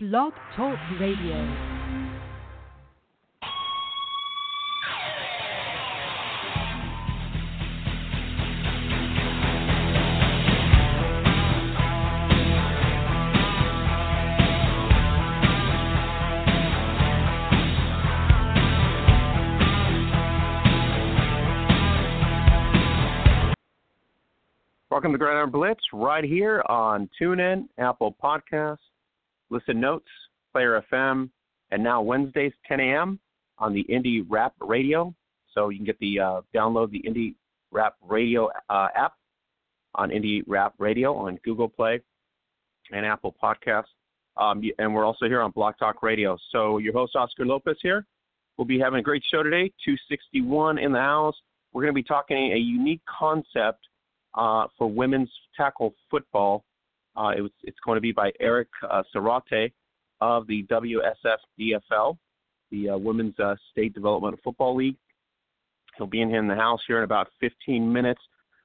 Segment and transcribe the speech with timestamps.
[0.00, 1.34] Blog Talk Radio.
[24.92, 28.76] Welcome to Gridiron Blitz right here on TuneIn, Apple Podcasts,
[29.50, 30.08] Listen Notes,
[30.52, 31.30] Player FM,
[31.70, 33.18] and now Wednesdays 10 a.m.
[33.58, 35.14] on the Indie Rap Radio.
[35.54, 37.34] So you can get the uh, download the Indie
[37.70, 39.14] Rap Radio uh, app
[39.94, 42.00] on Indie Rap Radio on Google Play
[42.92, 43.84] and Apple Podcasts.
[44.36, 46.38] Um, and we're also here on Blog Talk Radio.
[46.52, 48.06] So your host Oscar Lopez here.
[48.56, 49.72] We'll be having a great show today.
[49.84, 51.34] 261 in the house.
[51.72, 53.86] We're going to be talking a unique concept
[54.34, 56.64] uh, for women's tackle football.
[57.18, 59.02] Uh, it was, it's going to be by Eric uh,
[60.20, 62.16] of the WSF DFL,
[62.70, 64.96] the uh, Women's uh, State Development Football League.
[65.96, 68.20] He'll be in here in the house here in about 15 minutes.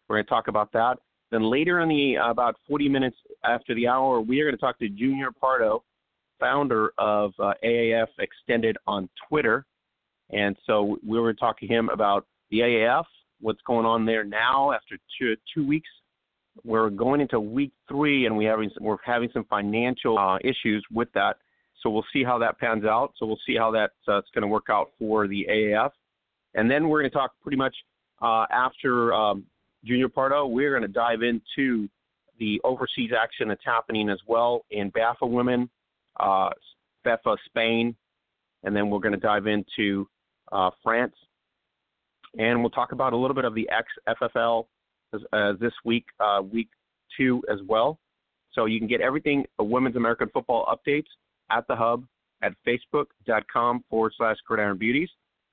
[0.07, 0.97] We're going to talk about that.
[1.31, 4.61] Then later in the uh, about 40 minutes after the hour, we are going to
[4.61, 5.83] talk to Junior Pardo,
[6.39, 9.65] founder of uh, AAF Extended on Twitter.
[10.31, 13.05] And so we were talking to him about the AAF,
[13.41, 15.89] what's going on there now after two, two weeks.
[16.63, 21.11] We're going into week three, and we having we're having some financial uh, issues with
[21.13, 21.37] that.
[21.81, 23.13] So we'll see how that pans out.
[23.17, 25.91] So we'll see how that's uh, going to work out for the AAF,
[26.53, 27.75] and then we're going to talk pretty much
[28.21, 29.45] uh, after um,
[29.83, 30.45] Junior Pardo.
[30.45, 31.89] We're going to dive into
[32.39, 35.69] the overseas action that's happening as well in BAFA women,
[36.19, 36.49] uh,
[37.05, 37.95] BAFA Spain,
[38.63, 40.07] and then we're going to dive into
[40.51, 41.13] uh, France
[42.37, 43.69] and we'll talk about a little bit of the
[44.07, 44.65] XFFL
[45.31, 46.69] uh, this week, uh, week
[47.17, 47.99] two as well.
[48.53, 51.07] So you can get everything uh, Women's American Football updates
[51.51, 52.05] at the hub
[52.41, 55.09] at facebook.com forward slash gridiron beauties.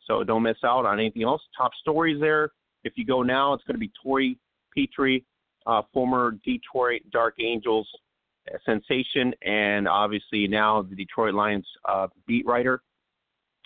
[0.07, 1.43] So don't miss out on anything else.
[1.57, 2.51] Top stories there.
[2.85, 4.39] If you go now, it's going to be Tori
[4.75, 5.25] Petrie,
[5.67, 7.89] uh, former Detroit Dark Angels
[8.53, 12.83] uh, sensation, and obviously now the Detroit Lions uh, beat writer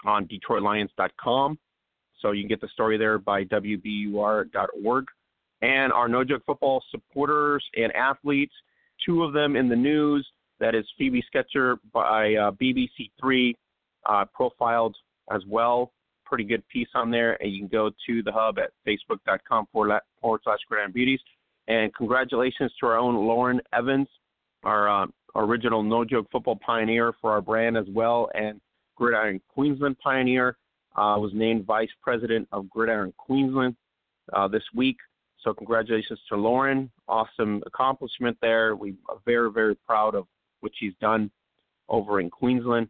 [0.04, 1.58] on DetroitLions.com.
[2.20, 5.04] So you can get the story there by WBUR.org.
[5.64, 8.52] And our No Joke Football supporters and athletes,
[9.04, 10.28] two of them in the news.
[10.60, 13.54] That is Phoebe Schecter by uh, BBC3,
[14.04, 14.94] uh, profiled
[15.32, 15.90] as well.
[16.26, 17.42] Pretty good piece on there.
[17.42, 20.00] And you can go to the hub at facebook.com forward
[20.44, 21.20] slash grand beauties.
[21.66, 24.08] And congratulations to our own Lauren Evans,
[24.64, 28.60] our uh, original No Joke Football pioneer for our brand as well, and
[28.96, 30.58] Gridiron Queensland pioneer
[30.94, 33.76] uh, was named Vice President of Gridiron Queensland
[34.34, 34.98] uh, this week.
[35.44, 36.90] So congratulations to Lauren.
[37.06, 38.74] Awesome accomplishment there.
[38.74, 40.26] We are very, very proud of
[40.60, 41.30] what she's done
[41.90, 42.88] over in Queensland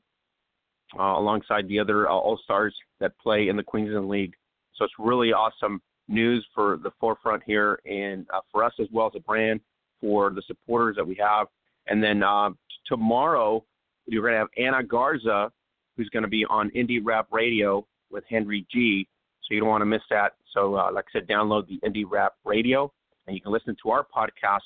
[0.97, 4.35] uh, alongside the other uh, All-Stars that play in the Queensland League.
[4.77, 9.07] So it's really awesome news for the forefront here and uh, for us as well
[9.09, 9.61] as a brand
[10.01, 11.49] for the supporters that we have.
[11.89, 12.51] And then uh,
[12.87, 13.65] tomorrow,
[14.07, 15.51] you're going to have Anna Garza,
[15.97, 19.09] who's going to be on Indie Rap Radio with Henry G.
[19.43, 20.35] So you don't want to miss that.
[20.55, 22.93] So, uh, like I said, download the Indie Rap Radio,
[23.27, 24.61] and you can listen to our podcast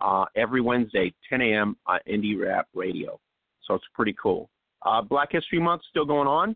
[0.00, 1.76] uh, every Wednesday, 10 a.m.
[1.86, 3.18] on Indie Rap Radio.
[3.66, 4.50] So it's pretty cool.
[4.84, 6.54] Uh, Black History Month still going on.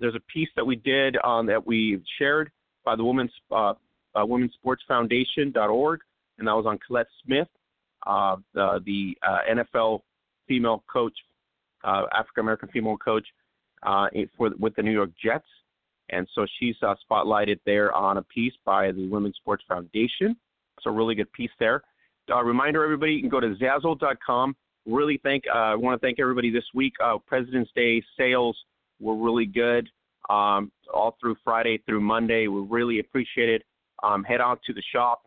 [0.00, 2.50] There's a piece that we did um, that we shared
[2.84, 3.74] by the Women's uh,
[4.14, 6.00] uh, Women's Sports Foundation.org,
[6.38, 7.48] and that was on Collette Smith,
[8.06, 10.00] uh, the, the uh, NFL
[10.48, 11.14] female coach,
[11.84, 13.26] uh, African American female coach
[13.82, 15.46] uh, for with the New York Jets,
[16.10, 20.36] and so she's uh, spotlighted there on a piece by the Women's Sports Foundation.
[20.82, 21.82] So really good piece there.
[22.30, 24.56] Uh, reminder, everybody, you can go to Zazzle.com.
[24.86, 26.92] Really thank uh, I want to thank everybody this week.
[27.04, 28.56] Uh, President's Day sales
[29.00, 29.88] were really good
[30.30, 32.48] um, all through Friday through Monday.
[32.48, 33.62] We really appreciate it.
[34.02, 35.22] Um, head out to the shop,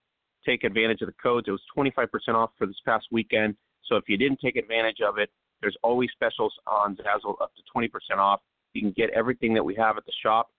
[0.46, 1.48] take advantage of the codes.
[1.48, 3.56] It was 25% off for this past weekend.
[3.86, 5.30] So if you didn't take advantage of it,
[5.62, 8.42] there's always specials on Zazzle up to 20% off.
[8.74, 10.50] You can get everything that we have at the shop.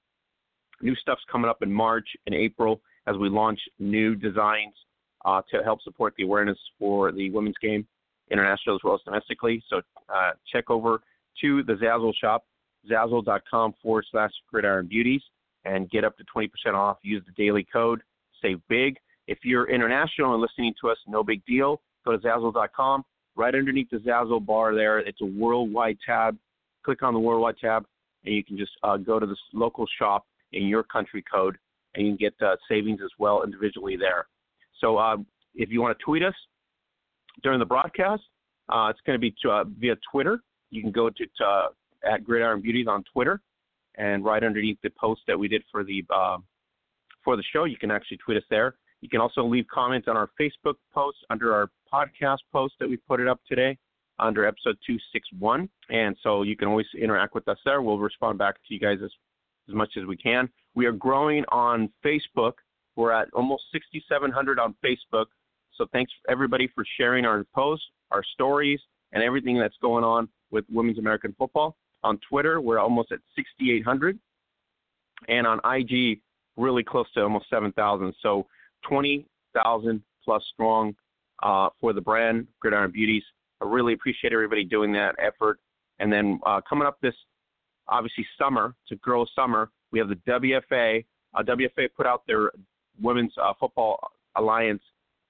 [0.82, 4.74] New stuff's coming up in March and April as we launch new designs
[5.24, 7.86] uh, to help support the awareness for the women's game,
[8.30, 9.62] international as well as domestically.
[9.68, 11.00] So uh, check over
[11.42, 12.44] to the Zazzle shop,
[12.90, 15.22] zazzle.com forward slash gridiron beauties,
[15.64, 16.98] and get up to 20% off.
[17.02, 18.02] Use the daily code,
[18.40, 18.96] save big.
[19.26, 21.80] If you're international and listening to us, no big deal.
[22.04, 23.04] Go to zazzle.com.
[23.36, 26.36] Right underneath the Zazzle bar there, it's a worldwide tab.
[26.84, 27.84] Click on the worldwide tab,
[28.24, 31.56] and you can just uh, go to the local shop in your country code,
[31.94, 34.26] and you can get uh, savings as well individually there.
[34.80, 35.16] So uh,
[35.54, 36.34] if you want to tweet us
[37.42, 38.22] during the broadcast,
[38.68, 40.40] uh, it's going to be uh, via Twitter.
[40.70, 41.68] you can go to, to uh,
[42.04, 43.40] at Gridiron Beauties on Twitter,
[43.96, 46.38] and right underneath the post that we did for the uh,
[47.24, 48.76] for the show, you can actually tweet us there.
[49.00, 52.96] You can also leave comments on our Facebook post under our podcast post that we
[52.96, 53.76] put it up today
[54.18, 55.68] under episode 261.
[55.88, 57.82] And so you can always interact with us there.
[57.82, 59.10] We'll respond back to you guys as,
[59.68, 60.48] as much as we can.
[60.74, 62.54] We are growing on Facebook.
[62.96, 65.26] We're at almost 6,700 on Facebook.
[65.76, 68.80] So thanks everybody for sharing our posts, our stories,
[69.12, 71.76] and everything that's going on with women's American football.
[72.02, 74.18] On Twitter, we're almost at 6,800.
[75.28, 76.20] And on IG,
[76.56, 78.14] really close to almost 7,000.
[78.22, 78.46] So
[78.88, 80.94] 20,000 plus strong
[81.42, 83.22] uh, for the brand, Gridiron Beauties.
[83.60, 85.58] I really appreciate everybody doing that effort.
[85.98, 87.14] And then uh, coming up this,
[87.90, 91.04] obviously, summer, to grow summer, we have the WFA.
[91.34, 92.50] Uh, WFA put out their
[93.00, 93.98] Women's uh, Football
[94.36, 94.82] Alliance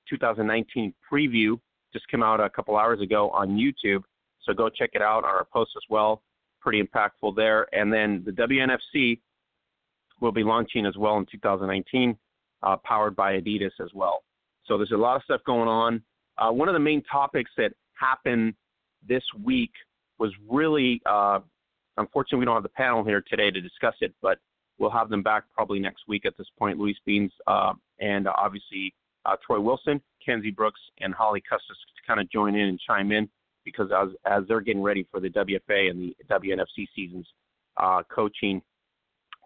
[0.09, 1.59] 2019 preview,
[1.93, 4.03] just came out a couple hours ago on YouTube.
[4.43, 6.23] So go check it out on our post as well.
[6.61, 7.67] Pretty impactful there.
[7.75, 9.21] And then the WNFC
[10.21, 12.17] will be launching as well in 2019,
[12.63, 14.23] uh, powered by Adidas as well.
[14.67, 16.03] So there's a lot of stuff going on.
[16.39, 18.55] Uh, one of the main topics that happened
[19.07, 19.73] this week
[20.19, 21.41] was really, uh,
[21.97, 24.39] unfortunately, we don't have the panel here today to discuss it, but
[24.79, 26.79] we'll have them back probably next week at this point.
[26.79, 28.95] Louise Beans uh, and obviously
[29.27, 33.13] uh, Troy Wilson, Kenzie Brooks, and Holly Custis to kind of join in and chime
[33.13, 33.29] in
[33.65, 37.27] because as as they're getting ready for the WFA and the WNFC seasons,
[37.77, 38.63] uh, coaching,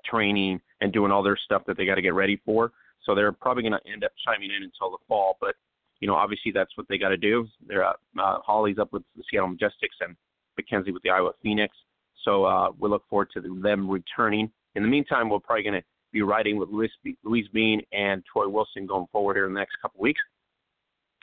[0.09, 2.73] training, and doing all their stuff that they got to get ready for.
[3.05, 5.37] So they're probably going to end up chiming in until the fall.
[5.41, 5.57] But
[6.01, 7.47] you know, obviously that's what they got to do.
[7.67, 10.17] They're uh, Holly's up with the Seattle Majestics and
[10.57, 11.77] Mackenzie with the Iowa Phoenix.
[12.25, 14.51] So uh, we look forward to them returning.
[14.75, 16.91] In the meantime, we're probably going to be writing with Louise,
[17.25, 20.21] Louise Bean and Troy Wilson going forward here in the next couple weeks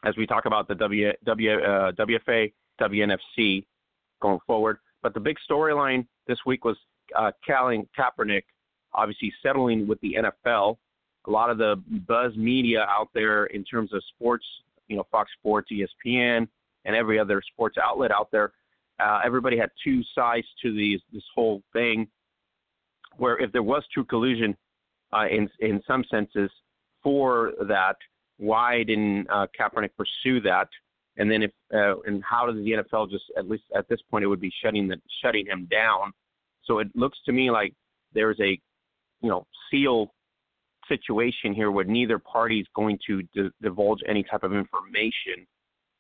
[0.04, 3.66] as we talk about the w, w, uh, WFA, WNFC
[4.22, 4.78] going forward.
[5.04, 6.78] But the big storyline this week was
[7.18, 8.44] uh, Colin Kaepernick
[8.94, 10.78] obviously settling with the NFL.
[11.28, 14.46] A lot of the buzz media out there in terms of sports,
[14.88, 16.48] you know, Fox Sports, ESPN,
[16.86, 18.52] and every other sports outlet out there,
[19.02, 22.08] uh, everybody had two sides to these this whole thing.
[23.18, 24.56] Where if there was true collusion,
[25.14, 26.50] uh, in in some senses,
[27.04, 27.96] for that,
[28.38, 30.68] why didn't uh, Kaepernick pursue that?
[31.18, 34.24] And then if uh, and how does the NFL just at least at this point
[34.24, 36.14] it would be shutting the shutting him down?
[36.64, 37.74] So it looks to me like
[38.14, 38.60] there's a
[39.22, 40.14] you know seal
[40.88, 45.46] situation here where neither party is going to d- divulge any type of information,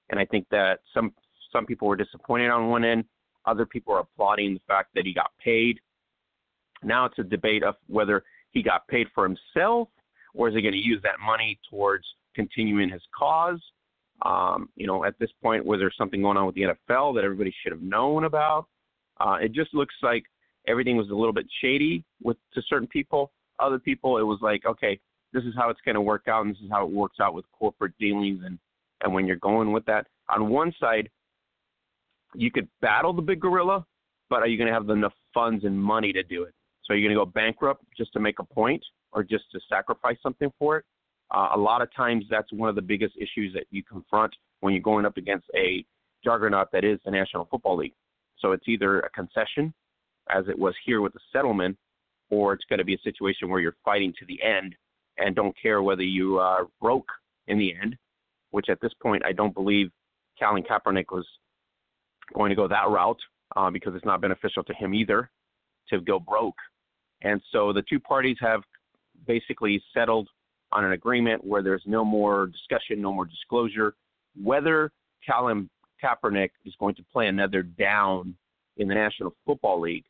[0.09, 1.13] and I think that some
[1.51, 3.05] some people were disappointed on one end,
[3.45, 5.79] other people are applauding the fact that he got paid.
[6.83, 9.87] Now it's a debate of whether he got paid for himself
[10.33, 12.05] or is he going to use that money towards
[12.35, 13.59] continuing his cause?
[14.23, 17.23] Um, you know, at this point, was there something going on with the NFL that
[17.23, 18.67] everybody should have known about?
[19.19, 20.23] Uh, it just looks like
[20.67, 23.31] everything was a little bit shady with to certain people.
[23.59, 24.99] Other people, it was like, okay,
[25.33, 27.33] this is how it's going to work out, and this is how it works out
[27.33, 28.59] with corporate dealings, and
[29.03, 30.05] and when you're going with that.
[30.29, 31.09] On one side,
[32.35, 33.85] you could battle the big gorilla,
[34.29, 36.53] but are you going to have enough funds and money to do it?
[36.83, 39.59] So are you're going to go bankrupt just to make a point, or just to
[39.69, 40.85] sacrifice something for it.
[41.33, 44.73] Uh, a lot of times, that's one of the biggest issues that you confront when
[44.73, 45.85] you're going up against a
[46.23, 47.93] juggernaut that is the National Football League.
[48.39, 49.73] So it's either a concession
[50.29, 51.77] as it was here with the settlement,
[52.29, 54.75] or it's going to be a situation where you're fighting to the end
[55.17, 57.09] and don't care whether you are broke
[57.47, 57.95] in the end,
[58.51, 59.91] which at this point I don't believe
[60.39, 61.27] Colin Kaepernick was
[62.33, 63.19] going to go that route
[63.55, 65.29] uh, because it's not beneficial to him either
[65.89, 66.55] to go broke.
[67.21, 68.61] And so the two parties have
[69.27, 70.27] basically settled
[70.71, 73.93] on an agreement where there's no more discussion, no more disclosure.
[74.41, 74.91] Whether
[75.29, 75.69] Colin
[76.03, 78.35] Kaepernick is going to play another down
[78.77, 80.05] in the National Football League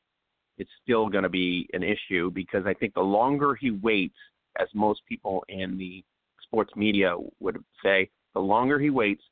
[0.62, 4.18] it's still going to be an issue because I think the longer he waits,
[4.60, 6.04] as most people in the
[6.44, 9.24] sports media would say, the longer he waits,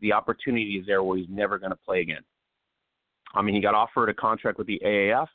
[0.00, 2.22] the opportunity is there where he's never going to play again.
[3.34, 5.26] I mean, he got offered a contract with the AAF,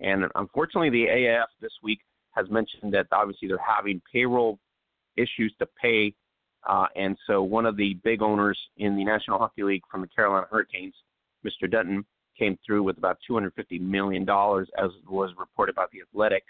[0.00, 2.00] and unfortunately, the AAF this week
[2.32, 4.58] has mentioned that obviously they're having payroll
[5.16, 6.14] issues to pay.
[6.68, 10.06] Uh, and so, one of the big owners in the National Hockey League from the
[10.08, 10.94] Carolina Hurricanes,
[11.44, 11.70] Mr.
[11.70, 12.04] Dundon,
[12.38, 16.44] came through with about $250 million, as was reported by The Athletic.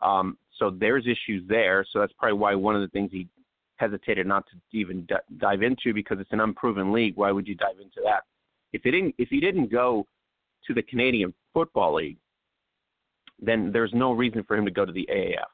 [0.00, 1.84] Um, so there's issues there.
[1.92, 3.26] So that's probably why one of the things he
[3.76, 7.16] hesitated not to even d- dive into because it's an unproven league.
[7.16, 8.22] Why would you dive into that?
[8.72, 10.06] If he didn't, if he didn't go
[10.66, 12.18] to the Canadian Football League,
[13.40, 15.46] then there's no reason for him to go to the AAF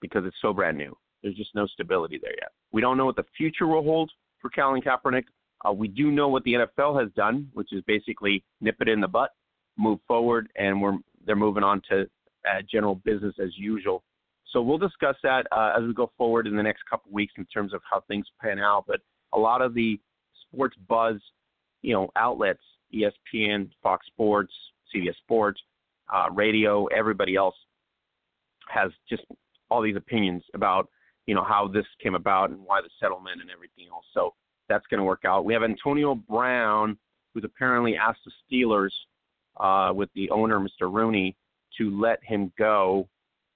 [0.00, 0.96] because it's so brand new.
[1.22, 2.52] There's just no stability there yet.
[2.72, 5.24] We don't know what the future will hold for Colin Kaepernick.
[5.66, 9.00] Uh, we do know what the NFL has done, which is basically nip it in
[9.00, 9.30] the butt
[9.76, 14.02] move forward, and we're they're moving on to uh, general business as usual.
[14.50, 17.32] So we'll discuss that uh, as we go forward in the next couple of weeks
[17.38, 18.84] in terms of how things pan out.
[18.86, 19.00] But
[19.32, 19.98] a lot of the
[20.46, 21.16] sports buzz,
[21.82, 22.60] you know, outlets,
[22.94, 24.52] ESPN, Fox Sports,
[24.94, 25.60] CBS Sports,
[26.12, 27.54] uh, radio, everybody else
[28.68, 29.22] has just
[29.70, 30.88] all these opinions about
[31.26, 34.04] you know how this came about and why the settlement and everything else.
[34.12, 34.34] So
[34.68, 35.44] that's going to work out.
[35.44, 36.98] We have Antonio Brown,
[37.32, 38.90] who's apparently asked the Steelers
[39.58, 40.92] uh, with the owner, Mr.
[40.92, 41.36] Rooney,
[41.78, 43.08] to let him go.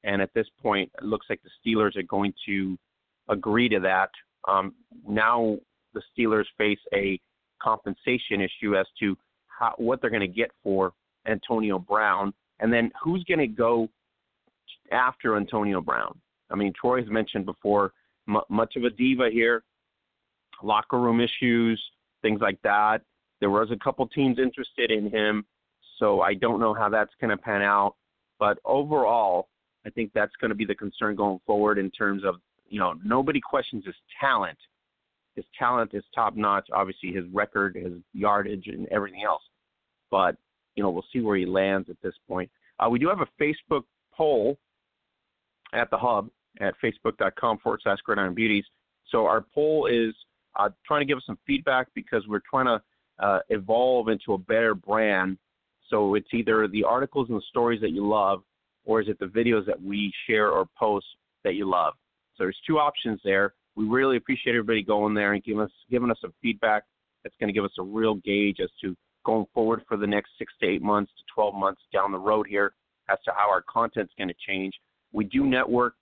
[0.04, 2.76] And at this point, it looks like the Steelers are going to
[3.28, 4.10] agree to that.
[4.46, 4.74] Um,
[5.06, 5.58] now
[5.94, 7.20] the Steelers face a
[7.60, 9.16] compensation issue as to
[9.58, 10.92] how, what they're going to get for
[11.26, 13.88] Antonio Brown, and then who's going to go
[14.92, 16.18] after Antonio Brown.
[16.50, 17.92] I mean, Troy has mentioned before,
[18.28, 19.62] m- much of a diva here,
[20.62, 21.82] locker room issues,
[22.22, 23.02] things like that.
[23.40, 25.44] There was a couple teams interested in him,
[25.98, 27.94] so I don't know how that's going to pan out.
[28.38, 29.48] But overall,
[29.86, 32.36] I think that's going to be the concern going forward in terms of,
[32.68, 34.58] you know, nobody questions his talent.
[35.36, 36.68] His talent is top notch.
[36.72, 39.42] Obviously, his record, his yardage, and everything else.
[40.10, 40.36] But
[40.74, 42.50] you know, we'll see where he lands at this point.
[42.78, 43.82] Uh, we do have a Facebook
[44.14, 44.56] poll
[45.74, 46.28] at the hub
[46.60, 48.64] at facebook.com forward slash gridiron beauties.
[49.10, 50.14] So our poll is
[50.58, 52.82] uh, trying to give us some feedback because we're trying to
[53.24, 55.38] uh, evolve into a better brand.
[55.90, 58.42] So it's either the articles and the stories that you love,
[58.84, 61.06] or is it the videos that we share or post
[61.44, 61.94] that you love?
[62.36, 63.54] So there's two options there.
[63.76, 66.84] We really appreciate everybody going there and giving us giving us some feedback.
[67.22, 70.30] That's going to give us a real gauge as to going forward for the next
[70.38, 72.72] six to eight months to 12 months down the road here
[73.10, 74.74] as to how our content's going to change.
[75.12, 75.94] We do network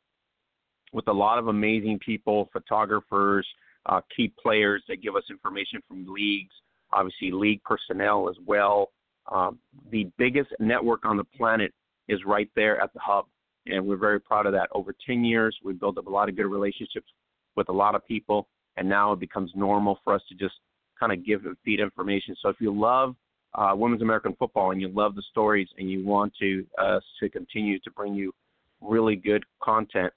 [0.93, 3.47] with a lot of amazing people, photographers,
[3.87, 6.55] uh, key players that give us information from leagues,
[6.93, 8.91] obviously league personnel as well.
[9.33, 9.59] Um,
[9.91, 11.73] the biggest network on the planet
[12.09, 13.27] is right there at the hub,
[13.67, 14.69] and we're very proud of that.
[14.73, 17.09] Over 10 years, we've built up a lot of good relationships
[17.57, 20.55] with a lot of people, and now it becomes normal for us to just
[20.99, 22.37] kind of give and feed information.
[22.41, 23.15] So if you love
[23.55, 27.29] uh, women's American football and you love the stories and you want to uh, to
[27.29, 28.33] continue to bring you
[28.81, 30.13] really good content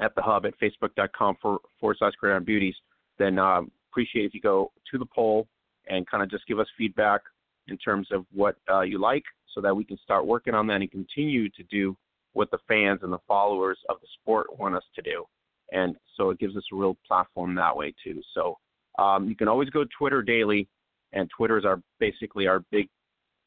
[0.00, 2.74] at the hub at facebook.com for forward slash gridiron beauties,
[3.18, 5.46] then uh, appreciate if you go to the poll
[5.88, 7.20] and kind of just give us feedback
[7.68, 10.80] in terms of what uh, you like so that we can start working on that
[10.80, 11.96] and continue to do
[12.32, 15.24] what the fans and the followers of the sport want us to do.
[15.72, 18.20] And so it gives us a real platform that way too.
[18.34, 18.58] So
[18.98, 20.68] um, you can always go to Twitter daily,
[21.12, 22.88] and Twitter is our basically our big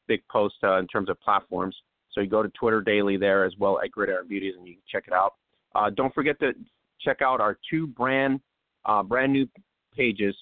[0.08, 1.76] big post uh, in terms of platforms.
[2.12, 4.82] So you go to Twitter daily there as well at Gridiron Beauties, and you can
[4.90, 5.34] check it out.
[5.74, 6.52] Uh, don't forget to
[7.00, 8.40] check out our two brand
[8.86, 9.46] uh, brand new
[9.94, 10.34] pages.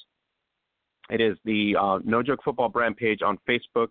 [1.11, 3.89] It is the uh, No Joke Football brand page on Facebook.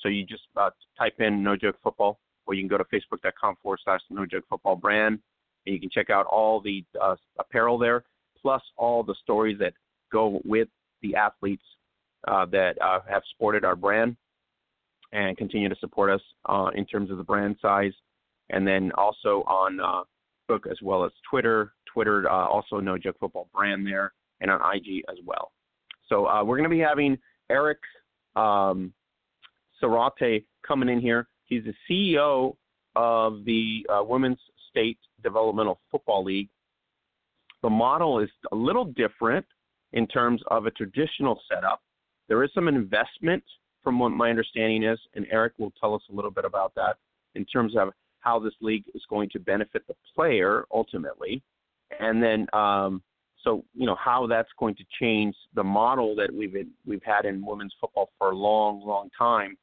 [0.00, 3.56] So you just uh, type in No Joke Football, or you can go to facebook.com
[3.62, 5.18] forward slash No Joke Football brand,
[5.66, 8.04] and you can check out all the uh, apparel there,
[8.40, 9.72] plus all the stories that
[10.14, 10.68] go with
[11.02, 11.64] the athletes
[12.28, 14.16] uh, that uh, have supported our brand
[15.12, 17.92] and continue to support us uh, in terms of the brand size.
[18.50, 20.04] And then also on uh,
[20.48, 21.72] Facebook as well as Twitter.
[21.92, 25.52] Twitter uh, also No Joke Football brand there, and on IG as well.
[26.08, 27.18] So uh, we're going to be having
[27.50, 27.78] Eric
[28.36, 28.92] um,
[29.82, 31.28] Zarate coming in here.
[31.46, 32.56] He's the CEO
[32.96, 34.38] of the Women's
[34.70, 36.48] State Developmental Football League.
[37.62, 39.46] The model is a little different
[39.94, 41.80] in terms of a traditional setup.
[42.28, 43.42] There is some investment,
[43.82, 46.96] from what my understanding is, and Eric will tell us a little bit about that
[47.34, 51.42] in terms of how this league is going to benefit the player ultimately,
[52.00, 53.02] and then um,
[53.42, 57.26] so you know how that's going to change the model that we've been, we've had
[57.26, 59.56] in women's football for a long, long time,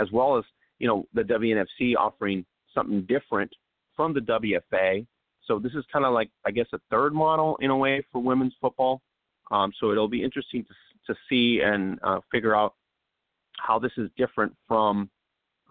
[0.00, 0.44] as well as
[0.78, 3.52] you know the WNFC offering something different
[3.94, 5.06] from the WFA.
[5.44, 8.22] So this is kind of like I guess a third model in a way for
[8.22, 9.02] women's football
[9.50, 12.74] um, so it'll be interesting to, to see and uh, figure out
[13.58, 15.08] how this is different from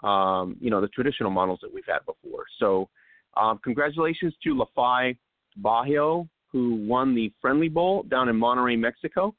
[0.03, 2.45] um, you know the traditional models that we've had before.
[2.59, 2.89] So
[3.37, 5.17] um, congratulations to LaFi
[5.61, 9.35] Bajo who won the Friendly Bowl down in Monterrey, Mexico.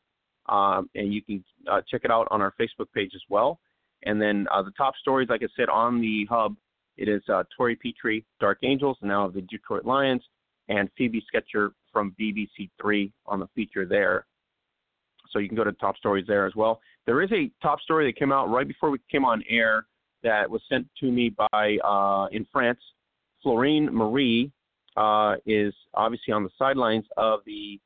[0.50, 3.58] Um, and you can uh, check it out on our Facebook page as well.
[4.04, 6.56] And then uh, the top stories, like I said, on the hub,
[6.98, 10.22] it is uh, Tori Petrie, Dark Angels, now of the Detroit Lions,
[10.68, 14.26] and Phoebe Schecter from BBC3 on the feature there.
[15.30, 16.78] So you can go to top stories there as well.
[17.06, 19.86] There is a top story that came out right before we came on air
[20.22, 22.80] that was sent to me by uh, in France.
[23.42, 24.52] Florine Marie
[24.98, 27.80] uh, is obviously on the sidelines of the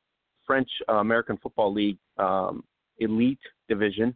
[0.45, 2.65] French uh, American Football League um,
[2.99, 3.39] elite
[3.69, 4.13] division.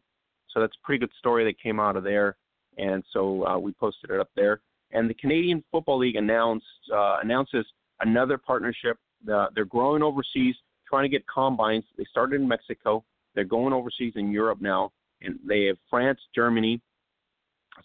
[0.49, 2.35] So that's a pretty good story that came out of there.
[2.77, 4.59] and so uh, we posted it up there.
[4.91, 7.65] And the Canadian Football League announced uh, announces
[8.01, 8.97] another partnership.
[9.29, 10.55] Uh, they're growing overseas,
[10.87, 11.83] trying to get combines.
[11.97, 13.03] They started in Mexico.
[13.33, 14.91] They're going overseas in Europe now,
[15.21, 16.81] and they have France, Germany.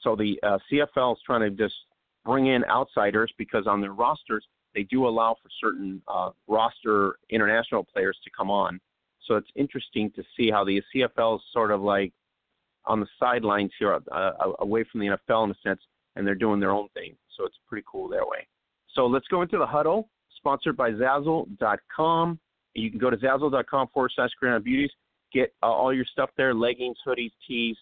[0.03, 1.75] So the uh, CFL is trying to just
[2.25, 7.85] bring in outsiders because on their rosters they do allow for certain uh, roster international
[7.85, 8.81] players to come on.
[9.27, 12.13] So it's interesting to see how the CFL is sort of like
[12.87, 15.81] on the sidelines here, uh, uh, away from the NFL in a sense,
[16.17, 17.15] and they're doing their own thing.
[17.37, 18.47] So it's pretty cool that way.
[18.95, 20.09] So let's go into the huddle,
[20.41, 22.39] sponsored by Zazzle.com.
[22.75, 24.91] You can go to Zazzle.com forward slash Gridiron Beauties,
[25.33, 27.77] get uh, all your stuff there leggings, hoodies, tees,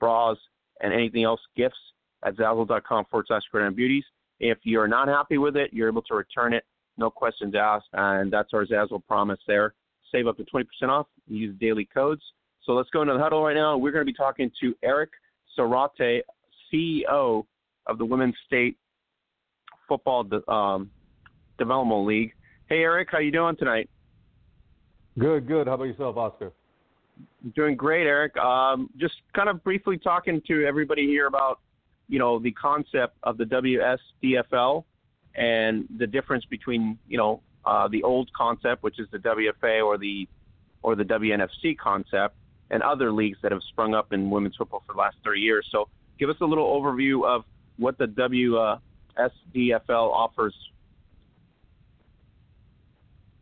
[0.00, 0.36] bras,
[0.80, 1.76] and anything else, gifts
[2.24, 4.04] at Zazzle.com forward slash Gridiron Beauties.
[4.40, 6.64] If you're not happy with it, you're able to return it,
[6.96, 9.74] no questions asked, and that's our Zazzle promise there.
[10.12, 12.22] Save up to 20% off, use daily codes.
[12.62, 13.76] So let's go into the huddle right now.
[13.76, 15.10] We're going to be talking to Eric
[15.58, 16.22] Zarate,
[16.72, 17.44] CEO
[17.86, 18.76] of the Women's State
[19.88, 20.90] Football um,
[21.58, 22.34] Development League.
[22.66, 23.88] Hey, Eric, how you doing tonight?
[25.18, 25.66] Good, good.
[25.66, 26.52] How about yourself, Oscar?
[27.54, 28.36] Doing great, Eric.
[28.36, 31.60] Um, just kind of briefly talking to everybody here about
[32.08, 34.84] you know, the concept of the WSDFL
[35.34, 39.98] and the difference between, you know, uh, the old concept, which is the WFA or
[39.98, 40.26] the
[40.82, 42.36] or the WNFC concept,
[42.70, 45.66] and other leagues that have sprung up in women's football for the last 30 years.
[45.70, 45.88] So,
[46.18, 47.44] give us a little overview of
[47.76, 48.80] what the WSDFL
[49.90, 50.54] offers.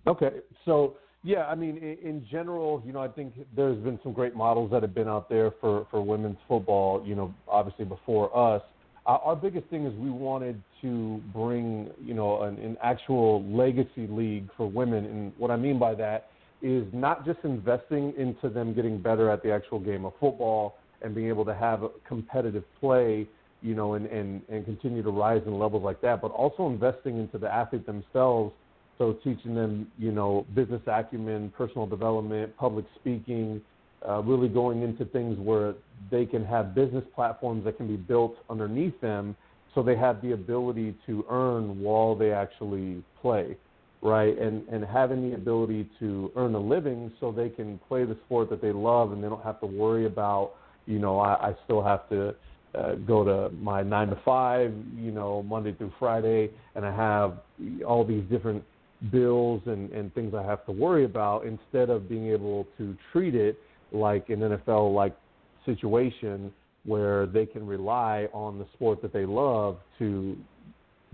[0.06, 0.30] Okay,
[0.64, 4.36] so yeah, I mean, in, in general, you know, I think there's been some great
[4.36, 8.62] models that have been out there for, for women's football, you know, obviously before us.
[9.06, 14.06] Uh, our biggest thing is we wanted to bring, you know, an, an actual legacy
[14.08, 15.04] league for women.
[15.06, 16.28] And what I mean by that
[16.62, 21.14] is not just investing into them getting better at the actual game of football and
[21.14, 23.28] being able to have competitive play,
[23.62, 27.18] you know, and, and, and continue to rise in levels like that, but also investing
[27.18, 28.52] into the athlete themselves–
[28.98, 33.60] so teaching them, you know, business acumen, personal development, public speaking,
[34.08, 35.74] uh, really going into things where
[36.10, 39.36] they can have business platforms that can be built underneath them
[39.74, 43.56] so they have the ability to earn while they actually play,
[44.00, 44.36] right?
[44.38, 48.48] And, and having the ability to earn a living so they can play the sport
[48.50, 50.52] that they love and they don't have to worry about,
[50.86, 52.34] you know, I, I still have to
[52.74, 57.38] uh, go to my nine to five, you know, Monday through Friday, and I have
[57.86, 58.64] all these different
[59.10, 63.34] bills and, and things I have to worry about instead of being able to treat
[63.34, 63.58] it
[63.92, 65.16] like an NFL like
[65.64, 66.52] situation
[66.84, 70.36] where they can rely on the sport that they love to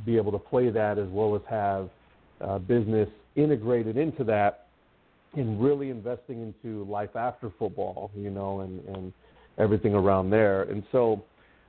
[0.04, 1.88] be able to play that as well as have
[2.40, 4.66] uh, business integrated into that
[5.34, 9.12] and really investing into life after football, you know, and, and
[9.58, 10.62] everything around there.
[10.64, 11.22] And so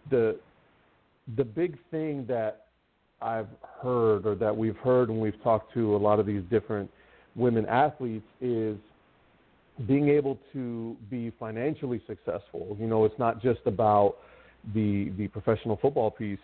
[0.10, 0.38] the
[1.38, 2.62] the big thing that
[3.24, 3.48] I've
[3.82, 6.90] heard or that we've heard when we've talked to a lot of these different
[7.36, 8.78] women athletes is
[9.88, 12.78] being able to be financially successful.
[12.80, 14.16] You know, it's not just about
[14.74, 16.40] the the professional football piece,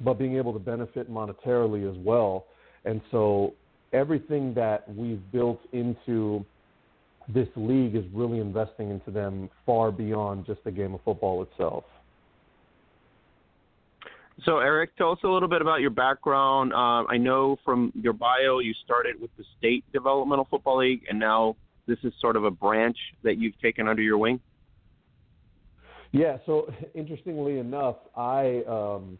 [0.00, 2.46] but being able to benefit monetarily as well.
[2.84, 3.54] And so
[3.92, 6.44] everything that we've built into
[7.28, 11.84] this league is really investing into them far beyond just the game of football itself.
[14.42, 16.72] So, Eric, tell us a little bit about your background.
[16.72, 21.18] Uh, I know from your bio you started with the State Developmental Football League, and
[21.18, 24.40] now this is sort of a branch that you've taken under your wing.
[26.10, 26.38] Yeah.
[26.46, 29.18] So, interestingly enough, I um,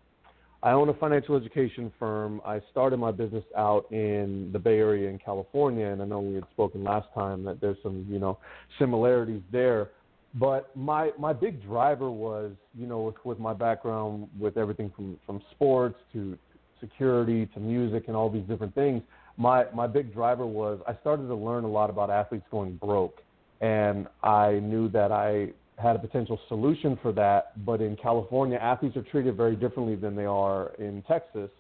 [0.65, 2.41] I own a financial education firm.
[2.45, 6.35] I started my business out in the Bay Area in California, and I know we
[6.35, 8.39] had spoken last time that there's some you know
[8.79, 9.91] similarities there.
[10.35, 15.17] But my my big driver was, you know, with, with my background with everything from
[15.25, 16.37] from sports to
[16.81, 19.03] security to music and all these different things.
[19.37, 23.23] My my big driver was I started to learn a lot about athletes going broke,
[23.61, 27.65] and I knew that I had a potential solution for that.
[27.65, 31.51] But in California, athletes are treated very differently than they are in Texas.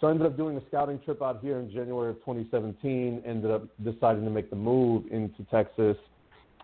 [0.00, 3.22] So I ended up doing a scouting trip out here in January of 2017.
[3.26, 5.96] Ended up deciding to make the move into Texas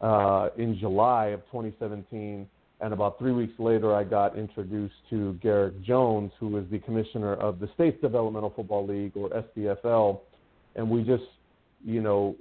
[0.02, 2.46] uh, in July of 2017.
[2.80, 7.34] And about three weeks later, I got introduced to Garrick Jones, who is the commissioner
[7.34, 10.20] of the States Developmental Football League, or SDFL.
[10.74, 11.22] And we just,
[11.84, 12.34] you know,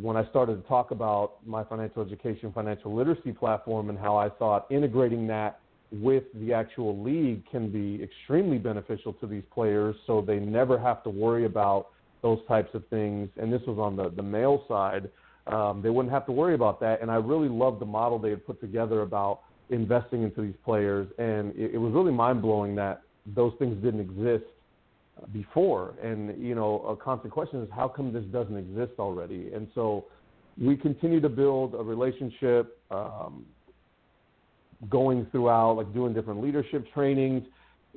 [0.00, 4.28] when I started to talk about my financial education, financial literacy platform, and how I
[4.28, 5.58] thought integrating that
[5.90, 11.02] with the actual league can be extremely beneficial to these players so they never have
[11.02, 11.88] to worry about
[12.22, 13.28] those types of things.
[13.36, 15.10] And this was on the, the male side
[15.52, 17.02] um, they wouldn't have to worry about that.
[17.02, 21.08] And I really loved the model they had put together about investing into these players,
[21.18, 24.44] and it, it was really mind blowing that those things didn't exist
[25.32, 25.94] before.
[26.02, 29.52] And you know, a constant question is how come this doesn't exist already?
[29.54, 30.06] And so
[30.60, 33.44] we continue to build a relationship, um,
[34.88, 37.44] going throughout, like doing different leadership trainings,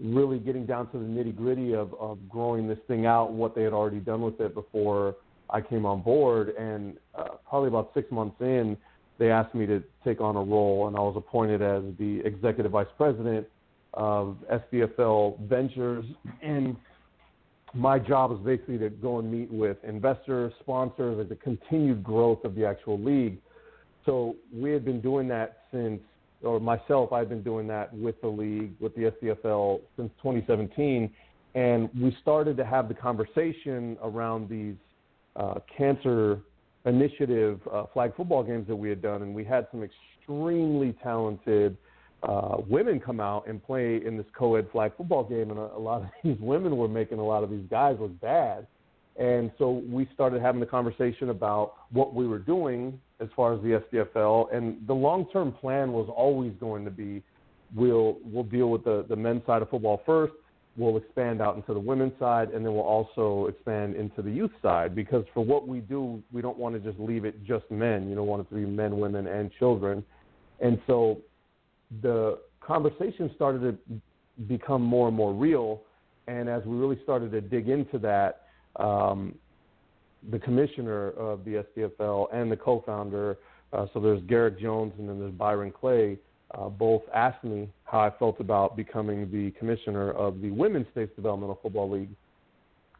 [0.01, 3.63] really getting down to the nitty gritty of, of growing this thing out, what they
[3.63, 5.15] had already done with it before
[5.53, 6.49] I came on board.
[6.49, 8.75] And uh, probably about six months in,
[9.19, 12.71] they asked me to take on a role, and I was appointed as the executive
[12.71, 13.47] vice president
[13.93, 16.03] of SDFL Ventures.
[16.41, 16.75] And
[17.75, 22.43] my job is basically to go and meet with investors, sponsors, like the continued growth
[22.43, 23.37] of the actual league.
[24.05, 26.01] So we had been doing that since,
[26.41, 31.09] or myself, I've been doing that with the league, with the SDFL since 2017.
[31.55, 34.75] And we started to have the conversation around these
[35.35, 36.39] uh, cancer
[36.85, 39.21] initiative uh, flag football games that we had done.
[39.21, 41.77] And we had some extremely talented
[42.23, 45.79] uh, women come out and play in this co-ed flag football game, and a, a
[45.79, 48.67] lot of these women were making a lot of these guys look bad.
[49.19, 53.61] And so we started having the conversation about what we were doing as far as
[53.61, 57.21] the SDFL, and the long-term plan was always going to be,
[57.75, 60.33] we'll we'll deal with the the men's side of football first.
[60.75, 64.51] We'll expand out into the women's side, and then we'll also expand into the youth
[64.61, 68.09] side because for what we do, we don't want to just leave it just men.
[68.09, 70.03] You don't want it to be men, women, and children.
[70.59, 71.19] And so
[72.01, 74.01] the conversation started to
[74.47, 75.81] become more and more real.
[76.27, 79.35] And as we really started to dig into that, um,
[80.31, 83.37] the commissioner of the SDFL and the co-founder,
[83.73, 86.17] uh, so there's Garrick Jones and then there's Byron Clay,
[86.53, 91.11] uh, both asked me how I felt about becoming the commissioner of the Women's States
[91.15, 92.09] Developmental Football League,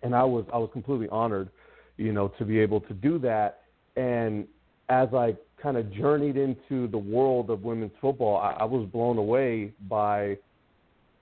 [0.02, 1.50] and I was I was completely honored,
[1.98, 3.62] you know, to be able to do that.
[3.96, 4.48] And
[4.90, 9.18] as I kind of journeyed into the world of women's football, I, I was blown
[9.18, 10.38] away by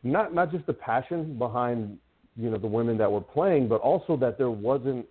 [0.04, 1.98] not not just the passion behind
[2.38, 5.06] you know the women that were playing, but also that there wasn't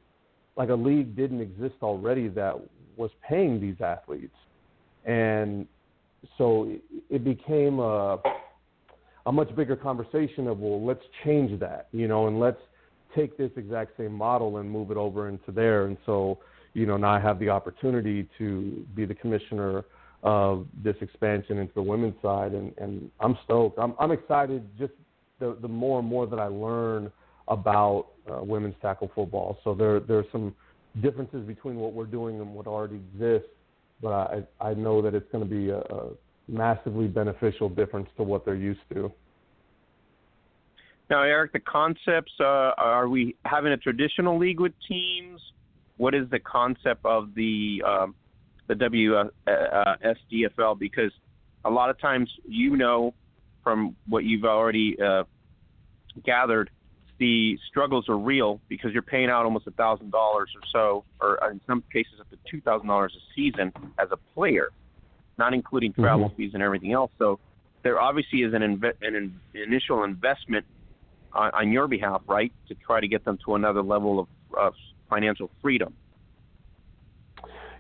[0.57, 2.55] like a league didn't exist already that
[2.97, 4.35] was paying these athletes,
[5.05, 5.67] and
[6.39, 8.19] so it, it became a
[9.27, 12.61] a much bigger conversation of well, let's change that, you know, and let's
[13.15, 16.39] take this exact same model and move it over into there, and so
[16.73, 19.85] you know, now I have the opportunity to be the commissioner
[20.23, 23.79] of this expansion into the women's side, and, and I'm stoked.
[23.79, 24.93] I'm, I'm excited just
[25.39, 27.11] the, the more and more that I learn
[27.49, 29.59] about uh, women's tackle football.
[29.65, 30.55] So there there's some
[31.03, 33.49] differences between what we're doing and what already exists,
[34.03, 36.11] but I I know that it's going to be a, a
[36.49, 39.13] massively beneficial difference to what they're used to.
[41.09, 45.41] Now, Eric, the concepts uh, are we having a traditional league with teams?
[46.01, 48.15] what is the concept of the um,
[48.69, 50.79] the WSDFL?
[50.79, 51.13] Because
[51.67, 53.13] a lot of times, you know,
[53.63, 55.25] from what you've already uh,
[56.25, 56.71] gathered,
[57.21, 61.39] the struggles are real because you're paying out almost a thousand dollars or so, or
[61.51, 64.71] in some cases up to two thousand dollars a season as a player,
[65.39, 66.37] not including travel mm-hmm.
[66.37, 67.13] fees and everything else.
[67.19, 67.39] So
[67.85, 70.65] there obviously is an, inve- an in- initial investment
[71.35, 74.29] on, on your behalf, right, to try to get them to another level of,
[74.59, 74.73] of
[75.11, 75.95] financial freedom.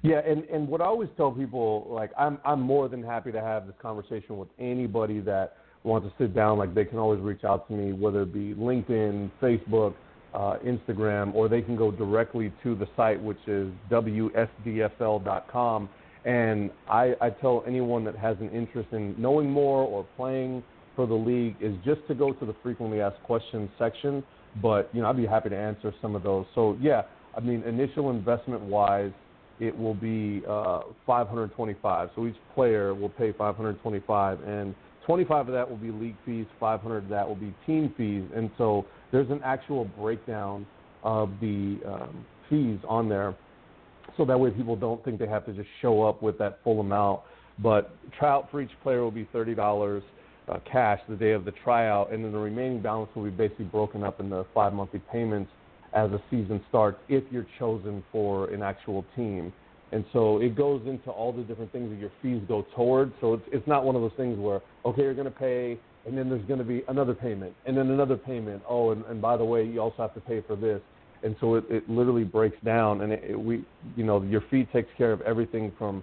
[0.02, 3.40] Yeah, and and what I always tell people, like I'm I'm more than happy to
[3.40, 6.58] have this conversation with anybody that wants to sit down.
[6.58, 9.94] Like they can always reach out to me, whether it be LinkedIn, Facebook,
[10.34, 15.88] uh, Instagram, or they can go directly to the site, which is wsdfl.com.
[16.24, 20.62] And I, I tell anyone that has an interest in knowing more or playing
[20.94, 24.22] for the league is just to go to the frequently asked questions section.
[24.60, 26.44] But you know, I'd be happy to answer some of those.
[26.54, 27.02] So yeah,
[27.36, 29.12] I mean, initial investment wise
[29.60, 32.10] it will be uh, 525.
[32.16, 34.74] So each player will pay 525, and
[35.10, 38.48] 25 of that will be league fees, 500 of that will be team fees, and
[38.56, 40.64] so there's an actual breakdown
[41.02, 43.34] of the um, fees on there,
[44.16, 46.78] so that way people don't think they have to just show up with that full
[46.78, 47.22] amount.
[47.58, 50.04] But tryout for each player will be thirty dollars.
[50.48, 53.64] Uh, cash the day of the tryout, and then the remaining balance will be basically
[53.64, 55.50] broken up into five monthly payments
[55.92, 59.52] as the season starts if you're chosen for an actual team.
[59.92, 63.12] And so it goes into all the different things that your fees go toward.
[63.20, 66.16] So it's it's not one of those things where okay you're going to pay and
[66.16, 68.62] then there's going to be another payment and then another payment.
[68.68, 70.80] Oh, and, and by the way, you also have to pay for this.
[71.22, 74.66] And so it, it literally breaks down, and it, it, we you know your fee
[74.72, 76.02] takes care of everything from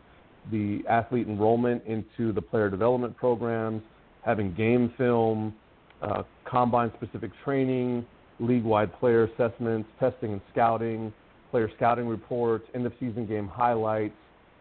[0.52, 3.82] the athlete enrollment into the player development programs,
[4.23, 5.56] having game film,
[6.04, 8.06] uh, combine specific training,
[8.39, 11.12] league-wide player assessments, testing and scouting,
[11.51, 14.13] player scouting reports, end of season game highlights,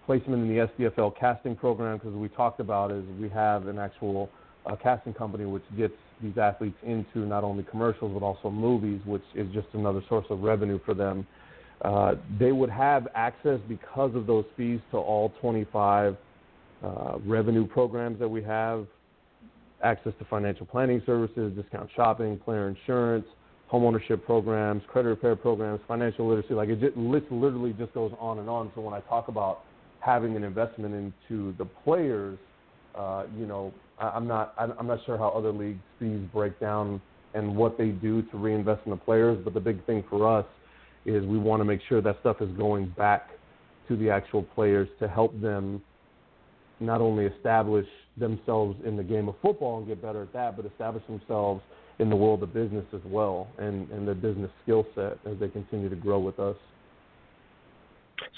[0.07, 4.31] placement in the SDFL casting program because we talked about is we have an actual
[4.64, 9.25] uh, casting company which gets these athletes into not only commercials but also movies, which
[9.35, 11.27] is just another source of revenue for them.
[11.83, 16.16] Uh, they would have access because of those fees to all 25
[16.83, 18.87] uh, revenue programs that we have,
[19.83, 23.27] access to financial planning services, discount shopping, player insurance,
[23.73, 26.55] homeownership programs, credit repair programs, financial literacy.
[26.55, 28.71] Like it just, literally just goes on and on.
[28.75, 29.61] So when I talk about
[30.01, 32.39] having an investment into the players,
[32.95, 37.01] uh, you know, I, am not I'm not sure how other leagues fees break down
[37.35, 39.39] and what they do to reinvest in the players.
[39.43, 40.47] But the big thing for us
[41.05, 43.31] is we want to make sure that stuff is going back
[43.89, 45.83] to the actual players to help them
[46.81, 50.67] not only establish themselves in the game of football and get better at that, but
[50.67, 51.63] establish themselves
[51.99, 55.49] in the world of business as well and, and their business skill set as they
[55.49, 56.57] continue to grow with us.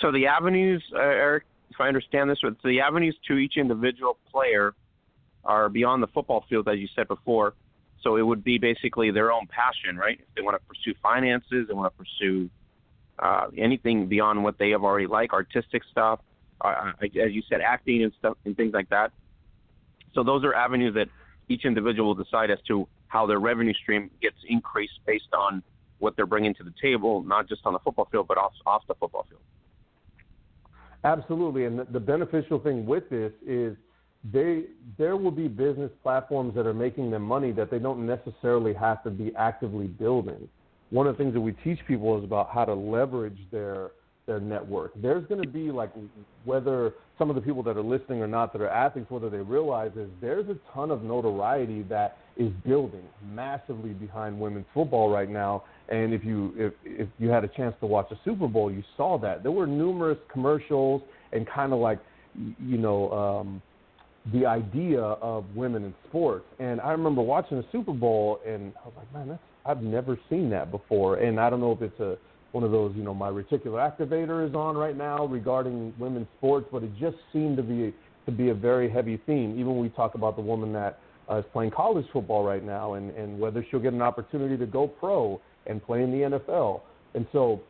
[0.01, 4.75] So the avenues, uh, Eric, if I understand this, the avenues to each individual player
[5.45, 7.55] are beyond the football field, as you said before.
[8.03, 10.19] So it would be basically their own passion, right?
[10.21, 12.51] If they want to pursue finances, they want to pursue
[13.19, 16.21] uh, anything beyond what they have already like, artistic stuff,
[16.61, 19.11] uh, as you said, acting and stuff and things like that.
[20.15, 21.09] So those are avenues that
[21.49, 25.63] each individual will decide as to how their revenue stream gets increased based on
[25.99, 28.83] what they're bringing to the table, not just on the football field, but off, off
[28.87, 29.41] the football field.
[31.05, 33.77] Absolutely, and the, beneficial thing with this is
[34.33, 34.65] they
[34.99, 39.03] there will be business platforms that are making them money that they don't necessarily have
[39.05, 40.49] to be actively building.
[40.91, 43.91] One of the things that we teach people is about how to leverage their
[44.29, 44.93] their network.
[44.95, 45.91] There's going to be like
[46.45, 49.39] whether some of the people that are listening or not that are athletes, whether they
[49.39, 53.03] realize is there's a ton of notoriety that is building
[53.35, 55.65] massively behind women's football right now.
[55.89, 58.85] And if you if if you had a chance to watch a Super Bowl, you
[58.97, 61.99] saw that there were numerous commercials and kind of like
[62.37, 63.63] you know um,
[64.33, 66.45] the idea of women in sports.
[66.61, 70.19] And I remember watching the Super Bowl, and I was like, man, that's I've never
[70.31, 71.17] seen that before.
[71.17, 72.17] And I don't know if it's a
[72.53, 76.67] one of those, you know, my reticular activator is on right now regarding women's sports,
[76.73, 77.95] but it just seemed to be
[78.27, 79.53] to be a very heavy theme.
[79.53, 82.95] Even when we talk about the woman that uh, is playing college football right now,
[82.95, 86.81] and and whether she'll get an opportunity to go pro and play in the NFL,
[87.15, 87.61] and so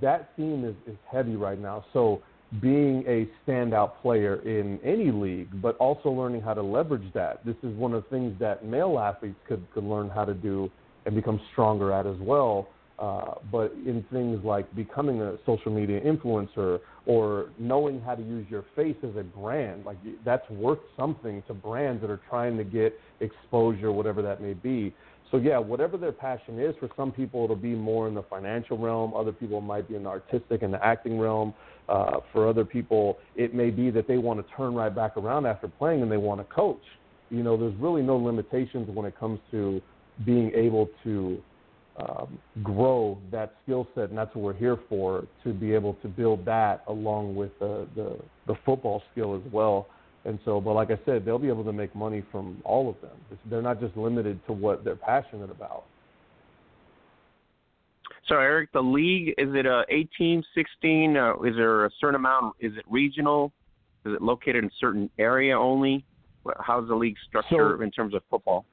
[0.00, 1.84] that theme is is heavy right now.
[1.92, 2.22] So
[2.60, 7.44] being a standout player in any league, but also learning how to leverage that.
[7.44, 10.70] This is one of the things that male athletes could, could learn how to do
[11.06, 12.68] and become stronger at as well.
[12.98, 18.46] Uh, but in things like becoming a social media influencer or knowing how to use
[18.48, 22.64] your face as a brand, like that's worth something to brands that are trying to
[22.64, 24.94] get exposure, whatever that may be.
[25.30, 28.78] So yeah, whatever their passion is, for some people it'll be more in the financial
[28.78, 29.12] realm.
[29.12, 31.52] Other people might be in the artistic and the acting realm.
[31.88, 35.44] Uh, for other people, it may be that they want to turn right back around
[35.46, 36.82] after playing and they want to coach.
[37.30, 39.82] You know, there's really no limitations when it comes to
[40.24, 41.42] being able to
[41.98, 46.08] um, grow that skill set, and that's what we're here for to be able to
[46.08, 49.88] build that along with the, the, the football skill as well.
[50.24, 53.00] And so, but like I said, they'll be able to make money from all of
[53.00, 53.38] them.
[53.48, 55.84] They're not just limited to what they're passionate about.
[58.28, 61.16] So, Eric, the league is it a 18, 16?
[61.16, 62.56] Uh, is there a certain amount?
[62.60, 63.52] Is it regional?
[64.04, 66.04] Is it located in a certain area only?
[66.60, 68.66] How's the league structure so, in terms of football?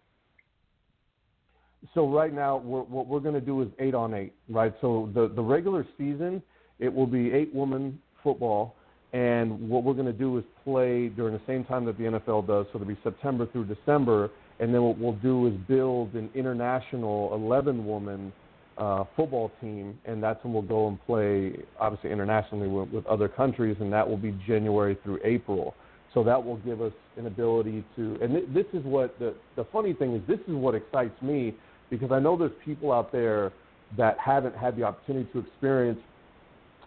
[1.94, 4.74] So right now, we're, what we're going to do is eight on eight, right?
[4.82, 6.42] So the the regular season,
[6.80, 8.76] it will be eight woman football,
[9.12, 12.48] and what we're going to do is play during the same time that the NFL
[12.48, 12.66] does.
[12.72, 17.34] So it'll be September through December, and then what we'll do is build an international
[17.34, 18.32] 11 woman
[18.78, 23.28] uh, football team, and that's when we'll go and play, obviously internationally with, with other
[23.28, 25.76] countries, and that will be January through April.
[26.14, 29.66] So that will give us an ability to, and th- this is what the the
[29.66, 31.56] funny thing is, this is what excites me
[31.90, 33.52] because I know there's people out there
[33.98, 36.00] that haven't had the opportunity to experience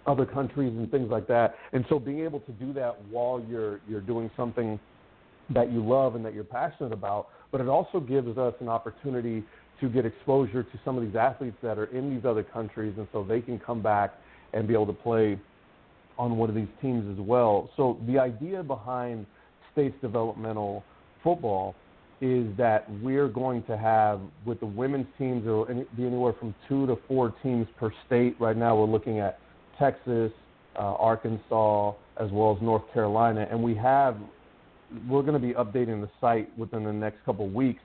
[0.06, 1.56] other countries and things like that.
[1.72, 4.78] And so being able to do that while you're you're doing something
[5.50, 9.44] that you love and that you're passionate about, but it also gives us an opportunity
[9.80, 13.06] to get exposure to some of these athletes that are in these other countries and
[13.12, 14.14] so they can come back
[14.54, 15.38] and be able to play
[16.18, 17.70] on one of these teams as well.
[17.76, 19.26] So the idea behind
[19.72, 20.82] states developmental
[21.22, 21.74] football
[22.20, 26.54] is that we're going to have with the women's teams there will be anywhere from
[26.68, 28.36] two to four teams per state.
[28.40, 29.38] Right now, we're looking at
[29.78, 30.32] Texas,
[30.76, 34.16] uh, Arkansas, as well as North Carolina, and we have
[35.08, 37.82] we're going to be updating the site within the next couple of weeks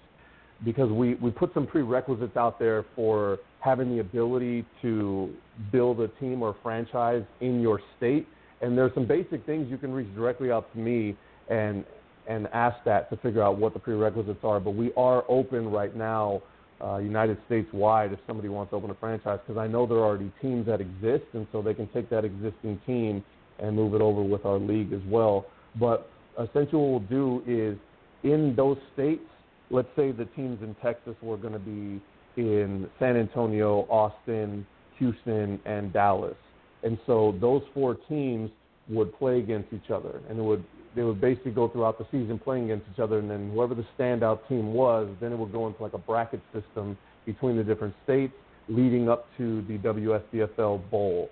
[0.64, 5.34] because we, we put some prerequisites out there for having the ability to
[5.72, 8.28] build a team or franchise in your state.
[8.62, 11.16] And there's some basic things you can reach directly out to me
[11.50, 11.84] and
[12.28, 14.60] and ask that to figure out what the prerequisites are.
[14.60, 16.42] But we are open right now,
[16.84, 19.98] uh, United States wide, if somebody wants to open a franchise, because I know there
[19.98, 23.24] are already teams that exist, and so they can take that existing team
[23.60, 25.46] and move it over with our league as well.
[25.80, 27.78] But essentially, what we'll do is
[28.24, 29.24] in those states,
[29.70, 32.02] let's say the teams in Texas were going to be
[32.38, 34.66] in San Antonio, Austin,
[34.98, 36.36] Houston, and Dallas.
[36.84, 38.50] And so those four teams
[38.90, 40.64] would play against each other, and it would
[40.96, 43.86] they would basically go throughout the season playing against each other, and then whoever the
[43.98, 47.94] standout team was, then it would go into like a bracket system between the different
[48.04, 48.34] states,
[48.68, 51.30] leading up to the WSDFL Bowl.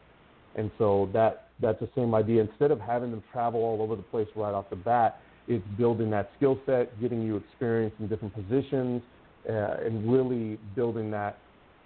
[0.55, 2.41] And so that that's the same idea.
[2.41, 6.09] Instead of having them travel all over the place right off the bat, it's building
[6.11, 9.01] that skill set, getting you experience in different positions,
[9.49, 11.37] uh, and really building that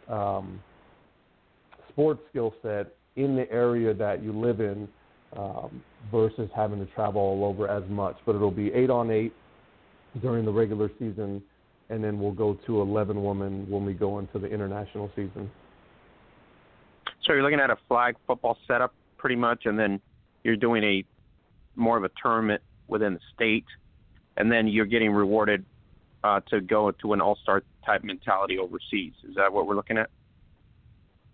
[0.10, 0.60] um,
[1.90, 4.88] sports skill set in the area that you live in
[5.38, 8.18] um, versus having to travel all over as much.
[8.26, 9.34] But it'll be eight on eight
[10.22, 11.42] during the regular season,
[11.90, 15.50] and then we'll go to 11 women when we go into the international season.
[17.26, 20.00] So you're looking at a flag football setup pretty much, and then
[20.44, 21.04] you're doing a
[21.76, 23.66] more of a tournament within the state,
[24.38, 25.66] and then you're getting rewarded
[26.24, 29.14] uh, to go to an all-star type mentality overseas.
[29.28, 30.10] Is that what we're looking at?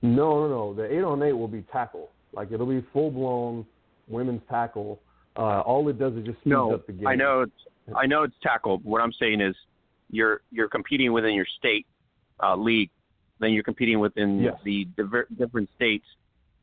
[0.02, 0.74] No, no, no.
[0.74, 2.10] The eight on eight will be tackle.
[2.32, 3.66] Like it'll be full blown
[4.10, 5.02] women's tackle.
[5.38, 7.08] Uh, all it does is just speeds no, up the game.
[7.08, 7.52] I know it's
[7.96, 8.80] I know it's tackle.
[8.84, 9.56] What I'm saying is
[10.10, 11.86] you're you're competing within your state
[12.42, 12.90] uh, league,
[13.40, 14.56] then you're competing within yes.
[14.64, 16.06] the diver- different states,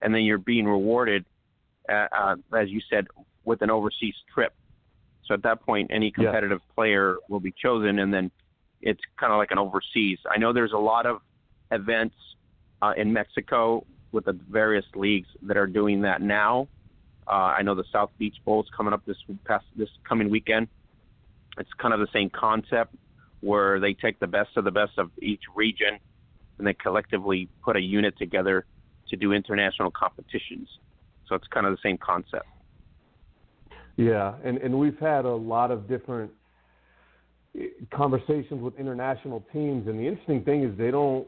[0.02, 1.24] and then you're being rewarded,
[1.88, 3.06] uh, uh, as you said,
[3.44, 4.54] with an overseas trip.
[5.26, 6.74] So at that point, any competitive yes.
[6.74, 8.30] player will be chosen, and then
[8.82, 10.18] it's kind of like an overseas.
[10.30, 11.20] I know there's a lot of
[11.72, 12.14] events
[12.82, 16.68] uh, in Mexico with the various leagues that are doing that now.
[17.28, 20.68] Uh, I know the South Beach Bowl is coming up this past this coming weekend.
[21.58, 22.94] It's kind of the same concept
[23.40, 25.98] where they take the best of the best of each region
[26.58, 28.64] and they collectively put a unit together
[29.08, 30.68] to do international competitions.
[31.28, 32.46] So it's kind of the same concept.
[33.96, 36.30] Yeah, and and we've had a lot of different
[37.58, 41.26] eh, conversations with international teams, and the interesting thing is they don't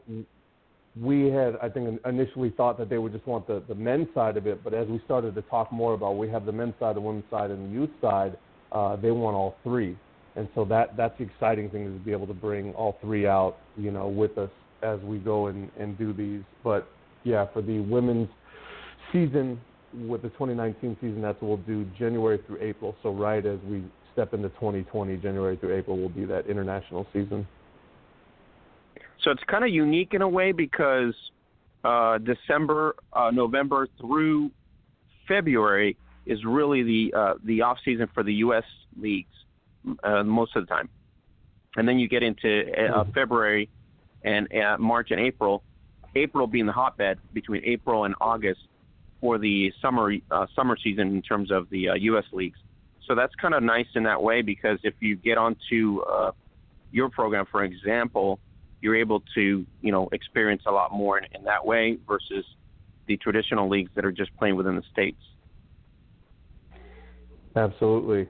[0.99, 4.37] we had, I think, initially thought that they would just want the, the men's side
[4.37, 6.95] of it, but as we started to talk more about, we have the men's side,
[6.95, 8.37] the women's side, and the youth side.
[8.71, 9.97] Uh, they want all three,
[10.35, 13.25] and so that that's the exciting thing is to be able to bring all three
[13.25, 14.51] out, you know, with us
[14.83, 16.43] as we go and and do these.
[16.63, 16.87] But
[17.23, 18.29] yeah, for the women's
[19.11, 19.59] season
[20.07, 22.95] with the 2019 season, that's what we'll do January through April.
[23.01, 27.47] So right as we step into 2020, January through April will be that international season.
[29.23, 31.13] So it's kind of unique in a way because
[31.83, 34.51] uh, December, uh, November through
[35.27, 38.63] February is really the uh, the off season for the U.S.
[38.99, 39.33] leagues
[40.03, 40.89] uh, most of the time,
[41.75, 43.11] and then you get into uh, mm-hmm.
[43.11, 43.69] February
[44.23, 45.63] and uh, March and April.
[46.15, 48.61] April being the hotbed between April and August
[49.21, 52.25] for the summer uh, summer season in terms of the uh, U.S.
[52.31, 52.57] leagues.
[53.07, 56.31] So that's kind of nice in that way because if you get onto uh,
[56.91, 58.39] your program, for example,
[58.81, 62.45] you're able to you know experience a lot more in, in that way versus
[63.07, 65.21] the traditional leagues that are just playing within the states.
[67.55, 68.29] Absolutely,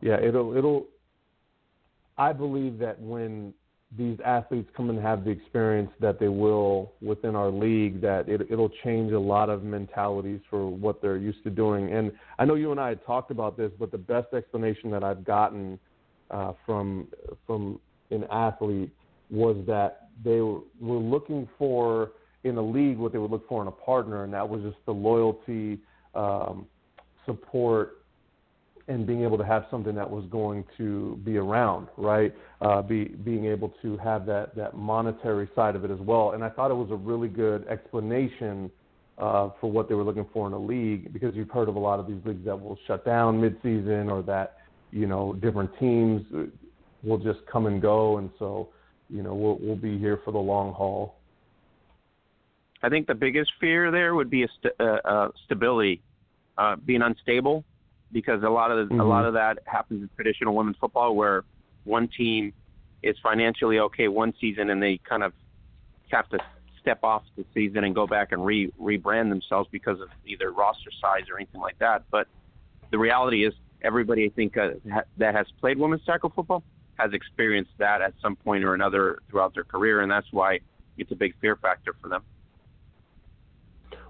[0.00, 0.20] yeah.
[0.20, 0.86] It'll it'll.
[2.18, 3.54] I believe that when
[3.96, 8.42] these athletes come and have the experience that they will within our league, that it,
[8.48, 11.92] it'll change a lot of mentalities for what they're used to doing.
[11.92, 15.02] And I know you and I had talked about this, but the best explanation that
[15.02, 15.78] I've gotten
[16.30, 17.08] uh, from
[17.46, 18.92] from an athlete
[19.30, 22.12] was that they were looking for
[22.44, 24.76] in a league what they would look for in a partner, and that was just
[24.86, 25.78] the loyalty,
[26.14, 26.66] um,
[27.26, 27.98] support,
[28.88, 32.34] and being able to have something that was going to be around, right?
[32.60, 36.32] Uh, be, being able to have that, that monetary side of it as well.
[36.32, 38.70] And I thought it was a really good explanation
[39.18, 41.78] uh, for what they were looking for in a league because you've heard of a
[41.78, 44.56] lot of these leagues that will shut down midseason or that,
[44.90, 46.22] you know, different teams
[47.04, 48.18] will just come and go.
[48.18, 48.70] And so
[49.12, 51.16] you know we'll we'll be here for the long haul.
[52.82, 56.00] I think the biggest fear there would be a st- uh, uh, stability,
[56.56, 57.64] uh, being unstable,
[58.12, 59.00] because a lot of the, mm-hmm.
[59.00, 61.44] a lot of that happens in traditional women's football, where
[61.84, 62.52] one team
[63.02, 65.32] is financially okay one season and they kind of
[66.10, 66.38] have to
[66.80, 70.90] step off the season and go back and re rebrand themselves because of either roster
[71.00, 72.04] size or anything like that.
[72.10, 72.26] But
[72.90, 76.62] the reality is, everybody I think uh, ha- that has played women's tackle football
[77.00, 80.60] has experienced that at some point or another throughout their career, and that's why
[80.98, 82.22] it's a big fear factor for them.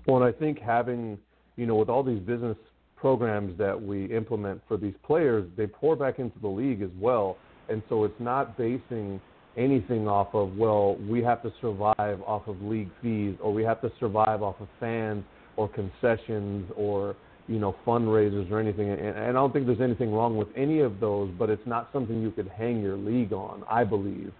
[0.06, 1.18] Well, and I think having,
[1.56, 2.56] you know, with all these business
[2.96, 7.36] programs that we implement for these players, they pour back into the league as well.
[7.68, 9.20] And so it's not basing
[9.56, 13.80] anything off of, well, we have to survive off of league fees or we have
[13.82, 15.24] to survive off of fans
[15.56, 17.14] or concessions or,
[17.50, 18.90] you know, fundraisers or anything.
[18.90, 22.22] And, I don't think there's anything wrong with any of those, but it's not something
[22.22, 24.32] you could hang your league on, I believe.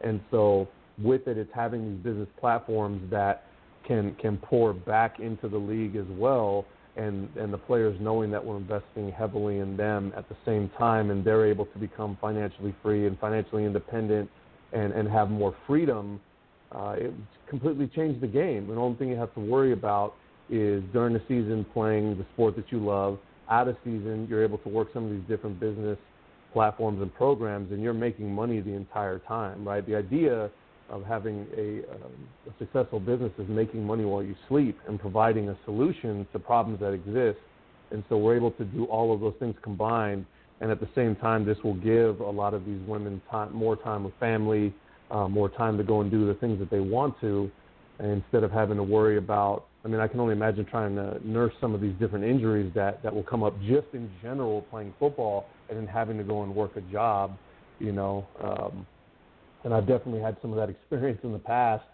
[0.00, 0.68] And so
[1.02, 3.44] with it, it's having these business platforms that
[3.86, 6.64] can can pour back into the league as well
[6.96, 11.10] and and the players knowing that we're investing heavily in them at the same time
[11.10, 14.30] and they're able to become financially free and financially independent
[14.72, 16.20] and and have more freedom
[16.72, 17.12] uh, it
[17.48, 20.14] completely changed the game the only thing you have to worry about
[20.50, 23.18] is during the season playing the sport that you love
[23.50, 25.98] out of season you're able to work some of these different business
[26.52, 30.50] platforms and programs and you're making money the entire time right the idea
[30.92, 32.12] of having a, um,
[32.46, 36.78] a successful business is making money while you sleep and providing a solution to problems
[36.80, 37.38] that exist.
[37.90, 40.26] And so we're able to do all of those things combined.
[40.60, 43.74] And at the same time, this will give a lot of these women time, more
[43.74, 44.72] time with family,
[45.10, 47.50] uh, more time to go and do the things that they want to,
[48.10, 49.66] instead of having to worry about.
[49.84, 53.02] I mean, I can only imagine trying to nurse some of these different injuries that
[53.02, 56.54] that will come up just in general playing football, and then having to go and
[56.54, 57.36] work a job.
[57.78, 58.86] You know, um,
[59.64, 61.84] and I've definitely had some of that experience in the past.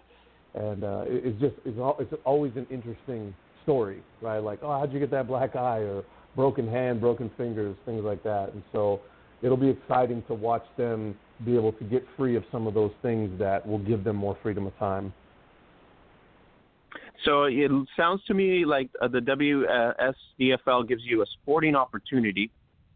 [0.55, 4.39] And uh, it, it's just it's, all, it's always an interesting story, right?
[4.39, 6.05] Like, oh, how'd you get that black eye or
[6.35, 8.53] broken hand, broken fingers, things like that.
[8.53, 9.01] And so
[9.43, 12.93] it'll be exciting to watch them be able to get free of some of those
[13.03, 15.13] things that will give them more freedom of time.
[17.25, 22.51] So it sounds to me like uh, the WSDFL gives you a sporting opportunity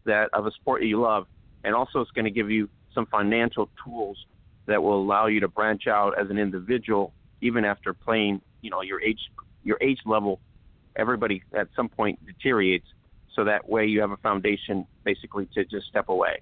[0.04, 1.26] that of a sport you love,
[1.64, 4.16] and also it's going to give you some financial tools
[4.66, 8.82] that will allow you to branch out as an individual even after playing you know
[8.82, 9.20] your age
[9.64, 10.40] your age level.
[10.94, 12.86] Everybody at some point deteriorates
[13.34, 16.40] so that way you have a foundation basically to just step away.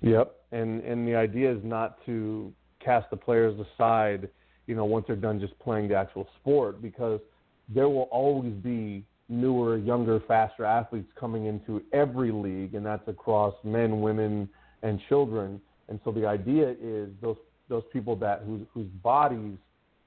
[0.00, 4.28] Yep and and the idea is not to cast the players aside
[4.66, 7.20] you know once they're done just playing the actual sport because
[7.68, 13.54] there will always be newer younger faster athletes coming into every league and that's across
[13.64, 14.48] men women
[14.82, 15.60] and children.
[15.88, 17.36] And so the idea is those
[17.68, 19.56] those people that whose whose bodies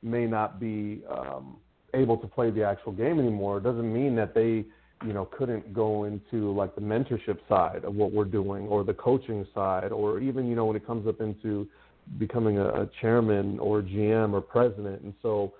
[0.02, 1.58] may not be um,
[1.94, 4.66] able to play the actual game anymore doesn't mean that they
[5.06, 8.94] you know couldn't go into like the mentorship side of what we're doing or the
[8.94, 11.68] coaching side or even you know when it comes up into
[12.18, 15.54] becoming a, a chairman or GM or president and so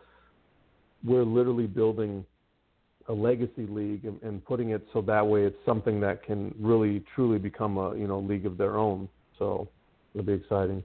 [1.04, 2.26] we're literally building
[3.08, 7.04] a legacy league and, and putting it so that way it's something that can really
[7.16, 9.10] truly become a you know league of their own.
[9.38, 9.68] So
[10.14, 10.84] it'll be exciting.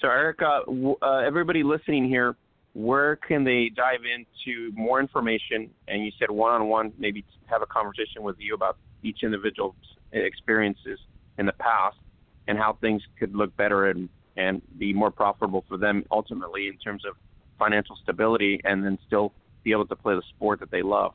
[0.00, 0.60] So Erica,
[1.02, 2.36] uh, everybody listening here,
[2.74, 5.70] where can they dive into more information?
[5.88, 9.74] And you said one-on-one, maybe have a conversation with you about each individual's
[10.12, 10.98] experiences
[11.38, 11.96] in the past
[12.48, 16.76] and how things could look better and and be more profitable for them ultimately in
[16.78, 17.14] terms of
[17.58, 19.32] financial stability and then still
[19.62, 21.14] be able to play the sport that they love.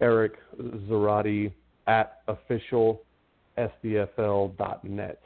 [0.00, 0.34] Eric
[0.88, 1.50] Zarate
[1.86, 5.22] at officialsdfl.net.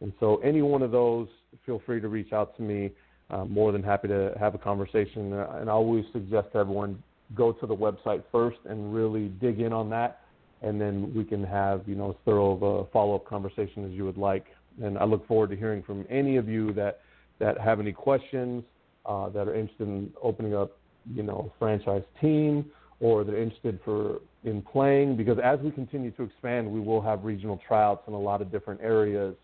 [0.00, 1.28] And so, any one of those,
[1.64, 2.90] feel free to reach out to me.
[3.32, 5.32] I'm more than happy to have a conversation.
[5.32, 7.02] And I always suggest to everyone
[7.34, 10.22] go to the website first and really dig in on that
[10.62, 13.90] and then we can have you know as thorough of a follow up conversation as
[13.92, 14.46] you would like.
[14.82, 17.00] And I look forward to hearing from any of you that
[17.38, 18.62] that have any questions,
[19.04, 20.78] uh, that are interested in opening up
[21.12, 22.70] you know franchise team
[23.00, 27.24] or they're interested for in playing because as we continue to expand, we will have
[27.24, 29.34] regional tryouts in a lot of different areas.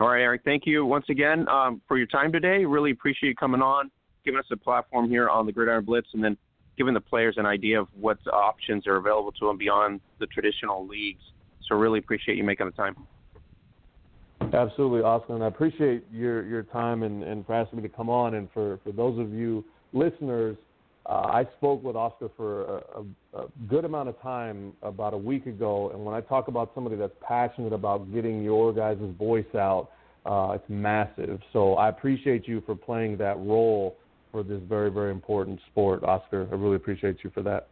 [0.00, 0.40] All right, Eric.
[0.44, 2.64] Thank you once again um, for your time today.
[2.64, 3.92] Really appreciate you coming on,
[4.24, 6.36] giving us a platform here on the Gridiron Blitz, and then
[6.76, 10.84] giving the players an idea of what options are available to them beyond the traditional
[10.86, 11.22] leagues.
[11.68, 12.96] So really appreciate you making the time.
[14.52, 18.10] Absolutely, Oscar, and I appreciate your your time and, and for asking me to come
[18.10, 18.34] on.
[18.34, 20.56] And for, for those of you listeners,
[21.06, 23.04] uh, I spoke with Oscar for a, a,
[23.68, 27.14] good amount of time about a week ago, and when I talk about somebody that's
[27.26, 29.90] passionate about getting your guys' voice out,
[30.26, 31.40] uh, it's massive.
[31.52, 33.96] So I appreciate you for playing that role
[34.32, 36.48] for this very, very important sport, Oscar.
[36.50, 37.68] I really appreciate you for that.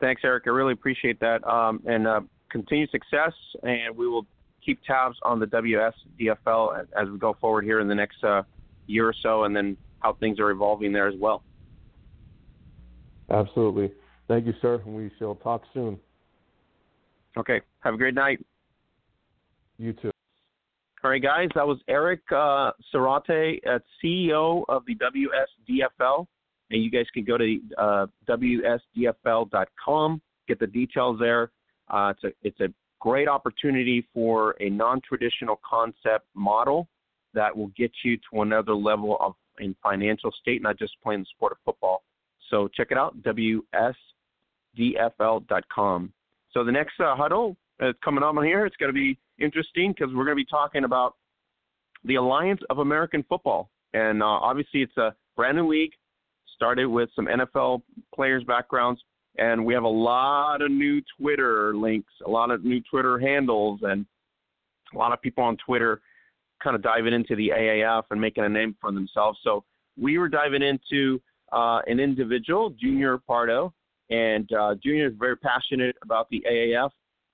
[0.00, 0.44] Thanks, Eric.
[0.46, 3.32] I really appreciate that, um, and uh, continued success.
[3.62, 4.26] And we will
[4.64, 8.42] keep tabs on the WSDFL as, as we go forward here in the next uh,
[8.86, 11.42] year or so, and then how things are evolving there as well.
[13.30, 13.92] Absolutely.
[14.28, 15.98] Thank you, sir, and we shall talk soon.
[17.36, 17.60] Okay.
[17.80, 18.44] Have a great night.
[19.78, 20.10] You too.
[21.04, 21.48] All right, guys.
[21.54, 26.26] That was Eric uh, Zarate, uh, CEO of the WSDFL.
[26.70, 31.52] And you guys can go to uh, WSDFL.com, get the details there.
[31.88, 36.88] Uh, it's, a, it's a great opportunity for a non traditional concept model
[37.34, 41.26] that will get you to another level of in financial state, not just playing the
[41.36, 42.02] sport of football.
[42.50, 43.22] So check it out,
[44.78, 46.12] WSDFL.com.
[46.52, 48.66] So the next uh, huddle is coming up on here.
[48.66, 51.14] It's going to be interesting because we're going to be talking about
[52.04, 53.70] the Alliance of American Football.
[53.92, 55.92] And uh, obviously, it's a brand new league,
[56.54, 57.82] started with some NFL
[58.14, 59.00] players' backgrounds.
[59.38, 63.80] And we have a lot of new Twitter links, a lot of new Twitter handles,
[63.82, 64.06] and
[64.94, 66.00] a lot of people on Twitter
[66.62, 69.38] kind of diving into the AAF and making a name for themselves.
[69.44, 69.62] So
[70.00, 71.20] we were diving into
[71.52, 73.74] uh, an individual, Junior Pardo,
[74.10, 76.90] and uh, Junior is very passionate about the AAF,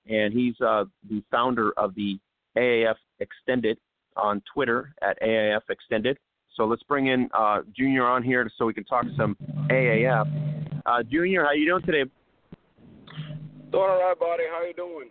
[0.07, 2.19] and he's uh, the founder of the
[2.57, 3.77] AAF Extended
[4.15, 6.17] on Twitter at AAF Extended.
[6.55, 9.35] So let's bring in uh, Junior on here so we can talk some
[9.71, 10.81] AAF.
[10.85, 12.09] Uh, Junior, how you doing today?
[13.71, 14.43] Doing all right, buddy.
[14.51, 15.09] How you doing?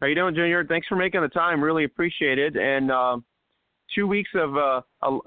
[0.00, 0.64] How you doing, Junior?
[0.64, 1.62] Thanks for making the time.
[1.62, 2.56] Really appreciate it.
[2.56, 3.18] And uh,
[3.94, 4.80] two weeks of uh,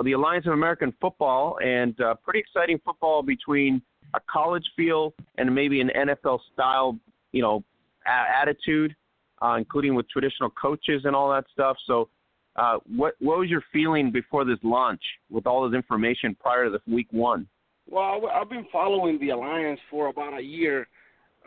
[0.03, 3.81] the Alliance of American Football, and uh, pretty exciting football between
[4.13, 6.97] a college feel and maybe an NFL style,
[7.31, 7.63] you know,
[8.05, 8.95] a- attitude,
[9.41, 11.77] uh, including with traditional coaches and all that stuff.
[11.85, 12.09] So,
[12.55, 16.71] uh, what what was your feeling before this launch with all this information prior to
[16.71, 17.47] the week one?
[17.89, 20.81] Well, I've been following the Alliance for about a year.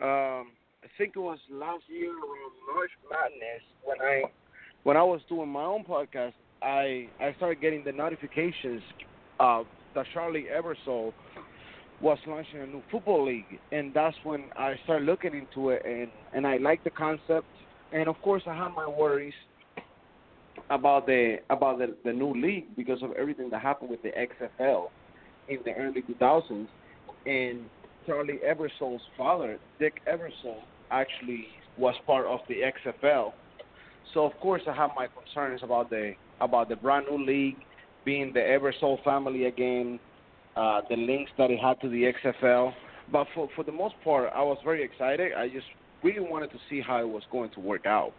[0.01, 0.51] Um,
[0.83, 4.23] I think it was last year around March Madness when I
[4.83, 6.33] when I was doing my own podcast
[6.63, 8.81] I I started getting the notifications
[9.39, 11.13] uh, that Charlie Ebersol
[12.03, 16.09] was launching a new football league, and that's when I started looking into it, and
[16.33, 17.47] and I liked the concept,
[17.93, 19.33] and of course I had my worries
[20.69, 24.87] about the about the, the new league because of everything that happened with the XFL
[25.47, 26.67] in the early 2000s,
[27.25, 27.61] and
[28.05, 30.57] Charlie Ebersol's father, Dick Ebersol,
[30.91, 31.47] actually
[31.77, 33.31] was part of the XFL.
[34.13, 37.57] So of course I have my concerns about the about the brand new league
[38.03, 39.99] being the Ebersol family again,
[40.55, 42.73] uh, the links that it had to the XFL.
[43.11, 45.33] But for for the most part, I was very excited.
[45.33, 45.65] I just
[46.03, 48.13] really wanted to see how it was going to work out.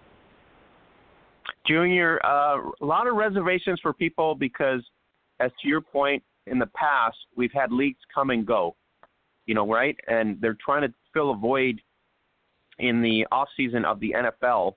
[1.66, 4.82] Junior, uh, a lot of reservations for people because,
[5.40, 8.76] as to your point, in the past we've had leagues come and go,
[9.46, 9.96] you know, right?
[10.08, 11.80] And they're trying to fill a void
[12.78, 14.74] in the off season of the NFL.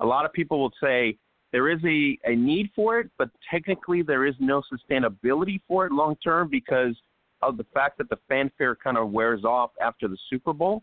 [0.00, 1.16] A lot of people will say,
[1.54, 5.92] there is a, a need for it, but technically there is no sustainability for it
[5.92, 6.96] long term because
[7.42, 10.82] of the fact that the fanfare kind of wears off after the Super Bowl.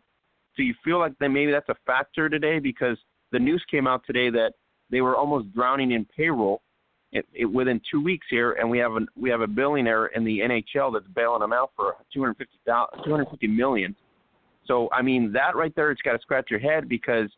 [0.55, 2.97] Do you feel like that maybe that's a factor today because
[3.33, 4.53] the news came out today that
[4.89, 6.61] they were almost drowning in payroll
[7.11, 10.23] it, it, within two weeks here, and we have a we have a billionaire in
[10.23, 13.93] the NHL that's bailing them out for 250, 250 million.
[14.67, 17.29] So I mean that right there, it's got to scratch your head because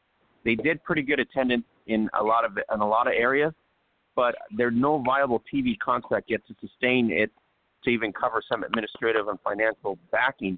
[0.45, 3.53] they did pretty good attendance in a lot of in a lot of areas,
[4.15, 7.31] but there's no viable TV contract yet to sustain it
[7.83, 10.57] to even cover some administrative and financial backing.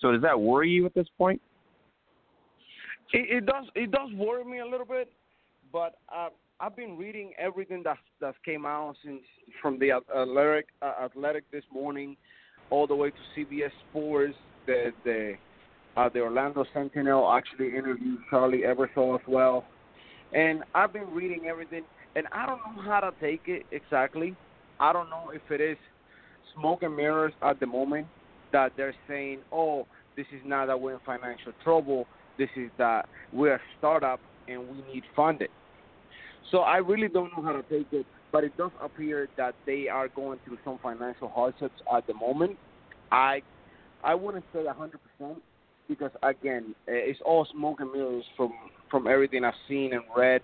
[0.00, 1.40] So does that worry you at this point?
[3.12, 3.64] It, it does.
[3.74, 5.10] It does worry me a little bit,
[5.72, 6.30] but uh,
[6.60, 9.20] I've been reading everything that that came out since
[9.60, 12.16] from the athletic uh, athletic this morning,
[12.70, 14.34] all the way to CBS Sports.
[14.66, 15.34] The the
[15.96, 19.64] uh, the Orlando Sentinel actually interviewed Charlie Ebersol as well.
[20.32, 21.84] And I've been reading everything,
[22.16, 24.34] and I don't know how to take it exactly.
[24.80, 25.76] I don't know if it is
[26.56, 28.06] smoke and mirrors at the moment
[28.52, 29.86] that they're saying, oh,
[30.16, 32.06] This is not that we're in financial trouble.
[32.38, 35.48] This is that we're a startup and we need funding.
[36.50, 39.88] So I really don't know how to take it, but it does appear that they
[39.88, 42.56] are going through some financial hardships at the moment.
[43.10, 43.42] I
[44.02, 45.36] I wouldn't say 100%
[45.88, 48.52] because again, eh, it's all smoke and mirrors from
[48.90, 50.42] from everything I've seen and read.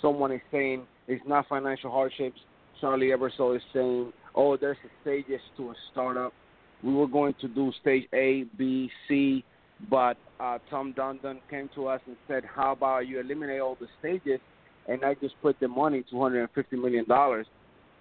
[0.00, 2.38] Someone is saying it's not financial hardships.
[2.80, 6.32] Charlie Ebersol is saying, "Oh, there's stages to a startup.
[6.82, 9.44] We were going to do stage A, B, C,
[9.88, 13.88] but uh, Tom Dundon came to us and said, "How about you eliminate all the
[14.00, 14.40] stages,
[14.88, 17.46] and I just put the money, 250 million dollars,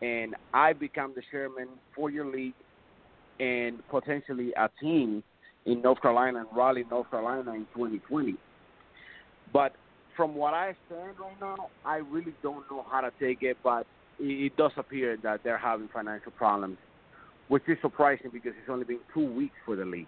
[0.01, 2.55] and I become the chairman for your league,
[3.39, 5.23] and potentially a team
[5.65, 8.35] in North Carolina and Raleigh, North Carolina in 2020."
[9.53, 9.73] But
[10.15, 13.85] from what I stand right now, I really don't know how to take it, but
[14.19, 16.77] it, does appear that they're having financial problems,
[17.47, 20.07] which is surprising because it's only been two weeks for the league.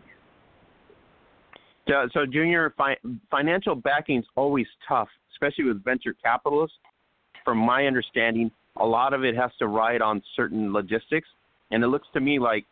[1.87, 2.97] Yeah, so junior fi-
[3.29, 6.77] financial backing is always tough, especially with venture capitalists.
[7.43, 11.27] From my understanding, a lot of it has to ride on certain logistics,
[11.71, 12.65] and it looks to me like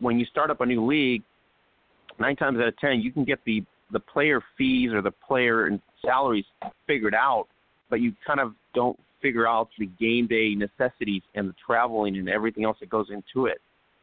[0.00, 1.22] when you start up a new league,
[2.18, 5.66] nine times out of ten, you can get the the player fees or the player
[5.66, 6.46] and salaries
[6.86, 7.46] figured out,
[7.90, 12.28] but you kind of don't figure out the game day necessities and the traveling and
[12.28, 13.60] everything else that goes into it.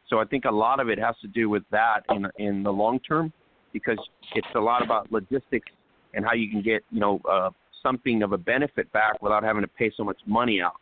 [0.08, 2.72] So I think a lot of it has to do with that in in the
[2.72, 3.32] long term,
[3.72, 3.98] because
[4.34, 5.70] it's a lot about logistics
[6.14, 7.50] and how you can get you know uh,
[7.82, 10.76] something of a benefit back without having to pay so much money out.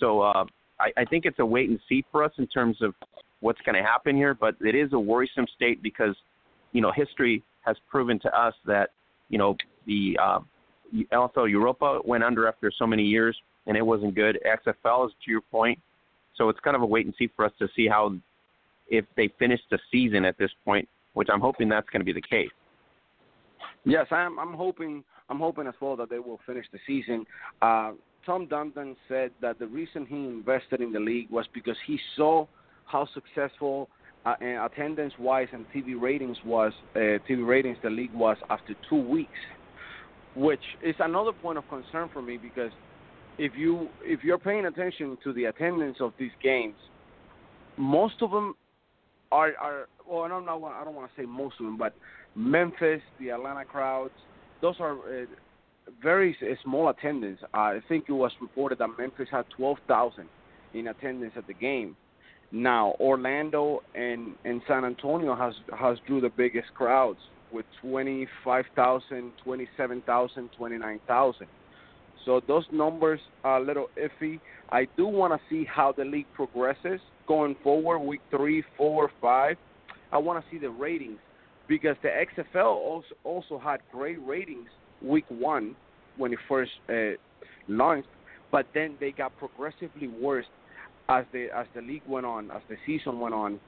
[0.00, 0.44] So uh,
[0.80, 2.94] I, I think it's a wait and see for us in terms of
[3.40, 6.16] what's going to happen here, but it is a worrisome state because
[6.72, 8.90] you know history has proven to us that
[9.28, 9.56] you know
[9.86, 10.40] the uh,
[11.12, 14.38] NFL Europa went under after so many years and it wasn't good.
[14.46, 15.78] XFL is to your point,
[16.36, 18.14] so it's kind of a wait and see for us to see how
[18.88, 22.12] if they finish the season at this point, which I'm hoping that's going to be
[22.12, 22.48] the case.
[23.84, 24.38] Yes, I'm.
[24.38, 25.04] I'm hoping.
[25.30, 27.26] I'm hoping as well that they will finish the season.
[27.60, 27.92] Uh,
[28.24, 32.46] Tom Dundon said that the reason he invested in the league was because he saw
[32.86, 33.88] how successful
[34.26, 36.98] uh, attendance-wise and TV ratings was uh,
[37.28, 39.30] TV ratings the league was after two weeks,
[40.34, 42.72] which is another point of concern for me because
[43.38, 46.74] if you if you're paying attention to the attendance of these games,
[47.76, 48.54] most of them
[49.30, 51.94] are are well I don't know I don't want to say most of them, but
[52.34, 54.14] Memphis, the Atlanta crowds,
[54.60, 55.26] those are uh,
[56.02, 57.40] very small attendance.
[57.54, 60.28] I think it was reported that Memphis had twelve thousand
[60.74, 61.96] in attendance at the game.
[62.50, 67.18] Now Orlando and and San Antonio has has drew the biggest crowds
[67.52, 71.46] with 25,000, 27,000, 29,000.
[72.24, 74.38] So those numbers are a little iffy.
[74.70, 79.56] I do want to see how the league progresses going forward, week three, four, five.
[80.12, 81.18] I want to see the ratings
[81.68, 84.68] because the XFL also also had great ratings
[85.02, 85.76] week one
[86.16, 87.12] when it first uh,
[87.68, 88.08] launched,
[88.50, 90.46] but then they got progressively worse
[91.08, 93.60] as the as the league went on, as the season went on.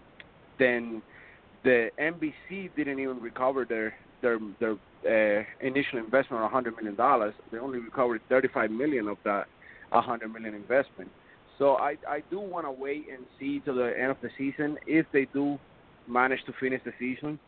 [0.59, 1.03] Then
[1.64, 4.76] the NBC didn't even recover their their their
[5.07, 7.34] uh, initial investment of 100 million dollars.
[7.51, 9.47] They only recovered 35 million of that
[9.91, 11.11] 100 million investment.
[11.59, 14.76] So I I do want to wait and see till the end of the season
[14.86, 15.59] if they do
[16.07, 17.38] manage to finish the season,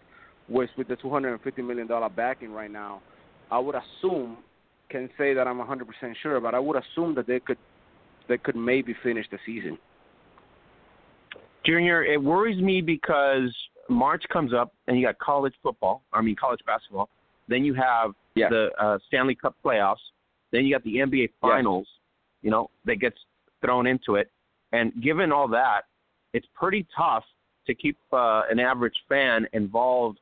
[0.49, 3.03] which with the 250 million dollar backing right now,
[3.51, 4.38] I would assume
[4.88, 5.86] can say that I'm 100%
[6.22, 7.57] sure, but I would assume that they could
[8.33, 9.76] they could maybe finish the season.
[11.66, 13.55] Junior, it worries me because
[13.91, 16.03] March comes up and you got college football.
[16.14, 17.11] I mean college basketball.
[17.47, 18.51] Then you have yes.
[18.51, 19.97] the uh, Stanley Cup playoffs.
[20.51, 21.87] Then you got the NBA Finals.
[21.89, 21.99] Yes.
[22.43, 23.18] You know that gets
[23.62, 24.30] thrown into it.
[24.72, 25.83] And given all that,
[26.33, 27.24] it's pretty tough
[27.66, 30.18] to keep uh, an average fan involved,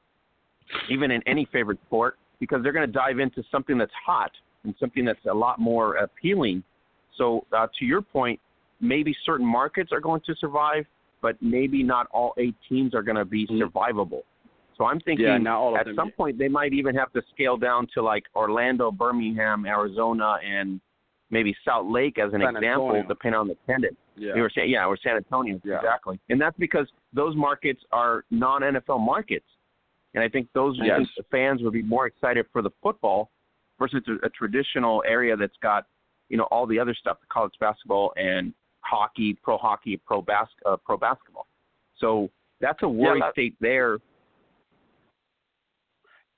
[0.91, 4.33] even in any favorite sport, because they're going to dive into something that's hot
[4.65, 6.65] and something that's a lot more appealing.
[7.17, 8.41] So, uh, to your point,
[8.81, 10.85] maybe certain markets are going to survive,
[11.23, 13.63] but maybe not all eight teams are going to be mm-hmm.
[13.63, 14.23] survivable.
[14.77, 17.21] So I'm thinking yeah, not all at them, some point they might even have to
[17.35, 20.81] scale down to like Orlando, Birmingham, Arizona, and
[21.31, 23.07] maybe Salt Lake as an San example, Antonio.
[23.07, 23.97] depending on the attendance.
[24.17, 24.35] Yeah.
[24.35, 25.77] We were saying, yeah, or San Antonio, Yeah.
[25.77, 26.19] exactly.
[26.31, 29.47] And that's because those markets are non-NFL markets,
[30.15, 30.93] and I think those Yes.
[30.93, 33.31] I think the fans would be more excited for the football
[33.79, 35.87] versus a, a traditional area that's got
[36.31, 40.49] you know all the other stuff, the college basketball and hockey, pro hockey, pro bas-
[40.65, 41.47] uh, pro basketball.
[41.99, 43.99] So that's a worry that- state there.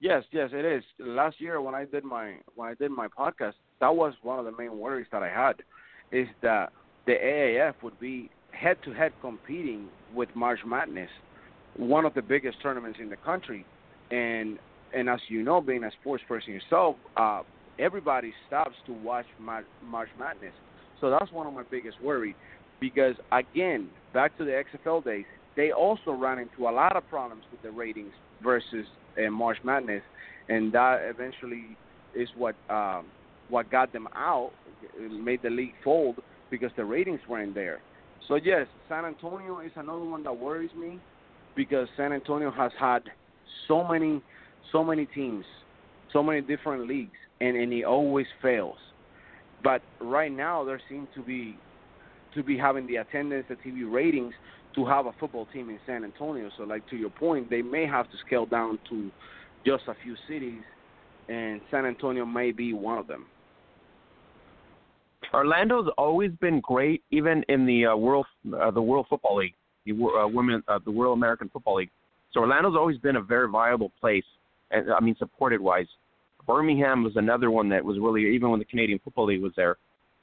[0.01, 0.83] Yes, yes, it is.
[0.99, 4.45] Last year when I did my when I did my podcast, that was one of
[4.45, 5.63] the main worries that I had,
[6.11, 6.73] is that
[7.07, 11.11] the AAF would be head to head competing with March Madness,
[11.77, 13.65] one of the biggest tournaments in the country,
[14.11, 14.59] and
[14.93, 17.43] and as you know, being a sports person yourself, uh,
[17.79, 19.67] everybody stops to watch March
[20.19, 20.55] Madness.
[21.01, 22.35] So that's one of my biggest worries
[22.81, 25.25] because again, back to the XFL days,
[25.57, 28.13] they also ran into a lot of problems with the ratings
[28.43, 28.87] versus
[29.19, 30.03] uh, March Madness,
[30.49, 31.77] and that eventually
[32.15, 33.07] is what um,
[33.49, 34.51] what got them out,
[34.99, 36.17] made the league fold
[36.51, 37.81] because the ratings weren't there.
[38.29, 40.99] So yes, San Antonio is another one that worries me
[41.55, 43.03] because San Antonio has had
[43.69, 44.23] so many
[44.73, 45.45] so many teams,
[46.13, 48.79] so many different leagues, and and he always fails.
[49.63, 51.57] But right now, there seems to be
[52.35, 54.33] to be having the attendance, the TV ratings
[54.75, 56.51] to have a football team in San Antonio.
[56.57, 59.11] So, like to your point, they may have to scale down to
[59.67, 60.63] just a few cities,
[61.29, 63.27] and San Antonio may be one of them.
[65.33, 68.27] Orlando's always been great, even in the uh, world
[68.59, 69.55] uh, the World Football League,
[69.87, 71.91] the uh, women uh, the World American Football League.
[72.33, 74.25] So Orlando's always been a very viable place
[74.73, 75.87] and I mean, supported wise.
[76.47, 79.77] Birmingham was another one that was really even when the Canadian Football League was there.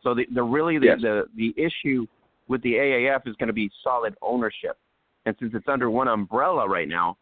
[0.03, 0.97] So the the really the yes.
[1.01, 2.05] the, the issue
[2.47, 4.77] with the AAF is going to be solid ownership,
[5.25, 7.17] and since it's under one umbrella right now,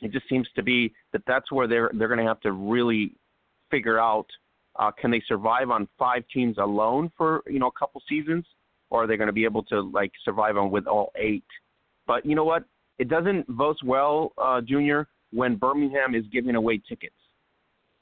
[0.00, 3.12] it just seems to be that that's where they're they're going to have to really
[3.70, 4.26] figure out
[4.76, 8.44] uh, can they survive on five teams alone for you know a couple seasons,
[8.90, 11.44] or are they going to be able to like survive on with all eight?
[12.06, 12.64] But you know what?
[12.98, 17.14] It doesn't boast well, uh, Junior, when Birmingham is giving away tickets.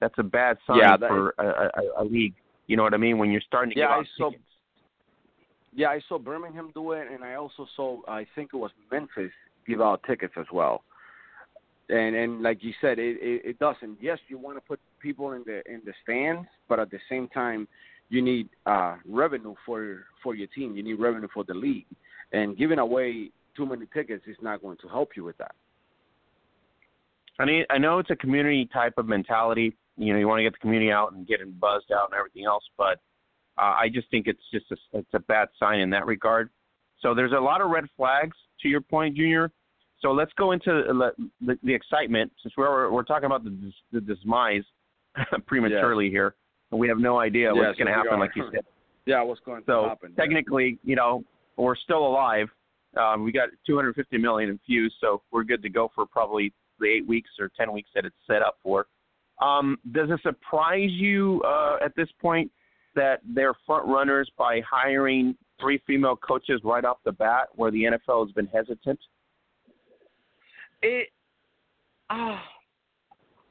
[0.00, 2.34] That's a bad sign yeah, that, for a, a, a league.
[2.66, 3.18] You know what I mean?
[3.18, 4.44] When you're starting to yeah, give out I saw, tickets.
[5.74, 9.32] Yeah, I saw Birmingham do it, and I also saw I think it was Memphis
[9.66, 10.82] give out tickets as well.
[11.88, 13.98] And and like you said, it, it, it doesn't.
[14.00, 17.28] Yes, you want to put people in the in the stands, but at the same
[17.28, 17.68] time,
[18.08, 20.76] you need uh, revenue for for your team.
[20.76, 21.86] You need revenue for the league,
[22.32, 25.54] and giving away too many tickets is not going to help you with that.
[27.38, 29.74] I mean, I know it's a community type of mentality.
[30.00, 32.18] You know, you want to get the community out and get them buzzed out and
[32.18, 32.98] everything else, but
[33.58, 36.48] uh, I just think it's just a, it's a bad sign in that regard.
[37.00, 39.50] So there's a lot of red flags to your point, Junior.
[40.00, 41.10] So let's go into the,
[41.42, 44.62] the, the excitement since we're we're talking about the, the demise
[45.46, 46.12] prematurely yes.
[46.12, 46.34] here,
[46.70, 48.64] and we have no idea yes, what's going to happen, like you said.
[49.04, 50.12] Yeah, what's going so to happen?
[50.16, 51.22] So technically, you know,
[51.56, 52.48] we're still alive.
[52.96, 57.06] Um, we got 250 million infused, so we're good to go for probably the eight
[57.06, 58.86] weeks or ten weeks that it's set up for.
[59.40, 62.50] Um, does it surprise you uh, at this point
[62.94, 67.84] that they're front runners by hiring three female coaches right off the bat, where the
[67.84, 68.98] NFL has been hesitant?
[70.82, 71.08] It,
[72.08, 72.38] uh,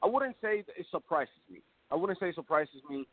[0.02, 1.60] I wouldn't say it surprises me.
[1.90, 3.06] I wouldn't say it surprises me.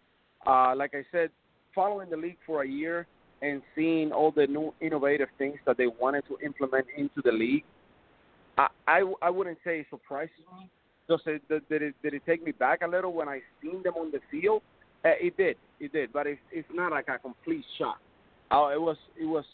[0.45, 1.29] Uh, like I said,
[1.73, 3.07] following the league for a year
[3.41, 7.63] and seeing all the new innovative things that they wanted to implement into the league,
[8.57, 10.69] I I, I wouldn't say it surprises me.
[11.07, 13.95] Does it did it did it take me back a little when I seen them
[13.95, 14.61] on the field?
[15.05, 17.99] Uh, it did, it did, but it's it's not like a complete shock.
[18.51, 19.45] Uh, it was it was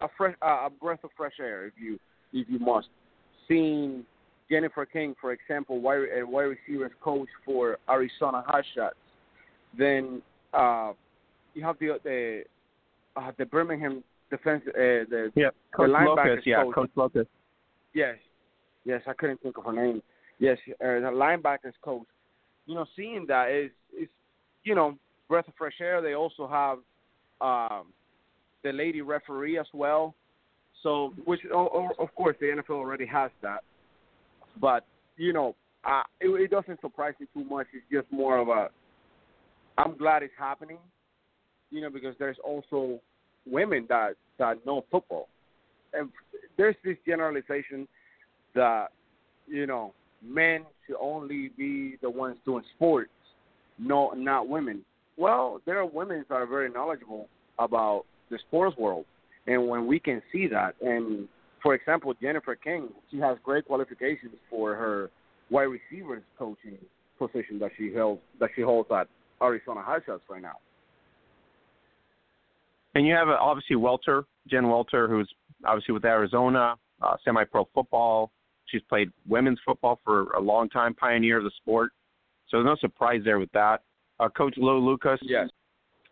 [0.00, 1.98] a fresh uh, a breath of fresh air, if you
[2.32, 2.88] if you must.
[3.46, 4.04] Seeing
[4.50, 8.90] Jennifer King, for example, wide, uh, wide receivers coach for Arizona Hotshots.
[9.78, 10.22] Then
[10.52, 10.92] uh,
[11.54, 12.42] you have the the
[13.16, 15.30] uh, the Birmingham defense uh, the
[15.76, 16.90] Coach the linebackers Locust, yeah, coach.
[17.94, 18.16] Yes,
[18.84, 20.02] yes, I couldn't think of her name.
[20.38, 22.06] Yes, uh, the linebackers coach.
[22.66, 24.08] You know, seeing that is is
[24.64, 26.00] you know breath of fresh air.
[26.00, 26.78] They also have
[27.40, 27.86] um,
[28.62, 30.14] the lady referee as well.
[30.82, 33.60] So, which of course the NFL already has that,
[34.60, 34.84] but
[35.16, 35.54] you know,
[35.84, 37.66] uh, it, it doesn't surprise me too much.
[37.72, 38.68] It's just more of a.
[39.78, 40.78] I'm glad it's happening,
[41.70, 43.00] you know, because there's also
[43.46, 45.28] women that that know football,
[45.92, 46.10] and
[46.56, 47.88] there's this generalization
[48.54, 48.88] that
[49.46, 49.94] you know
[50.24, 53.10] men should only be the ones doing sports,
[53.78, 54.84] no, not women.
[55.16, 59.04] Well, there are women that are very knowledgeable about the sports world,
[59.46, 61.28] and when we can see that, and
[61.62, 65.10] for example, Jennifer King, she has great qualifications for her
[65.50, 66.78] wide receivers coaching
[67.18, 69.08] position that she held that she holds at
[69.42, 70.56] Arizona Hotshots right now.
[72.94, 75.28] And you have obviously Welter, Jen Welter, who's
[75.64, 78.30] obviously with Arizona, uh, semi-pro football.
[78.66, 81.92] She's played women's football for a long time, pioneer of the sport.
[82.48, 83.82] So no surprise there with that.
[84.20, 85.48] Uh, Coach Lou Lucas, yes,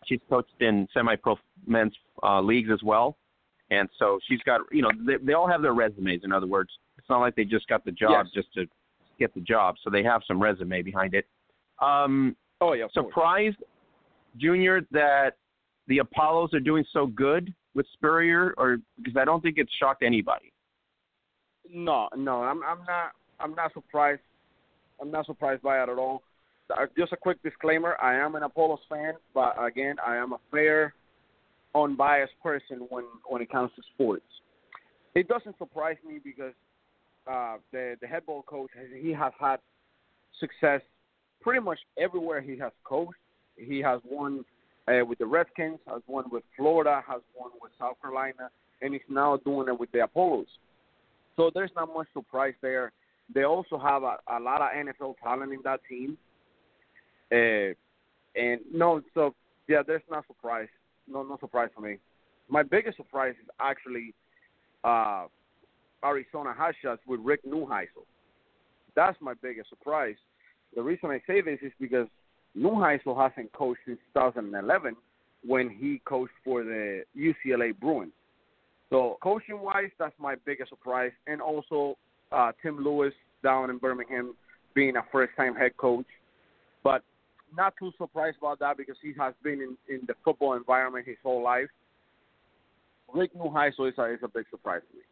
[0.07, 1.36] she's coached in semi-pro
[1.66, 3.16] men's uh, leagues as well,
[3.70, 6.22] and so she's got you know they, they all have their resumes.
[6.24, 8.42] In other words, it's not like they just got the job yes.
[8.42, 8.66] just to
[9.18, 9.76] get the job.
[9.84, 11.26] So they have some resume behind it.
[11.80, 13.59] Um, oh yeah, surprised,
[14.36, 15.36] Junior, that
[15.86, 20.03] the Apollos are doing so good with Spurrier, or because I don't think it's shocked
[20.03, 20.51] anybody.
[21.70, 24.20] No, no, I'm I'm not I'm not surprised.
[25.00, 26.22] I'm not surprised by it at all.
[26.70, 30.38] Uh, just a quick disclaimer: I am an Apollos fan, but again, I am a
[30.50, 30.94] fair,
[31.74, 34.24] unbiased person when when it comes to sports.
[35.14, 36.54] It doesn't surprise me because
[37.30, 39.58] uh, the the head ball coach he has had
[40.40, 40.80] success
[41.40, 43.18] pretty much everywhere he has coached.
[43.56, 44.44] He has won
[44.88, 48.50] uh, with the Redskins, has won with Florida, has won with South Carolina,
[48.80, 50.46] and he's now doing it with the Apollos.
[51.37, 52.93] So there's not much surprise there.
[53.35, 56.18] They also have a, a lot of NFL talent in that team.
[57.33, 57.74] Uh,
[58.39, 59.35] and no, so
[59.68, 60.68] yeah, there's no surprise.
[61.09, 61.97] No, no surprise for me.
[62.49, 64.14] My biggest surprise is actually
[64.85, 65.26] uh,
[66.05, 68.05] Arizona Hotshots with Rick Neuheisel.
[68.95, 70.16] That's my biggest surprise.
[70.74, 72.09] The reason I say this is because
[72.57, 74.97] Neuheisel hasn't coached since 2011
[75.45, 78.12] when he coached for the UCLA Bruins.
[78.93, 81.97] So coaching wise, that's my biggest surprise, and also
[82.30, 84.34] uh, Tim Lewis down in Birmingham
[84.74, 86.05] being a first time head coach.
[86.84, 87.03] But
[87.57, 91.16] not too surprised about that because he has been in, in the football environment his
[91.22, 91.68] whole life.
[93.14, 95.03] Rick Neuheisel is a, is a big surprise to me.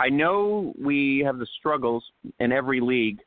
[0.00, 2.04] I know we have the struggles
[2.40, 3.18] in every league.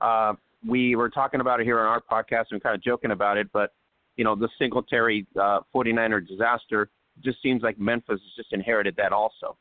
[0.00, 0.34] Uh,
[0.64, 3.48] we were talking about it here on our podcast and kind of joking about it,
[3.52, 3.72] but
[4.16, 6.88] you know the Singletary uh, 49er disaster
[7.22, 9.56] just seems like Memphis has just inherited that also.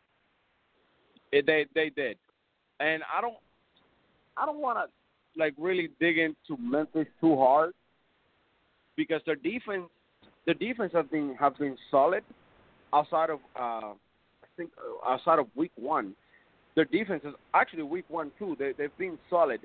[1.31, 2.17] It, they they did,
[2.79, 3.35] and I don't
[4.37, 7.73] I don't want to like really dig into Memphis too hard
[8.95, 9.83] because their defense
[10.45, 12.23] the defense have been have been solid
[12.93, 16.15] outside of uh, I think uh, outside of week one.
[16.75, 18.55] Their defense is actually week one too.
[18.57, 19.61] They they've been solid.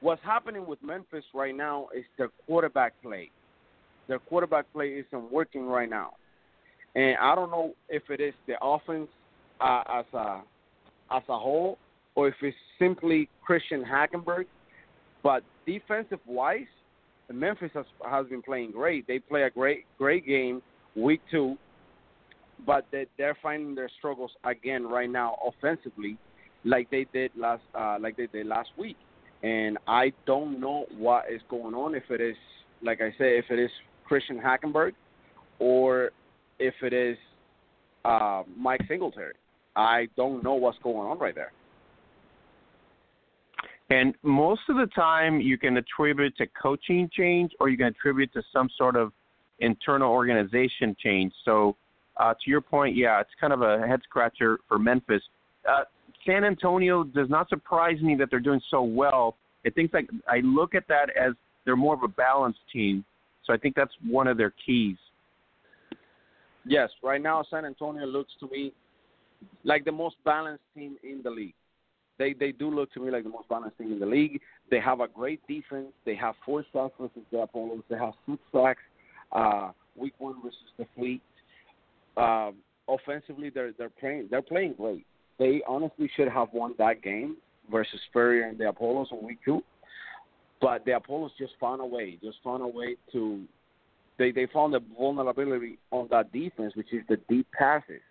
[0.00, 3.30] What's happening with Memphis right now is their quarterback play.
[4.06, 6.12] Their quarterback play isn't working right now,
[6.98, 9.08] and I don't know if it is the offense
[9.60, 10.42] uh, as a
[11.10, 11.78] as a whole
[12.14, 14.46] or if it's simply Christian Hackenberg.
[15.22, 16.66] But defensive wise,
[17.32, 19.06] Memphis has, has been playing great.
[19.06, 20.62] They play a great great game
[20.96, 21.56] week two,
[22.66, 26.18] but they, they're finding their struggles again right now offensively,
[26.64, 28.96] like they did last uh, like they did last week
[29.42, 31.94] and I don't know what is going on.
[31.94, 32.36] If it is,
[32.82, 33.70] like I say, if it is
[34.04, 34.94] Christian Hackenberg,
[35.60, 36.10] or
[36.58, 37.16] if it is
[38.04, 39.34] uh, Mike Singletary.
[39.76, 41.52] I don't know what's going on right there.
[43.90, 48.32] And most of the time, you can attribute to coaching change, or you can attribute
[48.34, 49.12] to some sort of
[49.60, 51.32] internal organization change.
[51.44, 51.76] So,
[52.18, 55.22] uh, to your point, yeah, it's kind of a head scratcher for Memphis.
[55.68, 55.84] Uh,
[56.26, 59.36] San Antonio does not surprise me that they're doing so well.
[59.64, 61.32] I think like I look at that as
[61.64, 63.04] they're more of a balanced team.
[63.44, 64.96] So I think that's one of their keys.
[66.68, 68.72] Yes, right now San Antonio looks to me
[69.64, 71.54] like the most balanced team in the league.
[72.18, 74.40] They they do look to me like the most balanced team in the league.
[74.70, 75.88] They have a great defense.
[76.04, 77.82] They have four sacks versus the Apollos.
[77.88, 78.82] They have six sacks
[79.32, 81.22] uh, week one versus the Fleet.
[82.16, 82.56] Um,
[82.88, 85.06] offensively, they're they're playing they're playing great
[85.38, 87.36] they honestly should have won that game
[87.70, 89.62] versus Spurrier and the Apollos in week two.
[90.60, 93.44] But the Apollos just found a way, just found a way to
[94.18, 98.02] they they found a vulnerability on that defense, which is the deep passes,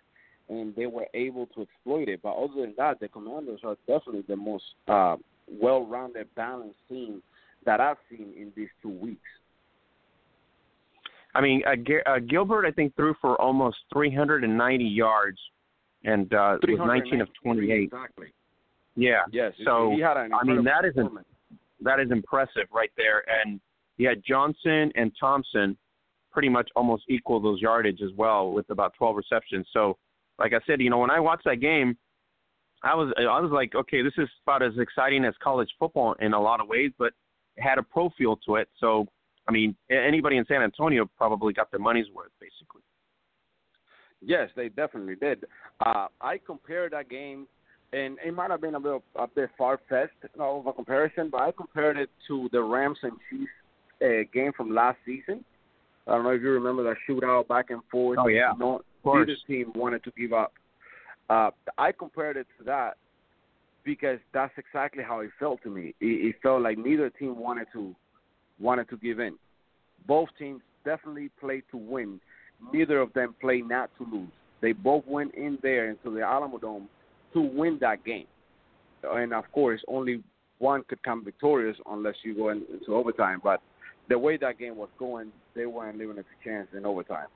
[0.50, 2.22] and they were able to exploit it.
[2.24, 7.22] But other than that, the Commanders are definitely the most uh, well-rounded, balanced team
[7.66, 9.22] that I've seen in these two weeks.
[11.36, 15.38] I mean, uh, uh, Gilbert, I think, threw for almost 390 yards
[16.04, 17.84] and uh, was 19 of 28.
[17.84, 18.28] Exactly.
[18.96, 19.22] Yeah.
[19.32, 19.54] Yes.
[19.64, 20.96] So he had an I mean that is
[21.82, 23.60] that is impressive right there, and
[23.98, 25.78] he had Johnson and Thompson
[26.38, 29.66] pretty much almost equal those yardage as well with about 12 receptions.
[29.74, 29.98] So,
[30.38, 31.98] like I said, you know, when I watched that game,
[32.84, 36.34] I was I was like, okay, this is about as exciting as college football in
[36.34, 37.14] a lot of ways, but
[37.56, 38.70] it had a pro feel to it.
[38.80, 39.08] So,
[39.50, 42.84] I mean, anybody in San Antonio probably got their money's worth, basically.
[44.22, 45.44] Yes, they definitely did.
[45.84, 47.48] Uh, I compared that game,
[47.94, 51.42] and it might have been a bit a bit far fetched of a comparison, but
[51.42, 53.52] I compared it to the Rams and Chiefs
[54.04, 55.44] uh, game from last season.
[56.08, 58.18] I don't know if you remember that shootout back and forth.
[58.22, 60.54] Oh yeah, no, neither team wanted to give up.
[61.30, 62.98] Uh, I compared it to that
[63.84, 65.94] because that's exactly how it felt to me.
[66.00, 67.96] It, it felt like neither team wanted to
[68.60, 69.38] wanted to give in.
[70.08, 72.20] Both teams definitely played to win
[72.74, 74.32] neither of them play not to lose.
[74.62, 76.88] They both went in there into the Alamodome
[77.34, 78.26] to win that game.
[79.04, 80.24] And of course, only
[80.60, 83.42] one could come victorious unless you go into overtime.
[83.44, 83.62] But
[84.10, 87.28] the way that game was going, they weren't leaving it a chance in overtime.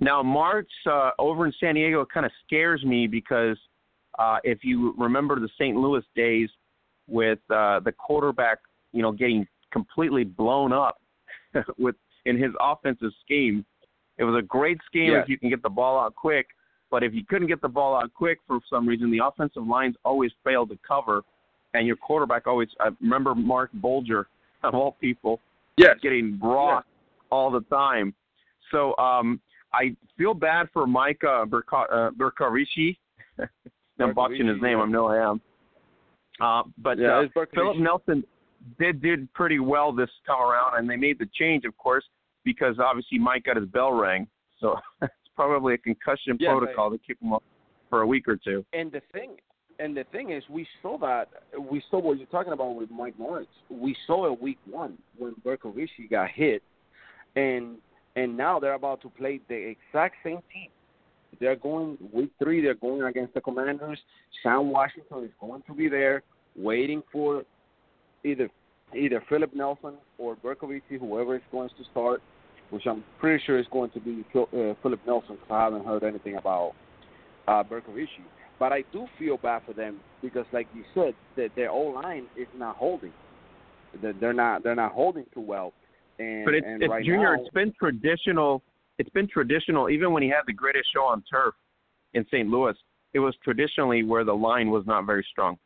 [0.00, 3.56] Now, Martz uh, over in San Diego kind of scares me because
[4.18, 5.76] uh, if you remember the St.
[5.76, 6.48] Louis days,
[7.08, 8.58] with uh, the quarterback,
[8.92, 11.00] you know, getting completely blown up
[11.78, 13.64] with in his offensive scheme.
[14.16, 15.24] It was a great scheme Yes.
[15.24, 16.46] if you can get the ball out quick,
[16.90, 19.96] but if you couldn't get the ball out quick for some reason, the offensive lines
[20.04, 21.22] always failed to cover,
[21.74, 22.68] and your quarterback always.
[22.80, 24.28] I remember Marc Bulger,
[24.68, 25.40] of all people,
[25.76, 25.96] Yes.
[26.02, 26.88] getting rocked
[27.30, 28.14] all the time.
[28.70, 29.40] So um,
[29.72, 32.96] I feel bad for Micah Berka- uh, Berkarici.
[34.00, 34.78] I'm botching his name.
[34.78, 34.84] yeah.
[34.84, 35.40] I know I am.
[36.40, 37.44] Uh, but Yeah, uh.
[37.54, 38.24] Philip Nelson
[38.78, 42.04] did did pretty well this time around, and they made the change, of course,
[42.44, 44.26] because obviously Mike got his bell rang.
[44.60, 47.42] So it's probably a concussion Yes, I- protocol to keep him up
[47.90, 48.64] for a week or two.
[48.72, 49.36] And the thing,
[49.78, 53.14] and the thing is, we saw that we saw what you're talking about with Mike
[53.18, 53.48] Lawrence.
[53.68, 56.62] We saw it week one when Berkowitz got hit,
[57.36, 57.76] and
[58.16, 60.68] and now they're about to play the exact same team.
[61.40, 62.62] They're going week three.
[62.62, 63.98] They're going against the Commanders.
[64.42, 66.22] Sam Washington is going to be there,
[66.56, 67.44] waiting for
[68.24, 68.48] either
[68.96, 72.22] either Philip Nelson or Berkowitz, whoever is going to start.
[72.70, 75.36] Which I'm pretty sure is going to be uh, Philip Nelson.
[75.36, 76.72] Because I haven't heard anything about
[77.46, 78.08] uh, Berkowitz.
[78.58, 82.26] But I do feel bad for them because, like you said, that their O line
[82.36, 83.12] is not holding.
[84.20, 85.72] They're not they're not holding too well.
[86.18, 87.36] And, But it's, and it's right Junior.
[87.36, 88.62] now, It's been traditional.
[88.98, 89.90] It's been traditional.
[89.90, 91.54] Even when he had the greatest show on turf
[92.14, 92.48] in St.
[92.48, 92.74] Louis,
[93.12, 95.58] it was traditionally where the line was not very strong.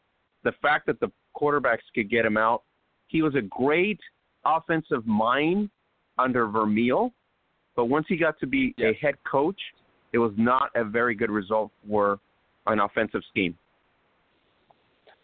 [0.45, 2.62] The fact that the quarterbacks could get him out,
[3.09, 4.01] he was a great
[4.45, 5.68] offensive mind
[6.18, 7.12] under Vermeil,
[7.76, 8.95] but once he got to be Yes.
[8.95, 9.61] a head coach,
[10.12, 12.18] it was not a very good result for
[12.68, 13.56] an offensive scheme.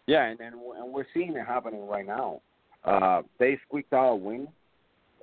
[0.07, 2.41] yeah, and and, and we're seeing it happening right now.
[2.83, 4.47] Uh, they squeaked out a win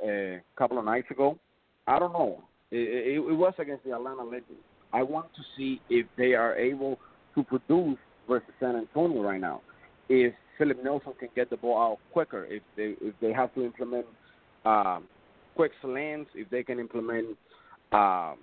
[0.04, 1.38] a couple of nights ago.
[1.86, 2.42] I don't know.
[2.70, 4.62] It, it, it was against the Atlanta Legends.
[4.92, 6.98] I want to see if they are able
[7.34, 7.98] to produce
[8.28, 9.62] versus San Antonio right now.
[10.08, 13.64] If Philip Nelson can get the ball out quicker, if they if they have to
[13.64, 14.06] implement
[14.64, 15.04] um,
[15.54, 17.28] quick slants, if they can implement
[17.92, 18.34] uh,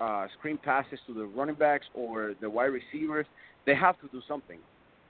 [0.00, 3.26] uh, screen passes to the running backs or the wide receivers,
[3.66, 4.58] they have to do something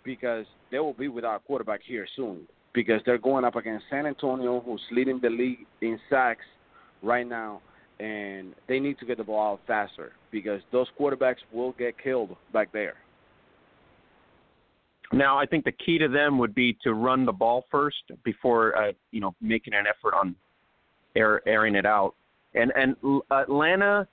[0.05, 4.07] because they will be without a quarterback here soon because they're going up against San
[4.07, 6.45] Antonio, who's leading the league in sacks
[7.03, 7.61] right now,
[7.99, 12.37] and they need to get the ball out faster because those quarterbacks will get killed
[12.53, 12.95] back there.
[15.13, 18.77] Now, I think the key to them would be to run the ball first before
[18.77, 20.37] uh, you know making an effort on
[21.17, 22.15] air, airing it out.
[22.55, 22.95] And and
[23.33, 24.07] Atlanta,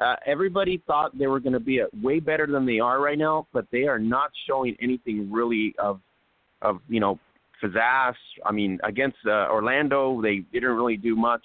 [0.00, 3.18] uh, everybody thought they were going to be a, way better than they are right
[3.18, 6.00] now, but they are not showing anything really of
[6.62, 7.18] of you know
[7.62, 8.14] pizzazz.
[8.44, 11.42] I mean, against uh, Orlando, they didn't really do much.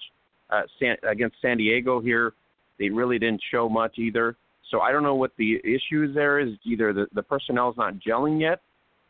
[0.50, 2.32] Uh, San, against San Diego here,
[2.78, 4.36] they really didn't show much either.
[4.70, 6.50] So I don't know what the issue there is.
[6.64, 8.60] Either the the personnel's not gelling yet,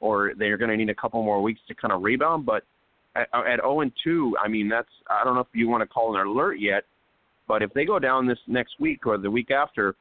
[0.01, 2.45] or they're going to need a couple more weeks to kind of rebound.
[2.45, 2.65] But
[3.17, 5.87] at, at 0 and 2, I mean, that's I don't know if you want to
[5.87, 6.85] call an alert yet,
[7.51, 9.97] but if they go down this next week or the week after,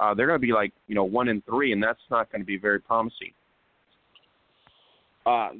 [0.00, 2.40] uh, they're going to be like you know one and three, and that's not going
[2.40, 3.32] to be very promising.
[5.26, 5.50] Uh,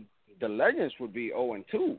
[0.41, 1.99] the Legends would be 0 and 2.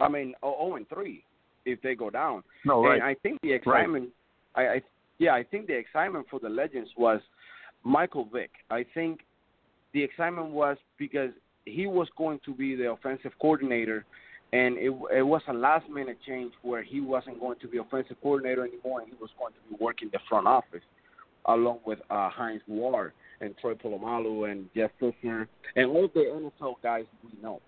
[0.00, 1.22] I mean, 0 and 3
[1.66, 2.42] if they go down.
[2.64, 2.94] No, right?
[2.94, 4.08] And I think the excitement,
[4.56, 4.82] I, I
[5.20, 7.20] yeah, I think the excitement for the Legends was
[7.84, 8.50] Michael Vick.
[8.70, 9.20] I think
[9.94, 11.30] the excitement was because
[11.64, 14.04] he was going to be the offensive coordinator,
[14.52, 18.16] and it it was a last minute change where he wasn't going to be offensive
[18.22, 20.82] coordinator anymore, and he was going to be working the front office
[21.46, 26.74] along with uh, Hines Ward and Troy Polamalu and Jeff Fisher and all the NFL
[26.82, 27.60] guys we know.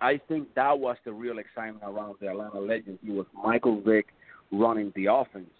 [0.00, 2.98] I think that was the real excitement around the Atlanta Legends.
[3.06, 4.06] It was Michael Vick
[4.50, 5.50] running the offense,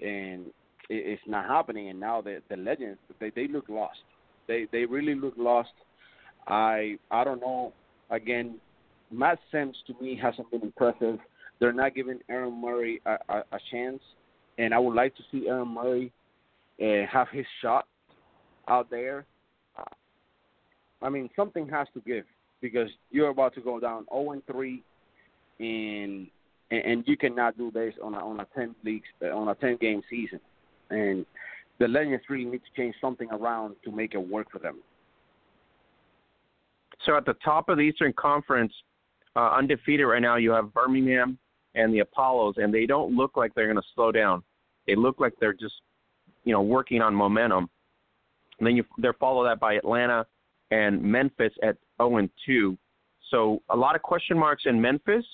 [0.00, 0.46] and
[0.88, 1.88] it, it's not happening.
[1.88, 3.98] And now the the Legends they they look lost.
[4.48, 5.70] They they really look lost.
[6.48, 7.72] I I don't know.
[8.10, 8.56] Again,
[9.10, 11.18] Matt Simms to me hasn't been impressive.
[11.60, 14.00] They're not giving Aaron Murray a, a, a chance,
[14.58, 16.12] and I would like to see Aaron Murray
[16.80, 17.86] uh, have his shot
[18.68, 19.24] out there.
[19.76, 19.82] Uh,
[21.02, 22.24] I mean, something has to give
[22.60, 24.82] because you're about to go down 0 and 3,
[25.60, 26.28] and
[26.70, 29.78] and, you cannot do this on a on a 10 leagues uh, on a 10
[29.80, 30.40] game season,
[30.90, 31.24] and
[31.78, 34.78] the Legends really need to change something around to make it work for them.
[37.06, 38.72] So at the top of the Eastern Conference,
[39.36, 41.38] uh, undefeated right now, you have Birmingham
[41.74, 44.42] and the Apollos, and they don't look like they're going to slow down.
[44.86, 45.74] They look like they're just,
[46.44, 47.68] you know, working on momentum.
[48.58, 50.26] And then you they're followed that by Atlanta
[50.70, 52.76] and Memphis at 0 and 2.
[53.30, 55.24] So a lot of question marks in Memphis,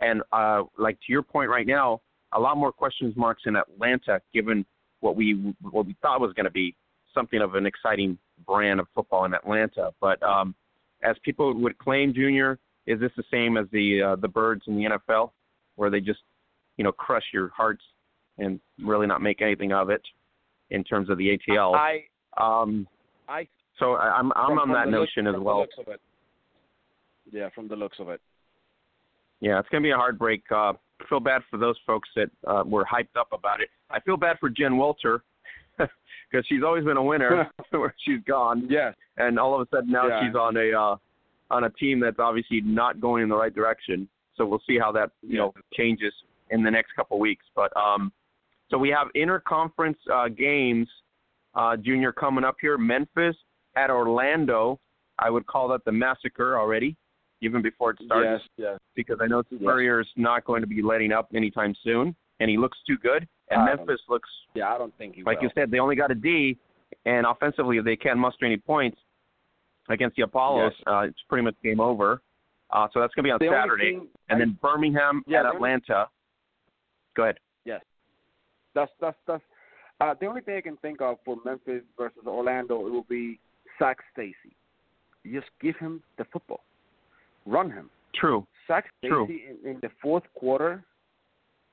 [0.00, 2.00] and uh, like to your point right now,
[2.32, 4.64] a lot more question marks in Atlanta, given
[5.00, 6.76] what we what we thought was going to be
[7.14, 9.90] something of an exciting brand of football in Atlanta.
[10.00, 10.54] But um,
[11.02, 12.58] as people would claim, Junior,
[12.92, 15.30] is this the same as the uh, the birds in the NFL,
[15.76, 16.20] where they just
[16.76, 17.82] you know crush your hearts
[18.38, 20.02] and really not make anything of it
[20.70, 21.74] in terms of the ATL?
[21.74, 22.04] I
[22.36, 22.86] um,
[23.28, 23.46] I
[23.78, 25.60] so I- I'm I'm on that the look- notion as well.
[25.60, 26.00] looks of it.
[27.32, 28.20] Yeah, from the looks of it.
[29.40, 30.42] Yeah, it's going to be a heartbreak.
[30.50, 33.68] Uh, I feel bad for those folks that uh, were hyped up about it.
[33.90, 35.22] I feel bad for Jen Welter
[35.78, 38.94] because she's always been a winner where she's gone, Yes.
[39.16, 40.20] and all of a sudden now Yeah.
[40.26, 40.96] she's on a uh,
[41.50, 44.08] on a team that's obviously not going in the right direction.
[44.36, 46.12] So we'll see how that you know changes
[46.50, 47.44] in the next couple of weeks.
[47.54, 48.12] But um,
[48.70, 50.88] so we have interconference uh, games,
[51.54, 52.78] uh, Junior coming up here.
[52.78, 53.36] Memphis
[53.76, 54.78] at Orlando.
[55.18, 56.96] I would call that the massacre already,
[57.42, 58.68] even before it starts Yes.
[58.72, 58.78] Yes.
[58.94, 62.78] because I know Spurrier's not going to be letting up anytime soon, and he looks
[62.86, 63.28] too good.
[63.50, 65.44] And I Memphis looks, Yeah, I don't think he like will.
[65.44, 66.56] you said, they only got a D,
[67.04, 68.98] and offensively, if they can't muster any points
[69.88, 70.82] against the Apollos, Yes.
[70.86, 72.22] uh, it's pretty much game over.
[72.72, 75.40] Uh, so that's going to be on The Saturday, thing and I- then Birmingham Yeah,
[75.40, 76.08] at Atlanta.
[77.16, 77.38] Go ahead.
[77.64, 77.82] Yes,
[78.74, 79.42] that's that's that's
[80.00, 82.86] uh, the only thing I can think of for Memphis versus Orlando.
[82.86, 83.40] It will be
[83.78, 84.54] Zac Stacy.
[85.30, 86.62] Just give him the football,
[87.44, 87.90] run him.
[88.14, 88.46] True.
[88.68, 89.24] Sack True.
[89.26, 90.84] Stacy in, in the fourth quarter,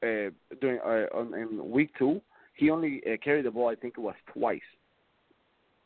[0.03, 2.19] uh, during uh, on, in week two,
[2.55, 3.69] he only uh, carried the ball.
[3.69, 4.59] I think it was twice.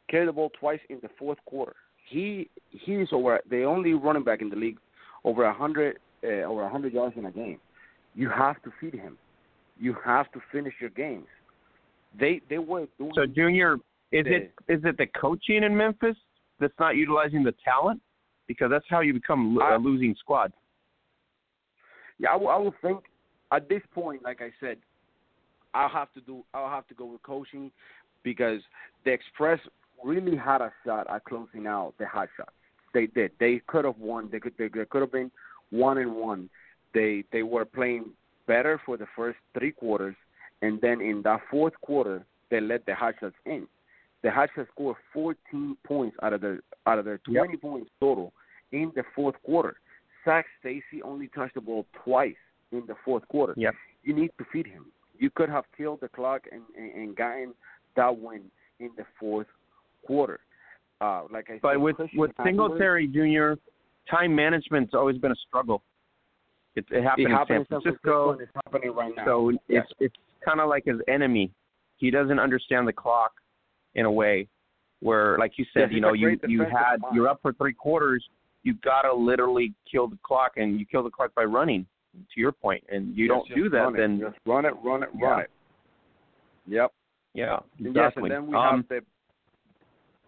[0.10, 1.76] Carried the ball twice in the fourth quarter.
[2.12, 4.80] He he's over the only running back in the league
[5.24, 7.60] over a hundred uh, over a hundred yards in a game.
[8.16, 9.18] You have to feed him.
[9.80, 11.28] You have to finish your games.
[12.20, 13.76] They they were doing So, Junior,
[14.12, 16.18] is the- it is it the coaching in Memphis
[16.60, 18.02] that's not utilizing the talent?
[18.48, 20.52] Because that's how you become I- a losing squad.
[22.20, 23.06] Yeah, I will- I would think
[23.54, 24.78] at this point, like I said,
[25.74, 26.44] I'll have to do.
[26.54, 27.72] I'll have to go with coaching
[28.24, 28.62] because
[29.06, 29.60] the Express
[30.04, 32.52] really had a shot at closing out the hot shots.
[32.94, 33.32] They did.
[33.40, 34.30] They could have won.
[34.32, 34.54] They could.
[34.58, 35.32] They could have been
[35.70, 36.50] one and one.
[36.94, 38.12] They they were playing
[38.48, 40.16] better for the first three quarters,
[40.62, 43.68] and then in that fourth quarter, they let the hot shots in.
[44.24, 48.34] The hot shots scored 14 points out of their out of their 20 points total
[48.72, 49.76] in the fourth quarter.
[50.26, 52.36] Zac Stacy only touched the ball twice
[52.72, 53.54] in the fourth quarter.
[53.58, 53.74] Yep.
[54.04, 54.86] You need to feed him.
[55.18, 57.54] You could have killed the clock and, and, and gotten
[57.96, 58.44] that win
[58.80, 59.48] in the fourth
[60.06, 60.40] quarter.
[61.00, 63.60] Uh, like I But said, with with Singletary Jr.,
[64.10, 65.82] time management's always been a struggle.
[66.76, 69.26] It, it happened it in happened San in Francisco, it's happening right now.
[69.26, 69.86] so Yes.
[69.86, 71.52] it's it's kind of like his enemy.
[71.98, 73.32] He doesn't understand the clock
[73.96, 74.48] in a way
[75.02, 78.24] where, like you said, you know, you you had you're up for three quarters.
[78.64, 81.86] You gotta literally kill the clock, and you kill the clock by running.
[82.14, 85.10] To your point, and you Yes, don't do that, then just run it, run it,
[85.18, 85.26] Yeah.
[85.30, 85.50] run it.
[86.68, 86.92] Yep.
[87.34, 88.24] yeah, Yes, exactly.
[88.24, 89.02] and then we um, have the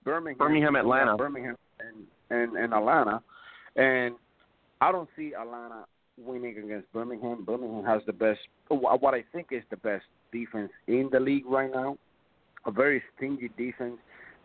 [0.03, 1.17] Birmingham, Birmingham, Atlanta.
[1.17, 3.21] Birmingham, and, and and Atlanta,
[3.75, 4.15] and
[4.81, 5.85] I don't see Atlanta
[6.17, 7.43] winning against Birmingham.
[7.45, 8.39] Birmingham has the best,
[8.69, 11.97] what I think is the best defense in the league right now.
[12.65, 13.97] A very stingy defense.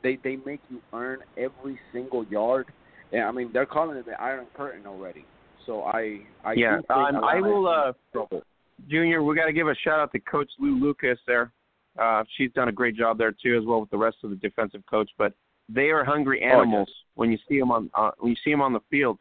[0.02, 2.66] They they make you earn every single yard.
[3.12, 5.24] And I mean, they're calling it the Iron Curtain already.
[5.66, 8.42] So I I Yeah, um, I will, uh, trouble.
[8.88, 11.52] Junior, we got to give a shout out to Coach Lou Lucas there.
[11.98, 14.36] Uh, she's done a great job there too, as well with the rest of the
[14.36, 15.10] defensive coach.
[15.18, 15.32] But
[15.68, 16.54] they are hungry Oh, yes.
[16.54, 19.18] animals when you see them on uh, when you see them on the field.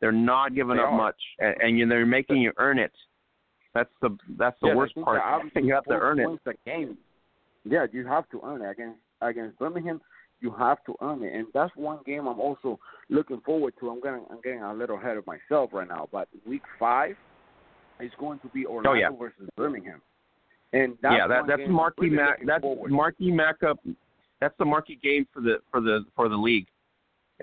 [0.00, 0.96] They're not giving They up are.
[0.96, 2.92] much, and, and you, they're making you earn it.
[3.74, 5.22] That's the that's the Yeah, worst part.
[5.54, 6.28] You have to earn it.
[6.46, 6.98] A game.
[7.64, 10.00] Yeah, you have to earn it against against Birmingham.
[10.40, 13.88] You have to earn it, and that's one game I'm also looking forward to.
[13.90, 17.16] I'm getting I'm getting a little ahead of myself right now, but week five
[18.00, 19.08] is going to be Orlando Oh, yeah.
[19.18, 20.02] versus Birmingham,
[20.74, 22.92] and that's yeah, that that's marquee really ma- that's forward.
[22.92, 23.76] marquee matchup.
[24.40, 26.66] That's the marquee game for the for the for the league.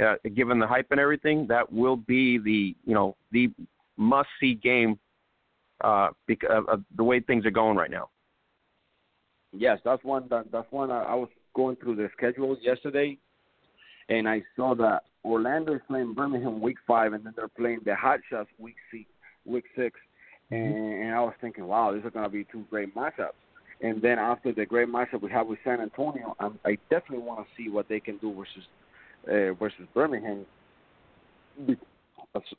[0.01, 3.51] Uh, given the hype and everything, that will be the you know the
[3.97, 4.97] must see game
[5.83, 8.09] uh, because of, of the way things are going right now.
[9.55, 10.25] Yes, that's one.
[10.29, 10.89] That, that's one.
[10.89, 13.17] I, I was going through the schedule yesterday,
[14.09, 17.95] and I saw that Orlando is playing Birmingham week five, and then they're playing the
[17.95, 19.05] Hot Shots week six.
[19.45, 19.99] Week 6
[20.51, 23.31] and, and I was thinking, wow, these are going to be two great matchups.
[23.83, 27.45] And then after the great matchup we have with San Antonio, I'm, I definitely want
[27.45, 28.63] to see what they can do versus
[29.27, 30.45] uh, versus Birmingham.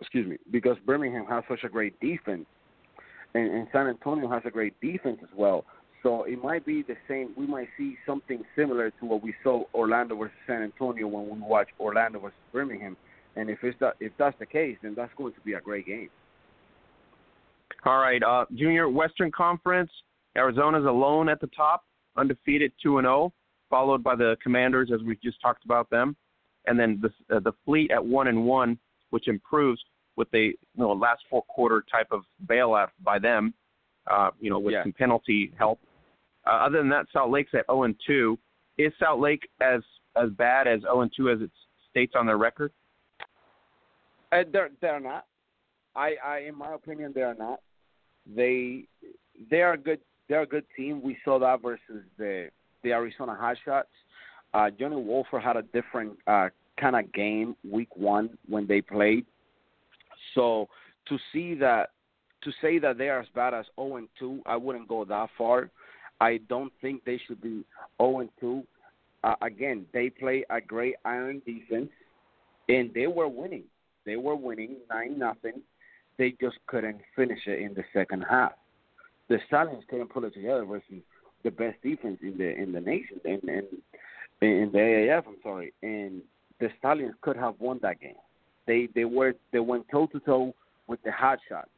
[0.00, 2.44] Excuse me, because Birmingham has such a great defense,
[3.34, 5.64] and, and San Antonio has a great defense as well.
[6.02, 7.30] So it might be the same.
[7.36, 11.40] We might see something similar to what we saw Orlando versus San Antonio when we
[11.40, 12.96] watch Orlando versus Birmingham.
[13.34, 15.86] And if it's that, if that's the case, then that's going to be a great
[15.86, 16.10] game.
[17.86, 19.90] All right, uh, Junior Western Conference.
[20.36, 21.84] Arizona's alone at the top,
[22.16, 23.32] undefeated, two and zero,
[23.70, 26.16] followed by the Commanders, as we just talked about them.
[26.66, 28.78] and then the uh, the Fleet at one and one,
[29.10, 29.82] which improves
[30.16, 33.52] with the you know, last four quarter type of bailout by them,
[34.10, 34.82] uh, you know, with Yeah.
[34.82, 35.78] some penalty help.
[36.46, 38.38] Uh, other than that, Salt Lake's at 0 and 2.
[38.78, 39.82] Is Salt Lake as
[40.16, 41.50] as bad as 0 and 2 as it
[41.90, 42.72] states on their record?
[44.32, 45.26] Uh, they're they're not.
[45.94, 47.60] I, I in my opinion they are not.
[48.34, 48.86] They
[49.50, 51.02] they are good they're a good team.
[51.02, 52.48] We saw that versus the
[52.82, 53.84] the Arizona Hotshots.
[54.52, 56.48] Uh Johnny Wolford had a different uh
[56.80, 59.26] kind of game week one when they played.
[60.34, 60.68] So
[61.08, 61.90] to see that
[62.42, 65.30] to say that they are as bad as 0 and 2, I wouldn't go that
[65.36, 65.70] far.
[66.20, 67.64] I don't think they should be
[68.00, 68.62] 0 and 2.
[69.24, 71.88] Uh, again, they play a great iron defense,
[72.68, 73.64] and they were winning.
[74.04, 75.62] They were winning nine nothing.
[76.18, 78.52] They just couldn't finish it in the second half.
[79.28, 81.02] The Stallions couldn't pull it together versus
[81.42, 83.66] the best defense in the in the nation and in,
[84.40, 85.24] in, in the AAF.
[85.26, 86.22] I'm sorry, and
[86.60, 88.14] the Stallions could have won that game.
[88.66, 90.54] They they were they went toe to toe
[90.86, 91.68] with the Hot Shots.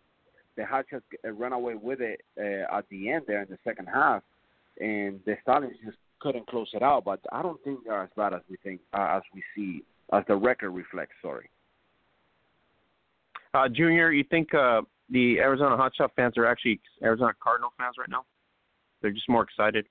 [0.56, 3.58] The Hot Shots uh, ran away with it uh, at the end there in the
[3.64, 4.22] second half,
[4.80, 7.04] and the Stallions just couldn't close it out.
[7.04, 9.82] But I don't think they're as bad as we think, uh, as we see,
[10.12, 11.14] as the record reflects.
[11.22, 11.50] Sorry.
[13.54, 18.08] Uh, Junior, you think uh, the Arizona Hotshot fans are actually Arizona Cardinal fans right
[18.10, 18.24] now?
[19.00, 19.86] They're just more excited.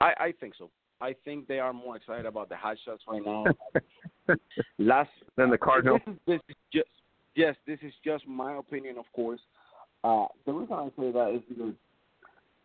[0.00, 0.70] I, I think so.
[1.00, 3.44] I think they are more excited about the Hotshots right now.
[4.78, 6.00] Last Than the Cardinals.
[6.06, 6.88] This is, this is just
[7.36, 9.40] yes, this is just my opinion, of course.
[10.02, 11.74] Uh, the reason I say that is because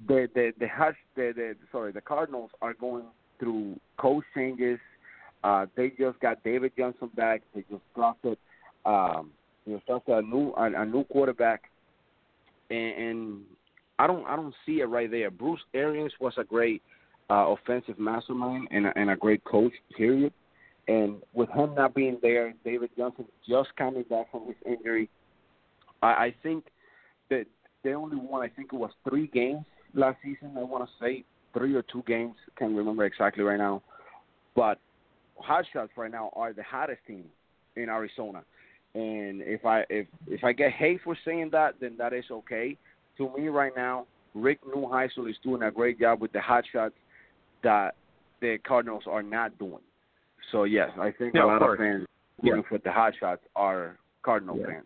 [0.08, 3.06] the the the hot the, the sorry the Cardinals are going
[3.40, 4.80] through coach changes.
[5.44, 7.42] Uh, they just got David Johnson back.
[7.54, 8.38] They just drafted
[8.86, 9.32] um,
[9.66, 11.64] they just drafted a new a, new quarterback,
[12.70, 13.42] and, and
[14.00, 15.32] I don't I don't see it right there.
[15.32, 16.82] Bruce Arians was a great
[17.30, 19.74] uh, offensive mastermind and a, and a great coach.
[19.96, 20.34] Period.
[20.88, 25.10] And with him not being there, David Johnson just coming back from his injury,
[26.02, 26.66] I, I think
[27.30, 27.46] that
[27.84, 28.44] they only won.
[28.44, 30.56] I think it was three games last season.
[30.58, 31.24] I want to say
[31.54, 32.36] three or two games.
[32.58, 33.82] Can't remember exactly right now.
[34.56, 34.80] But
[35.38, 37.26] Hot Shots right now are the hottest team
[37.76, 38.44] in Arizona.
[38.96, 42.78] And if I if if I get hate for saying that, then that is okay.
[43.18, 44.06] To me, right now,
[44.36, 46.94] Rick Neuheisel is doing a great job with the Hot Shots
[47.64, 47.96] that
[48.42, 49.82] the Cardinals are not doing.
[50.52, 51.80] So yes, I think Yeah, a lot course.
[51.80, 52.08] of fans
[52.44, 52.62] Yeah.
[52.70, 54.66] for the Hot Shots are Cardinal Yeah.
[54.68, 54.86] fans.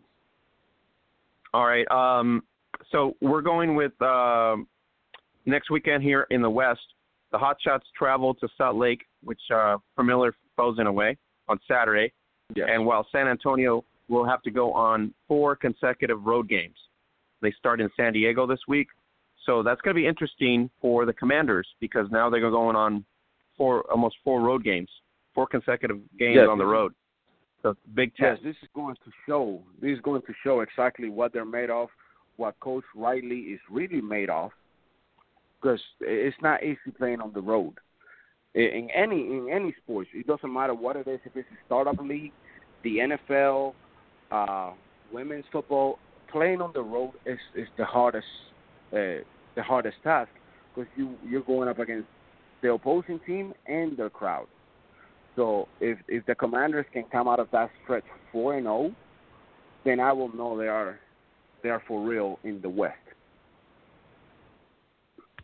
[1.53, 1.89] All right.
[1.91, 2.43] Um,
[2.91, 4.67] so we're going with um,
[5.45, 6.93] next weekend here in the West.
[7.31, 11.17] The Hotshots travel to Salt Lake, which uh, familiar foes in a way,
[11.49, 12.13] on Saturday.
[12.55, 12.69] Yes.
[12.71, 16.75] And while San Antonio will have to go on four consecutive road games,
[17.41, 18.87] they start in San Diego this week.
[19.45, 23.05] So that's going to be interesting for the Commanders because now they're going on
[23.57, 24.89] four, almost four road games,
[25.33, 26.47] four consecutive games Yes.
[26.49, 26.93] on the road.
[27.63, 28.41] So big test.
[28.43, 29.61] Yes, this is going to show.
[29.81, 31.89] This is going to show exactly what they're made of,
[32.37, 34.51] what Coach Riley is really made of.
[35.59, 37.73] Because it's not easy playing on the road.
[38.53, 41.19] In in any in any sports, it doesn't matter what it is.
[41.25, 42.31] If it's a startup league,
[42.83, 43.73] the NFL,
[44.31, 44.71] uh,
[45.11, 45.99] women's football,
[46.31, 48.27] playing on the road is is the hardest
[48.93, 49.23] uh,
[49.55, 50.29] the hardest task
[50.73, 52.07] because you you're going up against
[52.61, 54.47] the opposing team and their crowd.
[55.35, 58.91] So if if the Commanders can come out of that stretch four and zero,
[59.85, 60.99] then I will know they are
[61.63, 62.97] they are for real in the West.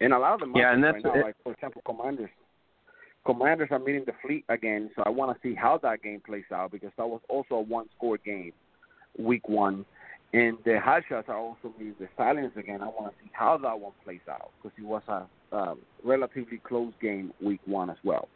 [0.01, 1.23] And a lot of them Yeah, and right that's now, it.
[1.23, 2.30] like for example, Commanders.
[3.26, 6.43] Commanders are meeting the Fleet again, so I want to see how that game plays
[6.53, 8.51] out because that was also a one-score game,
[9.18, 9.85] week one,
[10.34, 12.81] and the Hot Shots are also meeting the Stallions again.
[12.81, 16.57] I want to see how that one plays out because it was a um, relatively
[16.57, 18.27] close game, week one as well.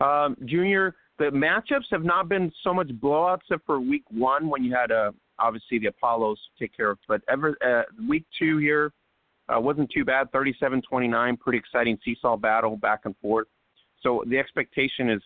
[0.00, 4.64] Um, Junior, the matchups have not been so much blowouts except for week one when
[4.64, 6.98] you had uh, obviously the Apollos take care of.
[7.06, 8.92] But ever uh, week two here
[9.48, 13.48] uh, wasn't too bad, 37-29, pretty exciting seesaw battle back and forth.
[14.02, 15.22] So the expectation is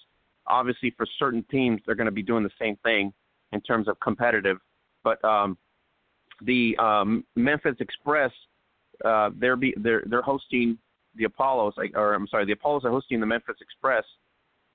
[0.46, 3.12] obviously for certain teams they're going to be doing the same thing
[3.52, 4.58] in terms of competitive.
[5.04, 5.56] But um,
[6.44, 8.32] the um, Memphis Express,
[9.04, 10.78] uh, they're be they're they're hosting
[11.16, 14.04] the Apollos, or I'm sorry, the Apollos are hosting the Memphis Express.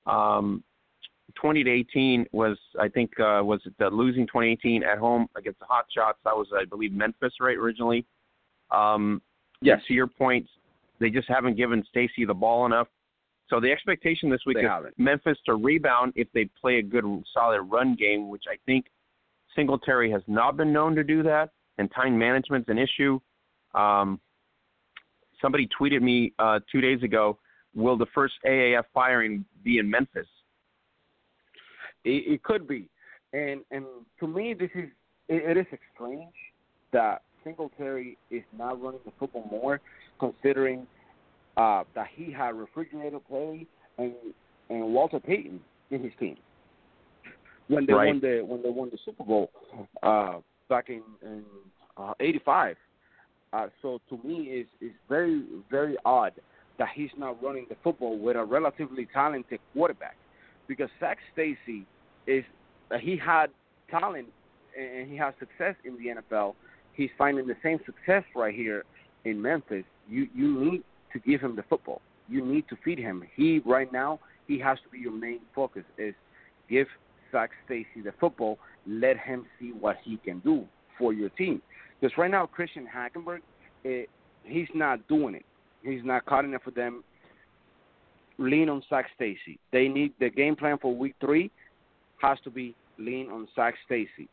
[0.05, 0.63] Um,
[1.35, 5.59] 20 to 18 was, I think, uh, was it the losing 2018 at home against
[5.59, 6.19] the Hot Shots.
[6.23, 8.05] That was, I believe, Memphis, right, originally.
[8.71, 9.21] Um,
[9.61, 9.81] Yes.
[9.87, 10.47] To your point,
[10.99, 12.87] they just haven't given Stacy the ball enough.
[13.49, 14.99] So the expectation this week They is haven't.
[14.99, 18.87] Memphis to rebound if they play a good, solid run game, which I think
[19.55, 23.19] Singletary has not been known to do that, and time management's an issue.
[23.73, 24.19] Um,
[25.41, 27.37] somebody tweeted me uh, two days ago
[27.75, 30.27] will the first AAF firing be in Memphis?
[32.03, 32.89] It, it could be,
[33.33, 33.85] and and
[34.19, 34.89] to me, this is
[35.29, 36.33] it, it is strange
[36.91, 39.79] that Singletary is not running the football more,
[40.19, 40.87] considering
[41.57, 43.67] uh, that he had Refrigerator Perry
[43.97, 44.13] and
[44.69, 45.59] and Walter Payton
[45.91, 46.37] in his team
[47.67, 48.07] when they right.
[48.07, 49.49] won the when they won the Super Bowl
[50.03, 50.37] uh,
[50.69, 51.43] back in in
[51.97, 52.75] uh, '85.
[53.53, 56.33] Uh, so to me, it's it's very very odd
[56.77, 60.15] that he's not running the football with a relatively talented quarterback,
[60.67, 61.85] because Zac Stacy
[62.27, 62.43] is
[62.91, 63.47] uh, he had
[63.89, 64.27] talent
[64.77, 66.53] and he has success in the NFL.
[66.93, 68.83] He's finding the same success right here
[69.25, 69.85] in Memphis.
[70.09, 72.01] You you need to give him the football.
[72.27, 73.23] You need to feed him.
[73.35, 75.83] He right now he has to be your main focus.
[75.97, 76.13] Is
[76.69, 76.87] give
[77.31, 78.59] Zac Stacy the football.
[78.85, 80.65] Let him see what he can do
[80.97, 81.61] for your team.
[81.99, 83.39] Because right now Christian Hackenberg,
[83.83, 84.09] it,
[84.43, 85.45] he's not doing it.
[85.83, 87.03] He's not cutting it for them.
[88.37, 89.59] Lean on Zac Stacy.
[89.71, 91.49] They need the game plan for week three
[92.21, 94.27] has to be lean on Zac Stacy.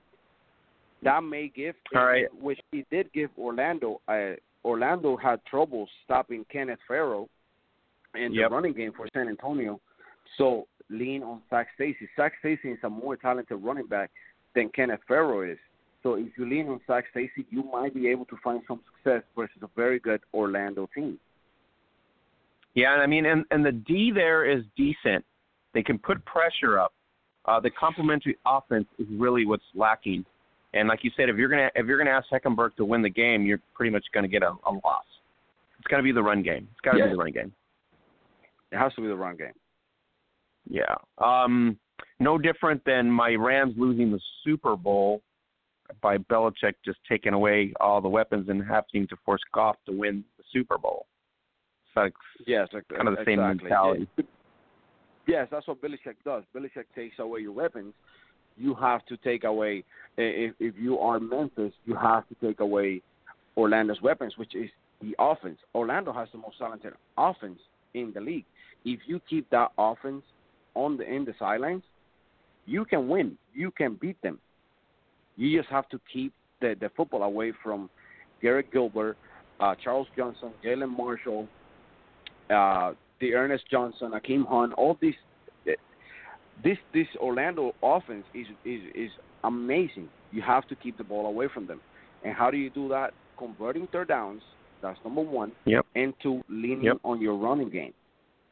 [1.02, 2.26] That may give, All right.
[2.40, 4.00] which he did give Orlando.
[4.08, 4.32] Uh,
[4.64, 7.28] Orlando had trouble stopping Kenneth Farrow
[8.14, 8.50] in Yep.
[8.50, 9.80] the running game for San Antonio.
[10.38, 12.08] So lean on Zac Stacy.
[12.16, 14.10] Zac Stacy is a more talented running back
[14.54, 15.58] than Kenneth Farrow is.
[16.02, 19.22] So if you lean on Zac Stacy, you might be able to find some success
[19.34, 21.18] versus a very good Orlando team.
[22.74, 25.24] Yeah, and I mean, and and the D there is decent.
[25.72, 26.92] They can put pressure up.
[27.46, 30.24] Uh, the complementary offense is really what's lacking.
[30.74, 33.08] And like you said, if you're gonna if you're gonna ask Hackenberg to win the
[33.08, 35.04] game, you're pretty much gonna get a, a loss.
[35.78, 36.68] It's gonna be the run game.
[36.72, 37.04] It's gotta Yeah.
[37.06, 37.52] be the run game.
[38.72, 39.52] It has to be the run game.
[40.68, 40.94] Yeah.
[41.18, 41.78] Um,
[42.18, 45.22] no different than my Rams losing the Super Bowl
[46.00, 50.24] by Belichick just taking away all the weapons and having to force Goff to win
[50.38, 51.06] the Super Bowl.
[51.86, 52.14] It's like
[52.46, 53.64] Yes, kind of the same exactly.
[53.68, 54.08] mentality.
[55.26, 56.42] Yes, that's what Belichick does.
[56.54, 57.94] Belichick takes away your weapons.
[58.56, 59.84] You have to take away.
[60.16, 63.02] If if you are Memphis, you have to take away
[63.56, 64.70] Orlando's weapons, which is
[65.00, 65.58] the offense.
[65.74, 67.58] Orlando has the most talented offense
[67.94, 68.44] in the league.
[68.84, 70.22] If you keep that offense
[70.74, 71.82] on the in the sidelines,
[72.66, 73.36] you can win.
[73.52, 74.38] You can beat them.
[75.36, 77.90] You just have to keep the the football away from
[78.40, 79.16] Garrett Gilbert,
[79.60, 81.48] uh, Charles Johnson, Jalen Marshall,
[82.50, 85.14] uh, D'Ernest Johnson, Akeem Hunt, all these.
[86.62, 89.10] This this Orlando offense is is is
[89.42, 90.08] amazing.
[90.32, 91.80] You have to keep the ball away from them.
[92.24, 93.12] And how do you do that?
[93.38, 94.42] Converting third downs.
[94.82, 95.52] That's number one.
[95.66, 95.86] Yep.
[95.94, 96.98] And two, leaning Yep.
[97.04, 97.92] on your running game.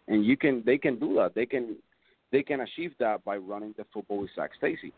[0.08, 1.34] And you can they can do that.
[1.34, 1.76] They can
[2.32, 4.92] they can achieve that by running the football with Zac Stacy.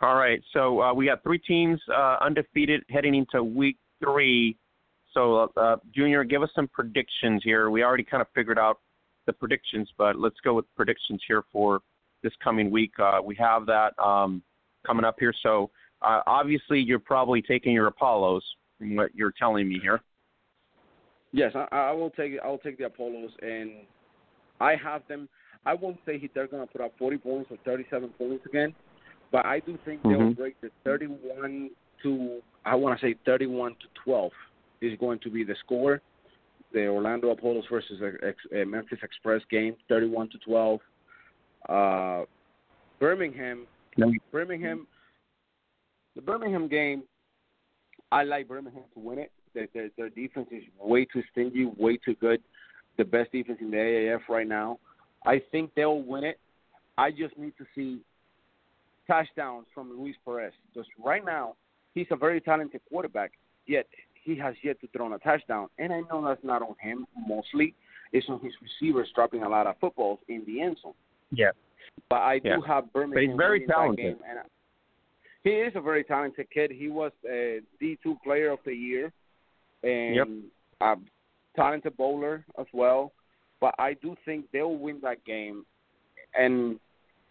[0.00, 4.56] All right, so uh, we got three teams uh, undefeated heading into week three.
[5.12, 7.68] So, uh, Junior, give us some predictions here.
[7.70, 8.78] We already kind of figured out
[9.28, 11.80] the predictions, but let's go with predictions here for
[12.22, 12.92] this coming week.
[12.98, 14.42] Uh, we have that um,
[14.86, 15.34] coming up here.
[15.42, 18.42] So, uh, obviously, you're probably taking your Apollos
[18.78, 20.00] from what you're telling me here.
[21.32, 23.72] Yes, I, I will take I will take the Apollos, and
[24.60, 25.28] I have them.
[25.66, 28.74] I won't say he- they're going to put up 40 points or 37 points again,
[29.30, 30.36] but I do think they'll Mhm.
[30.36, 31.70] break the 31
[32.02, 34.32] to I want to say 31 to 12
[34.80, 36.00] is going to be the score.
[36.72, 40.80] The Orlando Apollos versus a, Memphis Express game, 31 to 12.
[41.68, 42.24] Uh,
[43.00, 43.66] Birmingham,
[43.96, 44.12] No.
[44.32, 44.86] Birmingham,
[46.14, 47.04] the Birmingham game.
[48.10, 49.30] I like Birmingham to win it.
[49.54, 52.42] Their, their, their defense is way too stingy, way too good.
[52.96, 54.78] The best defense in the AAF right now.
[55.26, 56.38] I think they'll win it.
[56.96, 58.00] I just need to see
[59.06, 61.54] touchdowns from Luis Perez because right now
[61.94, 63.32] he's a very talented quarterback,
[63.66, 63.86] yet
[64.28, 65.68] he has yet to throw a touchdown.
[65.78, 67.74] And I know that's not on him mostly.
[68.12, 70.92] It's on his receivers dropping a lot of footballs in the end zone.
[71.30, 71.52] Yeah.
[72.10, 72.56] But I do yeah.
[72.66, 73.14] have Birmingham.
[73.14, 74.16] But he's very talented.
[74.28, 74.42] and I,
[75.44, 76.70] he is a very talented kid.
[76.70, 79.12] He was a D2 player of the year
[79.82, 80.26] and yep.
[80.82, 80.94] a
[81.56, 83.12] talented bowler as well.
[83.60, 85.64] But I do think they'll win that game.
[86.38, 86.78] And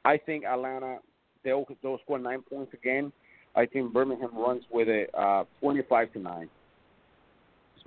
[0.03, 0.97] I think Atlanta,
[1.43, 3.11] they'll, they'll score nine points again.
[3.55, 6.49] I think Birmingham runs with a uh, 25 to 9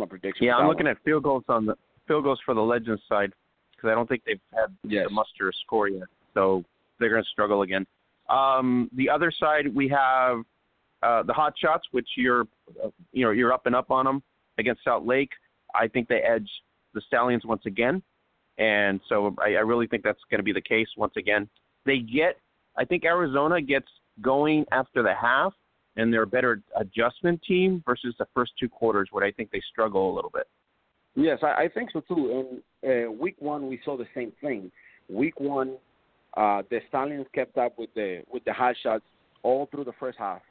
[0.01, 0.47] my prediction.
[0.47, 0.97] Yeah, I'm looking one.
[0.97, 1.75] at field goals on the
[2.09, 3.33] field goals for the Legends side
[3.77, 5.07] because I don't think they've had Yes.
[5.09, 6.65] the muster score yet, so
[6.99, 7.87] they're going to struggle again.
[8.29, 10.39] Um, the other side, we have
[11.03, 12.43] uh, the Hot Shots, which you're,
[12.85, 14.23] uh, you know, you're up and up on them
[14.59, 15.31] against Salt Lake.
[15.75, 16.49] I think they edge
[16.95, 18.03] the Stallions once again,
[18.59, 21.49] and so I, I really think that's going to be the case once again.
[21.87, 22.39] They get,
[22.77, 23.89] I think Arizona gets
[24.21, 25.55] going after the half,
[25.97, 29.63] and they're a better adjustment team versus the first two quarters, where I think they
[29.71, 30.49] struggle a little bit.
[31.17, 32.61] Yes, I, I think so too.
[32.85, 34.71] And uh, week one, we saw the same thing.
[35.09, 35.77] Week one,
[36.37, 39.05] uh, the Stallions kept up with the with the hot shots
[39.43, 40.43] all through the first half.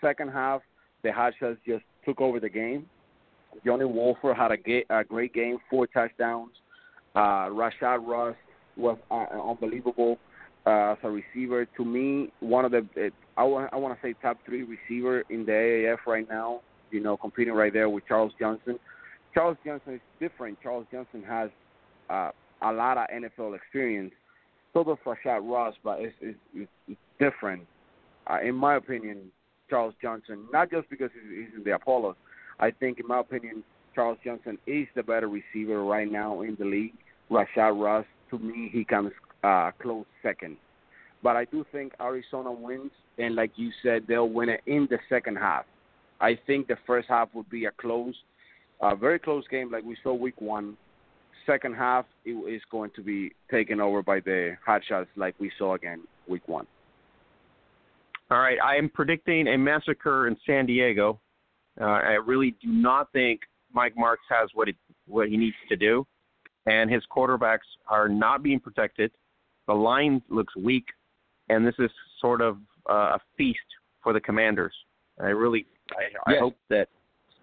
[0.00, 0.62] Second half,
[1.02, 2.86] the hot shots just took over the game.
[3.64, 6.50] Johnny Wolford had a, ga- a great game, four touchdowns.
[7.14, 8.36] Uh, Rashad Ross
[8.76, 10.18] was uh, unbelievable
[10.66, 11.66] uh, as a receiver.
[11.76, 15.22] To me, one of the it, I want I want to say top three receiver
[15.28, 16.60] in the AAF right now.
[16.90, 18.78] You know, competing right there with Charles Johnson.
[19.34, 20.58] Charles Johnson is different.
[20.62, 21.50] Charles Johnson has
[22.08, 22.30] uh,
[22.62, 24.12] a lot of NFL experience.
[24.72, 27.66] So does Rashad Ross, but it's, it's, it's different.
[28.26, 29.30] Uh, in my opinion,
[29.68, 32.16] Charles Johnson, not just because he's, he's in the Apollos.
[32.60, 33.62] I think, in my opinion,
[33.94, 36.94] Charles Johnson is the better receiver right now in the league.
[37.30, 40.56] Rashad Ross, to me, he comes uh, close second.
[41.26, 44.98] But I do think Arizona wins, and like you said, they'll win it in the
[45.08, 45.64] second half.
[46.20, 48.14] I think the first half would be a close,
[48.80, 50.76] a very close game like we saw week one.
[51.44, 55.50] Second half it is going to be taken over by the hot shots like we
[55.58, 56.64] saw again week one.
[58.30, 61.18] All right, I am predicting a massacre in San Diego.
[61.80, 63.40] Uh, I really do not think
[63.72, 64.76] Mike Martz has what it
[65.08, 66.06] what he needs to do,
[66.66, 69.10] and his quarterbacks are not being protected.
[69.66, 70.84] The line looks weak,
[71.48, 71.90] and this is
[72.20, 72.58] sort of
[72.90, 73.58] uh, a feast
[74.02, 74.74] for the Commanders.
[75.20, 76.36] I really, I, Yes.
[76.36, 76.88] I hope that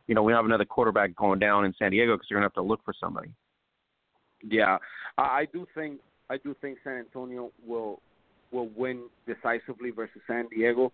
[0.08, 2.54] you know we have another quarterback going down in San Diego because you're gonna have
[2.54, 3.30] to look for somebody.
[4.46, 4.78] Yeah,
[5.18, 6.00] I, do think
[6.30, 8.02] I do think San Antonio will
[8.52, 10.92] will win decisively versus San Diego.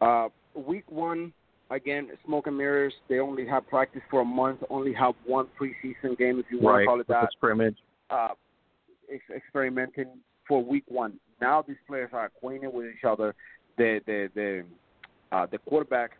[0.00, 1.32] Uh, week one,
[1.70, 2.92] again, smoke and mirrors.
[3.08, 4.60] They only have practice for a month.
[4.70, 7.28] Only have one preseason game, if you want right, to call it that.
[7.36, 7.76] scrimmage.
[8.10, 8.28] uh,
[9.12, 10.06] ex- experimenting
[10.48, 11.20] for week one.
[11.40, 13.34] Now these players are acquainted with each other.
[13.76, 14.64] The the the
[15.30, 16.12] uh, the quarterback,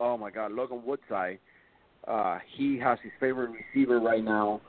[0.00, 1.38] oh my God, Logan Woodside.
[2.06, 4.60] Uh, he has his favorite receiver right now.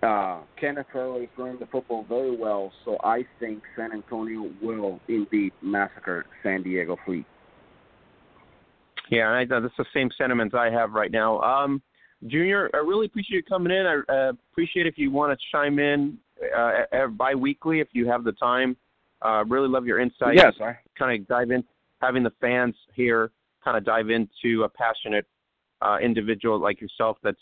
[0.00, 5.00] Uh, Kenneth Farrow is running the football very well, so I think San Antonio will
[5.08, 7.26] indeed massacre San Diego Fleet.
[9.10, 11.40] Yeah, I, know that's the same sentiments I have right now.
[11.40, 11.82] Um,
[12.26, 13.86] Junior, I really appreciate you coming in.
[13.86, 16.18] I uh, appreciate if you want to chime in
[16.56, 18.76] uh, bi-weekly if you have the time.
[19.22, 20.36] Uh, really love your insight.
[20.36, 20.78] Yes, sir.
[20.98, 21.64] Kind of dive in,
[22.00, 23.32] having the fans here
[23.64, 25.26] kind of dive into a passionate
[25.82, 27.40] uh, individual like yourself that's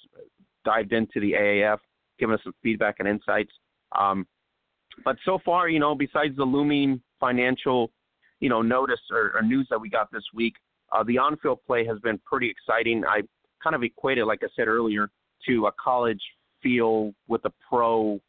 [0.64, 1.78] dived into the AAF,
[2.18, 3.52] giving us some feedback and insights.
[3.98, 4.26] Um,
[5.04, 7.90] but so far, you know, besides the looming financial,
[8.40, 10.54] you know, notice or, or news that we got this week,
[10.92, 13.04] uh, the on-field play has been pretty exciting.
[13.04, 13.22] I
[13.62, 15.08] kind of equate it, like I said earlier,
[15.46, 16.20] to a college
[16.62, 18.20] feel with a pro,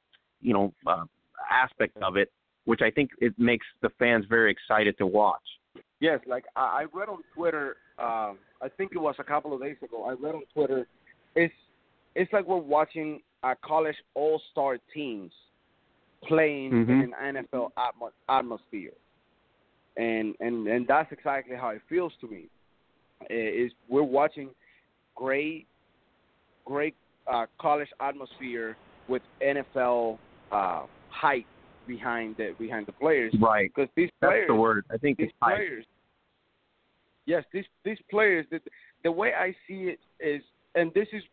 [0.41, 1.05] you know, uh,
[1.49, 2.31] aspect of it,
[2.65, 5.41] which I think it makes the fans very excited to watch.
[5.99, 7.77] Yes, like I, I read on Twitter.
[7.97, 10.05] Uh, I think it was a couple of days ago.
[10.05, 10.88] I read on Twitter.
[11.35, 11.53] It's
[12.15, 15.31] it's like we're watching a college all star teams
[16.27, 17.03] playing Mhm.
[17.03, 18.93] in an NFL atmo- atmosphere,
[19.97, 22.45] and and and that's exactly how it feels to me.
[23.30, 24.49] Is we're watching
[25.15, 25.68] great,
[26.65, 26.95] great
[27.31, 28.77] uh, college atmosphere
[29.07, 30.18] with NFL
[30.52, 31.45] uh, hype
[31.88, 33.72] behind the behind the players Right.
[33.74, 34.86] because these That's players the word.
[34.91, 35.86] I think these players.
[37.26, 38.45] Yes, these these players.
[38.52, 38.60] The,
[39.03, 40.41] the way I see it is,
[40.76, 41.24] and this is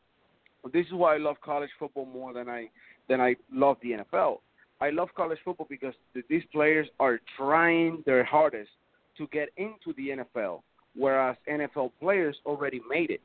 [0.72, 2.68] this is why I love college football more than I
[3.08, 4.38] than I love the NFL.
[4.80, 8.70] I love college football because th- these players are trying their hardest
[9.18, 10.62] to get into the NFL,
[10.96, 13.20] whereas NFL players already made it.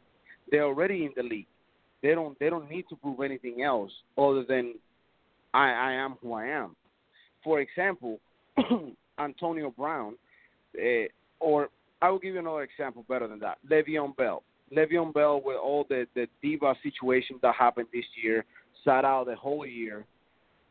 [0.52, 1.48] They're already in the league.
[2.04, 4.76] They don't they don't need to prove anything else other than
[5.54, 6.76] I, I am who I am.
[7.44, 8.20] For example,
[9.20, 10.16] Antonio Brown,
[10.78, 11.08] uh,
[11.40, 11.70] or
[12.02, 13.58] I will give you another example better than that.
[13.70, 14.44] Le'Veon Bell.
[14.76, 18.46] Le'Veon Bell, with all the the diva situation that happened this year,
[18.84, 20.06] sat out the whole year.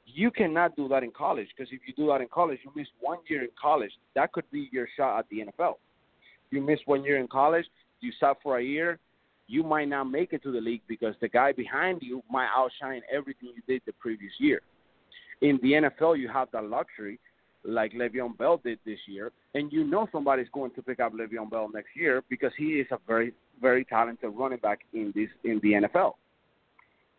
[0.07, 2.87] You cannot do that in college because if you do that in college, you miss
[3.01, 3.91] one year in college.
[4.15, 5.75] That could be your shot at the NFL.
[6.51, 7.67] You miss one year in college,
[8.01, 8.99] you sat for a year,
[9.49, 13.01] you might not make it to the league because the guy behind you might outshine
[13.13, 14.61] everything you did the previous year.
[15.41, 17.19] In the NFL, you have that luxury,
[17.65, 21.51] like Le'Veon Bell did this year, and you know somebody's going to pick up Le'Veon
[21.51, 25.61] Bell next year because he is a very, very talented running back in this in
[25.63, 26.13] the NFL.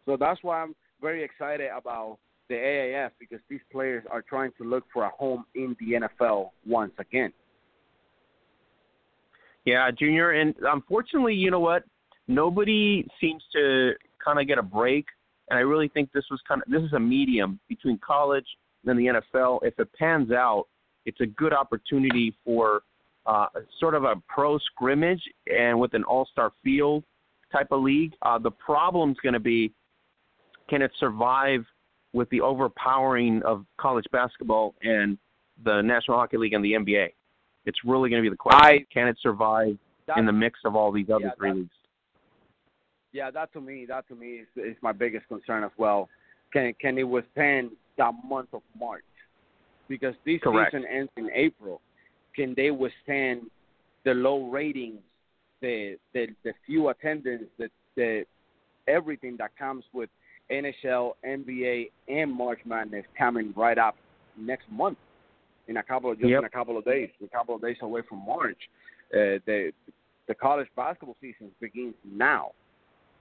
[0.05, 4.63] So that's why I'm very excited about the AAF because these players are trying to
[4.63, 7.31] look for a home in the NFL once again.
[9.65, 11.83] Yeah, Junior, and unfortunately, you know what?
[12.29, 13.93] Nobody seems to
[14.23, 15.07] kind of get a break,
[15.49, 18.45] and I really think this was kind of this is a medium between college
[18.85, 19.59] and the NFL.
[19.63, 20.67] If it pans out,
[21.07, 22.83] it's a good opportunity for
[23.25, 23.47] uh,
[23.79, 27.03] sort of a pro scrimmage and with an all-star field
[27.51, 28.13] type of league.
[28.21, 29.73] Uh, the problem's going to be
[30.69, 31.65] can it survive
[32.13, 35.17] with the overpowering of college basketball and
[35.65, 37.07] the National Hockey League and the NBA?
[37.65, 38.61] It's really going to be the question.
[38.61, 39.77] I- can it survive
[40.15, 41.69] in the mix of all these other yeah, three leagues?
[43.11, 46.09] Yeah, that to me, that to me is, is my biggest concern as well.
[46.53, 49.03] Can can it withstand that month of March?
[49.87, 50.71] Because this Correct.
[50.73, 51.81] season ends in April.
[52.35, 53.49] Can they withstand
[54.05, 55.01] the low ratings,
[55.61, 58.25] the the, the few attendance, the the
[58.87, 60.09] everything that comes with
[60.51, 63.95] NHL, NBA, and March Madness coming right up
[64.37, 64.97] next month
[65.67, 66.39] in a couple of just Yep.
[66.39, 68.57] in a couple of days, a couple of days away from March.
[69.13, 69.71] Uh, the
[70.27, 72.51] the college basketball season begins now.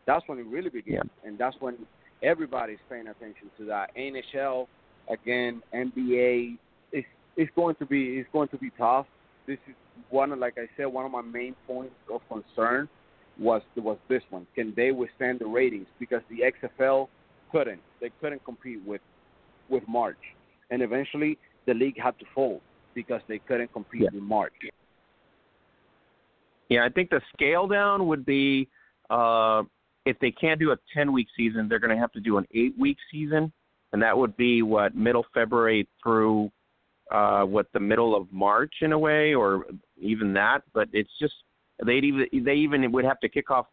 [0.08, 1.28] That's when it really begins, Yeah.
[1.28, 1.76] and that's when
[2.22, 3.94] everybody's paying attention to that.
[3.94, 4.66] NHL,
[5.10, 6.56] again, NBA.
[6.92, 7.06] It's
[7.36, 9.06] it's going to be it's going to be tough.
[9.46, 9.74] This is
[10.08, 12.88] one of, like I said, one of my main points of concern
[13.38, 14.46] was was this one.
[14.54, 15.86] Can they withstand the ratings?
[16.00, 17.08] Because the XFL
[17.52, 17.82] couldn't.
[18.00, 19.02] They couldn't compete with
[19.68, 20.24] with March,
[20.70, 21.36] and eventually
[21.66, 22.62] the league had to fold
[22.94, 24.08] because they couldn't compete Yeah.
[24.14, 24.54] with March.
[26.70, 28.68] Yeah, I think the scale down would be
[29.10, 29.64] uh,
[30.08, 32.46] if they can't do a 10 week season, they're going to have to do an
[32.54, 33.52] eight week season,
[33.92, 36.50] and that would be what middle February through
[37.12, 39.66] uh, what the middle of March in a way, or
[40.00, 40.62] even that.
[40.72, 41.34] But it's just
[41.84, 43.66] they'd even they even would have to kick off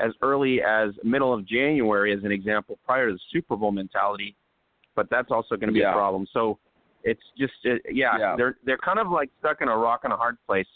[0.00, 4.34] as early as middle of January, as an example, prior to the Super Bowl mentality.
[4.96, 5.90] But that's also going to be Yeah.
[5.90, 6.26] a problem.
[6.32, 6.58] So
[7.04, 8.34] it's just uh, yeah, Yeah.
[8.36, 10.68] they're they're kind of like stuck in a rock and a hard place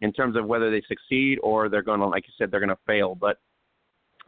[0.00, 2.76] in terms of whether they succeed or they're going to, like you said, they're going
[2.80, 3.14] to fail.
[3.14, 3.38] But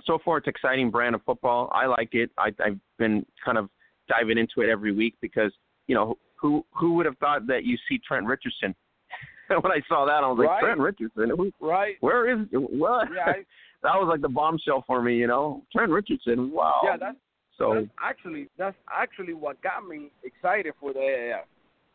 [0.06, 1.70] so far, it's exciting brand of football.
[1.72, 2.31] I like it.
[2.39, 3.68] I, I've been kind of
[4.09, 5.52] diving into it every week because
[5.86, 8.74] you know who who would have thought that you see Trent Richardson?
[9.48, 10.60] when I saw that, I was like, Right.
[10.60, 11.97] Trent Richardson, who, Right?
[12.01, 13.09] where is what?
[13.14, 13.32] Yeah, I,
[13.82, 15.16] that was like the bombshell for me.
[15.16, 16.51] You know, Trent Richardson.
[16.51, 16.81] Wow.
[16.85, 16.97] yeah.
[16.97, 17.16] That's
[17.59, 21.43] so that's actually that's actually what got me excited for the AAF.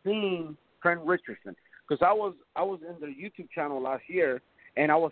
[0.04, 1.56] Seeing Trent Richardson
[1.88, 4.42] because I was I was in the YouTube channel last year
[4.78, 5.12] and I was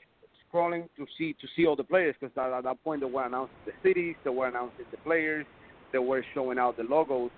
[0.51, 3.25] scrolling to see to see all the players because at, at that point they were
[3.25, 5.45] announcing the cities, they were announcing the players,
[5.91, 7.31] they were showing out the logos,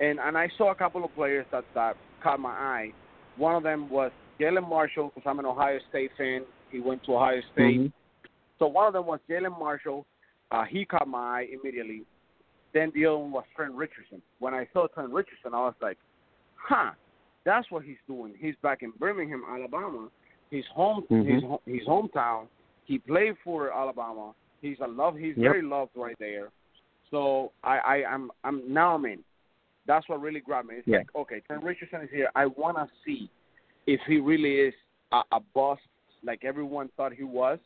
[0.00, 2.92] and and I saw a couple of players that that caught my eye.
[3.36, 4.10] One of them was
[4.40, 6.42] Jalen Marshall because I'm an Ohio State fan.
[6.70, 7.80] He went to Ohio State.
[7.80, 7.92] mhm.
[8.58, 10.06] So one of them was Jalen Marshall.
[10.50, 12.02] Uh, he caught my eye immediately.
[12.72, 14.22] Then the other one was Trent Richardson.
[14.38, 15.98] When I saw Trent Richardson, I was like,
[16.56, 16.90] huh,
[17.44, 18.34] that's what he's doing.
[18.38, 20.08] He's back in Birmingham, Alabama.
[20.50, 21.26] His home, Mhm.
[21.66, 22.46] his his hometown.
[22.86, 24.32] He played for Alabama.
[24.62, 25.16] He's a love.
[25.16, 25.52] He's Yep.
[25.52, 26.48] very loved right there.
[27.10, 29.20] So I, I I'm I'm now I'm in.
[29.86, 30.76] That's what really grabbed me.
[30.76, 30.98] It's Yeah.
[30.98, 32.30] like okay, Trent Richardson is here.
[32.34, 33.30] I want to see
[33.86, 34.74] if he really is
[35.12, 35.78] a, a boss
[36.24, 37.58] like everyone thought he was,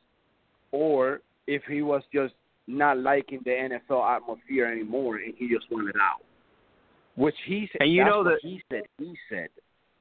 [0.72, 2.34] or if he was just
[2.66, 6.22] not liking the NFL atmosphere anymore and he just wanted out.
[7.16, 7.82] Which he said.
[7.82, 8.82] And you know that- he said.
[8.98, 9.48] He said.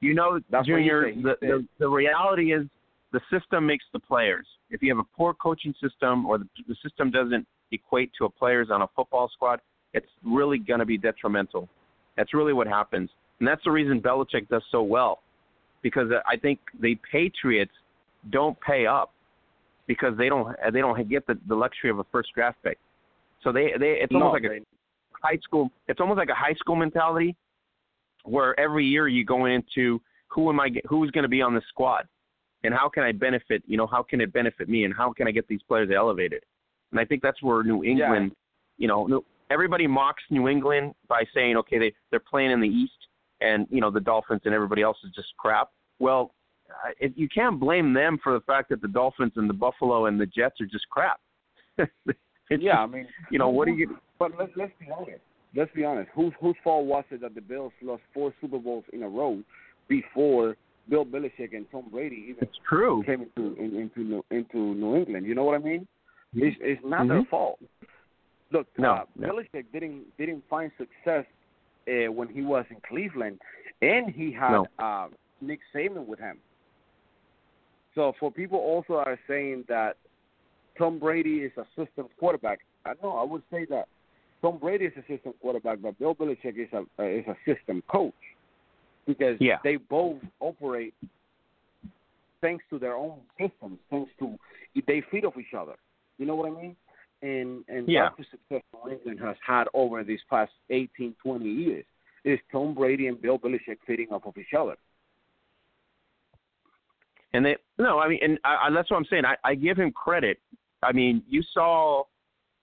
[0.00, 1.14] You know, That's what he Junior, said.
[1.16, 2.66] He the, said- the the reality is
[3.12, 4.46] the system makes the players.
[4.70, 8.30] If you have a poor coaching system or the, the system doesn't equate to a
[8.30, 9.60] players on a football squad,
[9.94, 11.68] it's really going to be detrimental.
[12.16, 15.20] That's really what happens, and that's the reason Belichick does so well,
[15.82, 17.72] because I think the Patriots
[18.30, 19.12] don't pay up
[19.86, 22.78] because they don't they don't get the, the luxury of a first draft pick.
[23.42, 24.64] So they they it's almost No, like a they-
[25.22, 27.34] high school it's almost like a high school mentality
[28.24, 31.62] where every year you go into who am I who's going to be on the
[31.68, 32.06] squad
[32.64, 35.26] and how can I benefit you know how can it benefit me and how can
[35.26, 36.42] I get these players elevated
[36.90, 38.32] and I think that's where New England
[38.78, 42.68] you know no- everybody mocks New England by saying okay they they're playing in the
[42.68, 42.92] East
[43.40, 46.32] and you know the Dolphins and everybody else is just crap well
[47.00, 50.20] it, you can't blame them for the fact that the Dolphins and the Buffalo and
[50.20, 51.20] the Jets are just crap
[52.50, 55.22] it's yeah, I mean, you know what do you But let's let's be honest.
[55.56, 56.10] Let's be honest.
[56.14, 59.42] Whose whose fault was it that the Bills lost four Super Bowls in a row
[59.88, 60.56] before
[60.90, 64.96] Bill Belichick and Tom Brady even it's true came into in, into New, into New
[64.96, 65.24] England?
[65.24, 65.86] You know what I mean?
[66.34, 67.28] It's it's not their Mhm.
[67.28, 67.60] fault.
[68.50, 69.28] Look, No, uh, no.
[69.28, 71.24] Belichick didn't didn't find success
[71.88, 73.40] uh, when he was in Cleveland,
[73.80, 74.66] and he had No.
[74.78, 75.08] uh,
[75.40, 76.38] Nick Saban with him.
[77.94, 79.96] So for people also are saying that
[80.76, 83.88] Tom Brady is a system quarterback, I know I would say that
[84.42, 87.82] Tom Brady is a system quarterback, but Bill Belichick is a uh, is a system
[87.88, 88.14] coach
[89.14, 89.58] because Yeah.
[89.64, 90.94] they both operate
[92.40, 94.38] thanks to their own systems, thanks to
[94.86, 95.76] they feed off each other.
[96.18, 96.76] You know what I mean?
[97.22, 98.04] And and Yeah.
[98.04, 101.84] that's the success New England has had over these past 18, 20 years
[102.24, 104.76] is Tom Brady and Bill Belichick feeding off of each other.
[107.32, 109.24] And they no, I mean, and I, I, that's what I'm saying.
[109.24, 110.38] I, I give him credit.
[110.82, 112.04] I mean, you saw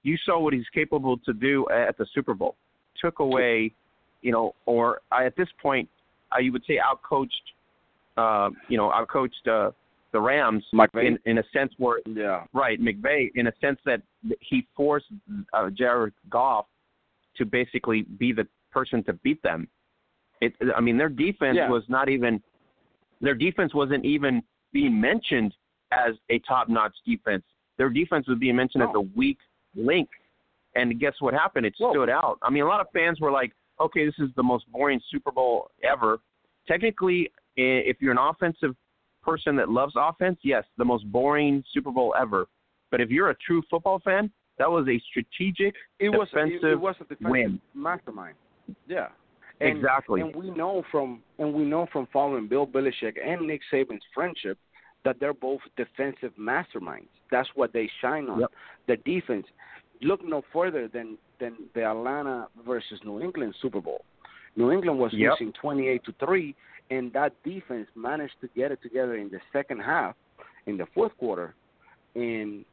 [0.03, 2.55] you saw what he's capable to do at the Super Bowl.
[3.01, 3.73] Took away,
[4.21, 5.89] you know, or I, at this point,
[6.31, 7.29] I you would say outcoached,
[8.17, 9.71] uh, you know, outcoached uh,
[10.11, 11.07] the Rams McVay.
[11.07, 12.45] in in a sense where Yeah.
[12.53, 14.01] right McVay in a sense that
[14.39, 15.07] he forced
[15.53, 16.65] uh, Jared Goff
[17.37, 19.67] to basically be the person to beat them.
[20.41, 21.69] It, I mean, their defense Yeah.
[21.69, 22.41] was not even
[23.21, 25.55] their defense wasn't even being mentioned
[25.91, 27.43] as a top-notch defense.
[27.77, 29.37] Their defense was being mentioned as a weak
[29.75, 30.09] link.
[30.75, 31.65] And guess what happened?
[31.65, 31.91] It Whoa.
[31.93, 32.37] stood out.
[32.43, 35.31] I mean, a lot of fans were like, "Okay, this is the most boring Super
[35.31, 36.19] Bowl ever."
[36.67, 38.75] Technically, if you're an offensive
[39.23, 42.47] person that loves offense, yes, the most boring Super Bowl ever.
[42.91, 46.43] But if you're a true football fan, that was a strategic It was it, it
[46.45, 47.61] defensive was a defensive win.
[47.73, 48.35] mastermind.
[48.87, 49.09] Yeah.
[49.59, 50.21] And, Exactly.
[50.21, 54.57] And we know from and we know from following Bill Belichick and Nick Saban's friendship
[55.03, 57.07] that they're both defensive masterminds.
[57.31, 58.41] That's what they shine on.
[58.41, 58.51] Yep.
[58.87, 59.45] The defense.
[60.01, 64.03] Look no further than than the Atlanta versus New England Super Bowl.
[64.55, 65.31] New England was Yep.
[65.39, 66.55] losing twenty eight to three,
[66.89, 70.15] and that defense managed to get it together in the second half,
[70.65, 71.53] in the fourth quarter,
[72.15, 72.65] and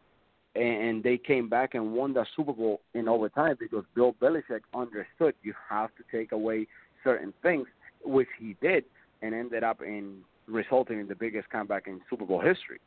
[0.56, 5.34] and they came back and won the Super Bowl in overtime because Bill Belichick understood
[5.42, 6.68] you have to take away
[7.02, 7.66] certain things,
[8.04, 8.84] which he did,
[9.20, 12.78] and ended up in resulting in the biggest comeback in Super Bowl history.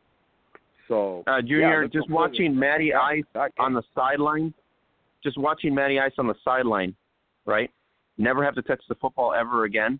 [0.87, 3.25] So, Uh, Junior, look just watching Matty Ice
[3.59, 4.53] on the sideline,
[5.27, 6.95] just watching Matty Ice on the sideline,
[7.45, 7.69] right?
[8.17, 9.99] Never have to touch the football ever again.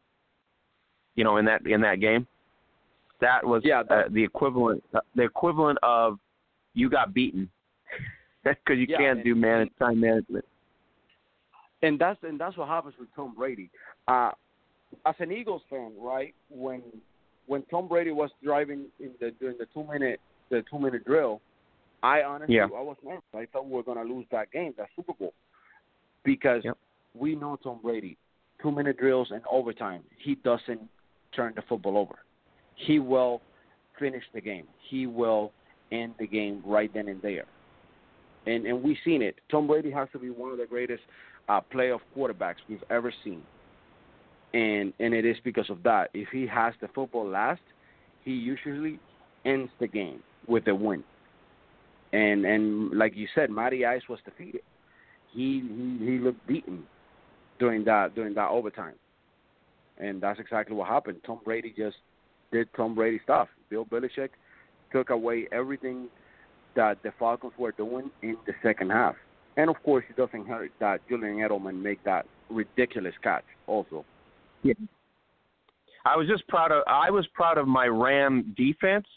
[1.15, 2.25] You know, in that in that game,
[3.19, 6.17] that was Yeah, that- uh, the equivalent uh, the equivalent of
[6.73, 7.49] you got beaten
[8.43, 10.45] because you Yeah, can't and- do man time management.
[11.81, 13.69] and that's and that's what happens with Tom Brady.
[14.07, 14.31] Uh,
[15.05, 16.81] as an Eagles fan, right when
[17.47, 21.41] when Tom Brady was driving in the during the two minute the two minute drill,
[22.03, 22.65] I honestly Yeah.
[22.65, 23.23] I was nervous.
[23.33, 25.33] I thought we were going to lose that game, that Super Bowl,
[26.23, 26.77] because Yep.
[27.13, 28.17] we know Tom Brady.
[28.61, 30.81] Two minute drills and overtime, he doesn't
[31.31, 32.15] turn the football over.
[32.75, 33.41] He will
[33.99, 34.67] finish the game.
[34.89, 35.51] He will
[35.91, 37.45] end the game right then and there.
[38.47, 39.35] And and we've seen it.
[39.49, 41.03] Tom Brady has to be one of the greatest
[41.49, 43.43] uh, playoff quarterbacks we've ever seen.
[44.53, 46.09] And and it is because of that.
[46.13, 47.61] If he has the football last,
[48.23, 48.99] he usually
[49.45, 51.03] ends the game with a win.
[52.13, 54.61] And and like you said, Matty Ice was defeated.
[55.31, 56.83] He he, he looked beaten
[57.59, 58.95] during that during that overtime.
[59.97, 61.17] And that's exactly what happened.
[61.25, 61.97] Tom Brady just
[62.51, 63.47] did Tom Brady stuff.
[63.69, 64.29] Bill Belichick
[64.91, 66.07] took away everything
[66.75, 69.15] that the Falcons were doing in the second half.
[69.57, 74.05] And of course, it doesn't hurt that Julian Edelman made that ridiculous catch also.
[74.63, 74.75] Yeah.
[76.05, 79.07] I was just proud of I was proud of my Ram defense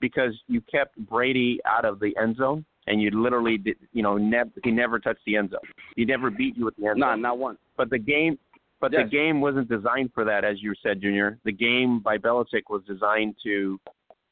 [0.00, 4.16] because you kept Brady out of the end zone and you literally did you know
[4.16, 5.60] never he never touched the end zone.
[5.96, 7.22] He never beat you at the end Nah, zone.
[7.22, 7.58] No, not once.
[7.76, 8.38] But the game
[8.80, 9.02] but Yes.
[9.04, 11.38] the game wasn't designed for that as you said Junior.
[11.44, 13.78] The game by Belichick was designed to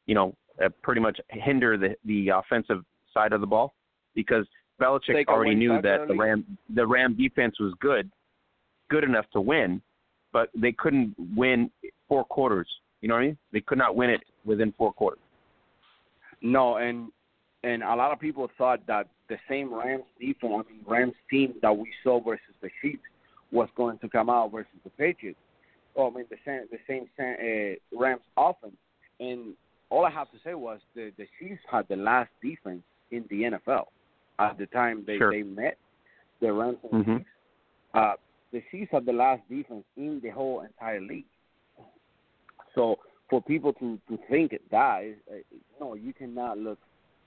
[0.06, 2.82] you know uh, pretty much hinder the the offensive
[3.12, 3.74] side of the ball
[4.14, 4.46] because
[4.80, 6.14] Belichick Take already knew that the.
[6.14, 8.10] Ram the Ram defense was good,
[8.90, 9.82] good enough to win,
[10.32, 11.70] but they couldn't win
[12.08, 12.68] four quarters.
[13.00, 13.38] You know what I mean?
[13.52, 15.20] They could not win it within four quarters.
[16.40, 17.10] No, and
[17.64, 21.54] and a lot of people thought that the same Rams defense, I mean Rams team
[21.62, 23.02] that we saw versus the Chiefs
[23.50, 25.38] was going to come out versus the Patriots.
[25.96, 28.76] Oh, I mean the same the same uh, Rams offense.
[29.20, 29.54] And
[29.90, 33.42] all I have to say was the the Chiefs had the last defense in the
[33.42, 33.86] NFL
[34.38, 35.32] at the time they Sure.
[35.32, 35.76] they met
[36.40, 37.18] the Rams and Mhm.
[37.18, 37.30] Chiefs.
[37.94, 38.12] Uh,
[38.52, 41.24] the Chiefs had the last defense in the whole entire league.
[42.74, 42.98] So
[43.30, 45.34] for people to to think that is uh,
[45.80, 46.78] no, you cannot look,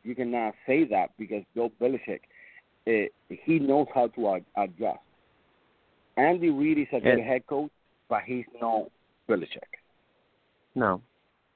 [0.03, 2.21] you cannot say that because Bill Belichick,
[2.87, 4.99] uh, he knows how to ad- adjust.
[6.17, 7.71] Andy Reid is a good And- head coach,
[8.09, 8.91] but he's no
[9.29, 9.71] Belichick.
[10.75, 11.01] No.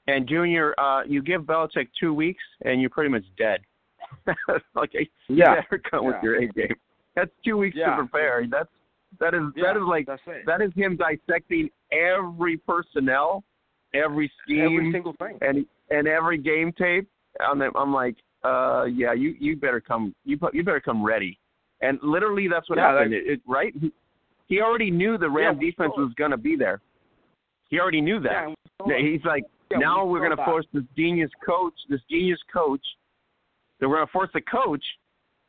[0.07, 3.61] And Junior, uh, you give Belichick two weeks and you're pretty much dead.
[4.27, 5.55] you Yeah.
[5.61, 6.75] better come with your A game.
[7.15, 7.91] That's two weeks Yeah.
[7.91, 8.45] to prepare.
[8.49, 8.69] That's
[9.19, 13.43] that is that is like that is him dissecting every personnel,
[13.95, 15.37] every scheme, Every single thing.
[15.41, 17.07] and and every game tape.
[17.39, 21.37] Them, I'm like, uh, yeah, you you better come, you you better come ready.
[21.81, 23.13] And literally, that's what Yeah, happened.
[23.13, 23.73] that- It, it, right?
[23.79, 23.91] He,
[24.47, 26.79] he already knew the Ram Yeah, defense was going to be there.
[27.69, 28.31] He already knew that.
[28.31, 29.11] Yeah, and we saw it.
[29.11, 32.81] He's like, now we we're going to force this genius coach, this genius coach.
[33.79, 34.83] So we're going to force the coach,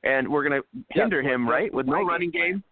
[0.03, 1.73] and we're going to hinder him, right?
[1.73, 2.65] With no running game,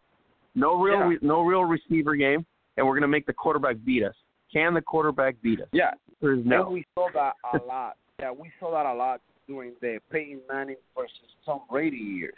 [0.56, 2.44] no real, no real receiver game,
[2.76, 4.14] and we're going to make the quarterback beat us.
[4.54, 5.68] Can the quarterback beat us?
[5.72, 5.90] Yeah,
[6.20, 6.66] The answer is no.
[6.66, 7.96] And we saw that a lot.
[8.20, 11.12] Yeah, we saw that a lot during the Peyton Manning versus
[11.44, 12.34] Tom Brady years.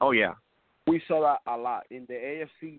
[0.00, 0.34] Oh yeah.
[0.86, 2.78] We saw that a lot in the AFC,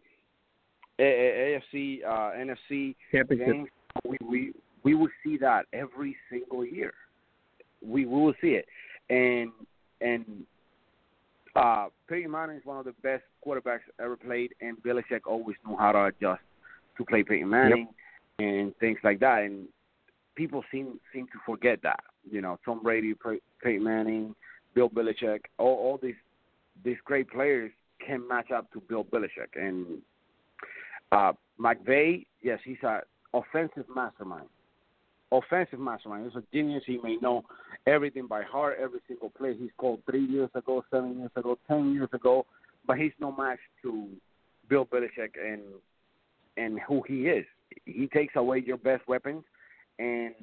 [1.00, 3.68] AFC, uh, NFC games.
[4.06, 6.94] We we we will see that every single year.
[7.82, 8.66] We we will see it,
[9.10, 9.52] and
[10.00, 10.46] and
[11.58, 15.76] uh, Peyton Manning is one of the best quarterbacks ever played, and Belichick always knew
[15.78, 16.42] how to adjust
[16.98, 17.88] to play Peyton Manning
[18.40, 19.44] and things like that.
[19.44, 19.68] And
[20.36, 22.04] people seem seem to forget that.
[22.30, 24.36] You know, Tom Brady, Pey- Peyton Manning,
[24.74, 26.16] Bill Belichick, all all these
[26.84, 27.72] these great players
[28.06, 29.56] can match up to Bill Belichick.
[29.56, 30.02] And
[31.12, 33.02] uh, McVay, yes, he's a
[33.34, 34.48] offensive mastermind.
[35.32, 36.26] Offensive mastermind.
[36.26, 36.84] He's a genius.
[36.86, 37.44] He may know
[37.88, 41.94] everything by heart, every single play he's called three years ago, seven years ago, ten
[41.94, 42.46] years ago.
[42.86, 44.08] But he's no match to
[44.70, 45.62] Bill Belichick and
[46.58, 47.46] and who he is.
[47.86, 49.44] He takes away your best weapons,
[50.00, 50.34] and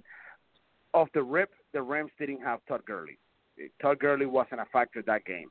[0.94, 3.18] off the rip, the Rams didn't have Todd Gurley.
[3.80, 5.48] Todd Gurley wasn't a factor that game.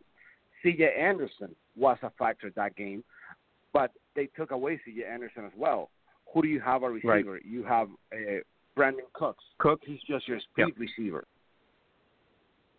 [0.63, 0.93] C.J.
[0.99, 3.03] Anderson was a factor that game,
[3.71, 5.03] but they took away C.J.
[5.05, 5.89] Anderson as well.
[6.33, 7.33] Who do you have a receiver?
[7.33, 7.45] Right.
[7.45, 8.17] You have uh,
[8.77, 9.43] Brandin Cooks.
[9.59, 9.79] Cook.
[9.85, 10.77] He's just your speed Yep.
[10.77, 11.23] receiver.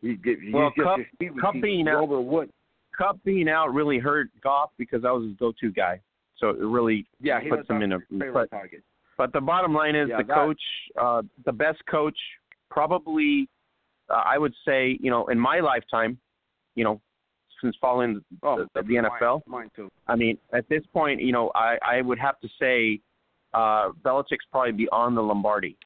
[0.03, 2.51] He, he's Well, just Kupp- Kupp being out- Robert Wood.
[2.97, 6.01] Kupp being out really hurt Goff because I was his go-to guy.
[6.39, 8.01] So it really Yeah, he puts him in a.
[8.11, 8.83] favorite But, target.
[9.21, 10.63] But the bottom line is Yeah, the that- coach,
[10.97, 12.19] uh, the best coach,
[12.71, 13.49] probably,
[14.09, 16.19] uh, I would say, you know, in my lifetime,
[16.75, 17.03] you know,
[17.61, 19.91] since following Oh, the, the NFL, Mine, mine too.
[20.09, 22.99] I mean, at this point, you know, I, I would have to say
[23.53, 25.77] uh, Belichick's probably beyond the Lombardi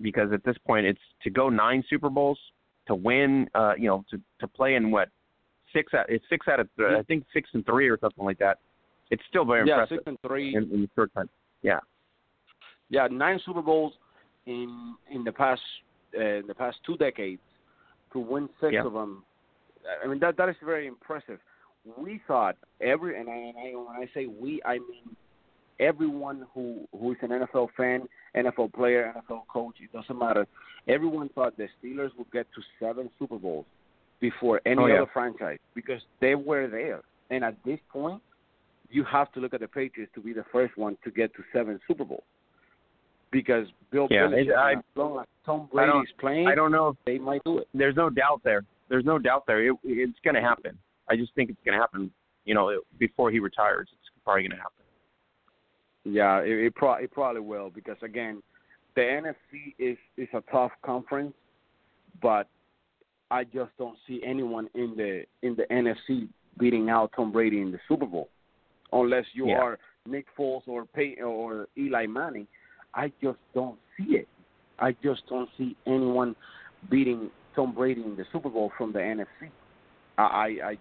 [0.00, 2.38] because at this point, it's to go nine Super Bowls,
[2.86, 5.08] to win, uh, you know, to to play in what
[5.72, 8.38] six out, it's six out of th- I think six and three or something like
[8.38, 8.58] that.
[9.10, 10.54] It's still very Yeah, impressive six and three.
[10.54, 11.28] in, in the short time.
[11.62, 11.80] Yeah,
[12.90, 13.92] yeah, nine Super Bowls
[14.46, 15.62] in in the past
[16.18, 17.40] uh, in the past two decades
[18.12, 18.84] to win six Yeah.
[18.86, 19.24] of them.
[20.02, 21.38] I mean that that is very impressive.
[21.98, 25.16] We thought every and I, and I when I say we, I mean
[25.80, 29.76] everyone who who is an NFL fan, NFL player, NFL coach.
[29.82, 30.46] It doesn't matter.
[30.88, 33.66] Everyone thought the Steelers would get to seven Super Bowls
[34.20, 34.94] before any Oh, yeah.
[35.02, 37.00] other franchise because they were there.
[37.30, 38.22] And at this point,
[38.90, 41.42] you have to look at the Patriots to be the first one to get to
[41.52, 42.22] seven Super Bowls
[43.34, 46.96] because Bill Yeah, Belichick, it- I- long Tom I don't- playing, I don't know if
[47.04, 47.68] they might do it.
[47.74, 48.64] there's no doubt there.
[48.88, 49.60] There's no doubt there.
[49.66, 50.78] It, it's going to happen.
[51.08, 52.10] I just think it's going to happen.
[52.44, 54.84] You know, before he retires, it's probably going to happen.
[56.04, 58.42] Yeah, it it, pro- it probably will because again,
[58.94, 61.34] the NFC is is a tough conference,
[62.22, 62.46] but
[63.30, 66.28] I just don't see anyone in the in the NFC
[66.58, 68.28] beating out Tom Brady in the Super Bowl,
[68.92, 69.58] unless you Yeah.
[69.58, 72.46] are Nick Foles or Pey- or Eli Manning.
[72.94, 74.28] I just don't see it.
[74.78, 76.34] I just don't see anyone
[76.90, 79.50] beating Tom Brady in the Super Bowl from the NFC.
[80.18, 80.78] I, I, I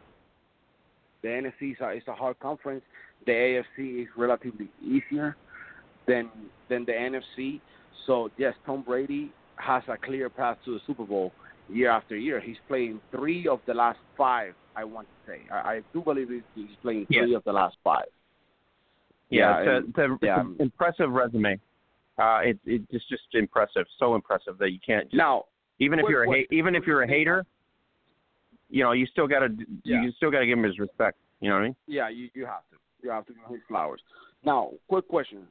[1.22, 2.84] the NFC is a, is a hard conference.
[3.26, 5.36] The AFC is relatively easier
[6.08, 6.30] than
[6.70, 7.62] than the NFC.
[8.06, 11.32] So yes, Tom Brady has a clear path to the Super Bowl
[11.70, 12.40] year after year.
[12.42, 14.54] He's playing three of the last five.
[14.76, 15.42] I want to say.
[15.52, 17.38] I, I do believe he's- playing three Yeah.
[17.38, 18.06] of the last five.
[19.30, 21.60] Yeah, Yeah, it's, a, it's, a, it's an impressive resume.
[22.18, 25.46] Uh, it, it, it's just impressive, so impressive that you can't just, Now,
[25.80, 27.44] even if quick you're a ha- even if you're a hater,
[28.70, 29.50] you know, you still got to
[29.84, 30.04] Yeah.
[30.04, 31.18] you still got to give him his respect.
[31.40, 31.76] You know what I mean?
[31.88, 32.78] yeah, you you have to.
[33.02, 34.02] You have to give him his flowers.
[34.46, 35.48] Now, quick question: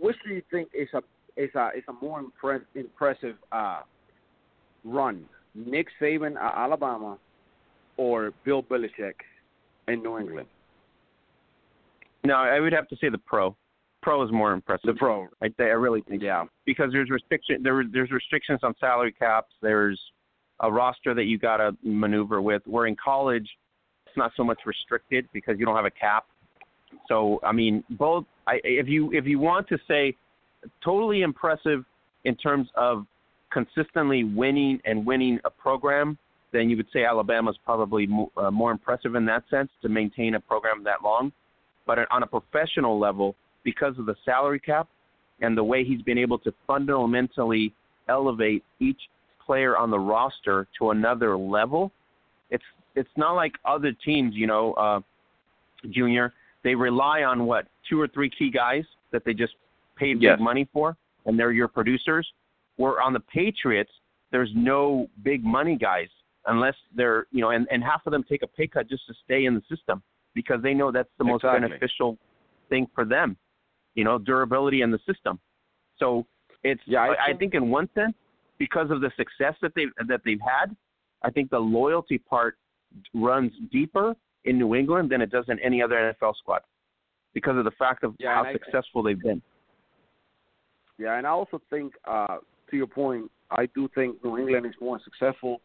[0.00, 1.02] Which do you think is a
[1.36, 3.80] is a is a more impress, impressive uh,
[4.84, 5.26] run?
[5.54, 7.18] Nick Saban at Alabama
[7.98, 9.14] or Bill Belichick
[9.88, 10.48] in New England?
[12.24, 13.54] No, I would have to say the pro.
[14.02, 14.86] Pro is more impressive.
[14.86, 15.28] The pro.
[15.42, 16.44] I, I really think Yeah.
[16.66, 19.52] because there's restriction there there's restrictions on salary caps.
[19.62, 20.00] There's
[20.60, 22.62] a roster that you got to maneuver with.
[22.66, 23.48] Where in college,
[24.06, 26.26] it's not so much restricted because you don't have a cap.
[27.08, 28.24] So I mean, both.
[28.46, 30.16] I, if you if you want to say
[30.84, 31.84] totally impressive
[32.24, 33.06] in terms of
[33.52, 36.18] consistently winning and winning a program,
[36.52, 40.34] then you would say Alabama's probably mo- uh, more impressive in that sense to maintain
[40.34, 41.30] a program that long.
[41.86, 43.34] But on a professional level,
[43.64, 44.88] because of the salary cap
[45.40, 47.72] and the way he's been able to fundamentally
[48.08, 49.00] elevate each
[49.44, 51.92] player on the roster to another level,
[52.50, 52.64] it's
[52.94, 55.00] it's not like other teams, you know, uh,
[55.90, 56.32] Junior.
[56.62, 59.54] They rely on what two or three key guys that they just
[59.96, 60.36] paid Yes.
[60.36, 62.30] big money for, and they're your producers.
[62.76, 63.90] Where on the Patriots,
[64.30, 66.08] there's no big money guys
[66.46, 69.14] unless they're you know, and and half of them take a pay cut just to
[69.24, 70.02] stay in the system
[70.34, 72.16] because they know that's the most beneficial
[72.68, 73.36] thing for them,
[73.94, 75.38] you know, durability in the system.
[75.98, 76.26] So
[76.64, 78.14] it's Yeah, I I, I think- think in one sense,
[78.58, 80.74] because of the success that they that they've had,
[81.22, 82.56] I think the loyalty part
[83.14, 84.14] runs deeper
[84.44, 86.62] in New England than it does in any other NFL squad
[87.32, 89.42] because of the fact of Yeah, how and I- successful they've been.
[90.98, 92.38] Yeah, and I also think, uh,
[92.70, 95.60] to your point, I do think New England is more successful,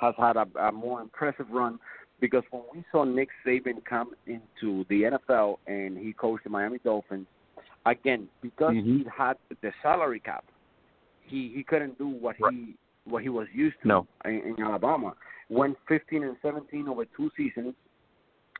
[0.00, 1.78] has had a, a more impressive run,
[2.24, 6.78] because when we saw Nick Saban come into the NFL and he coached the Miami
[6.82, 7.26] Dolphins,
[7.84, 8.84] again because Mhm.
[8.84, 10.44] he had the salary cap,
[11.20, 12.54] he he couldn't do what Right.
[12.54, 14.06] he what he was used to No.
[14.24, 15.14] in, in Alabama.
[15.50, 17.74] Went 15 and 17 over two seasons,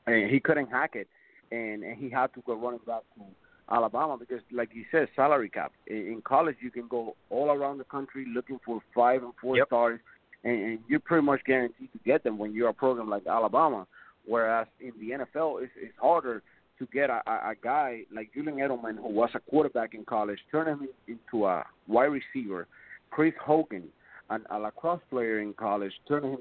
[0.06, 1.08] and he couldn't hack it,
[1.50, 3.22] and, and he had to go running back to
[3.70, 5.72] Alabama because, like you said, salary cap.
[5.86, 9.56] In, in college, you can go all around the country looking for five and four
[9.56, 9.66] Yep.
[9.68, 10.00] stars,
[10.44, 13.86] and, and you're pretty much guaranteed to get them when you're a program like Alabama.
[14.26, 16.42] Whereas in the NFL, it's, it's harder
[16.78, 20.38] to get a, a, a guy like Julian Edelman, who was a quarterback in college,
[20.50, 22.66] turn him into a wide receiver.
[23.10, 23.84] Chris Hogan,
[24.30, 26.38] an, a lacrosse player in college, turn him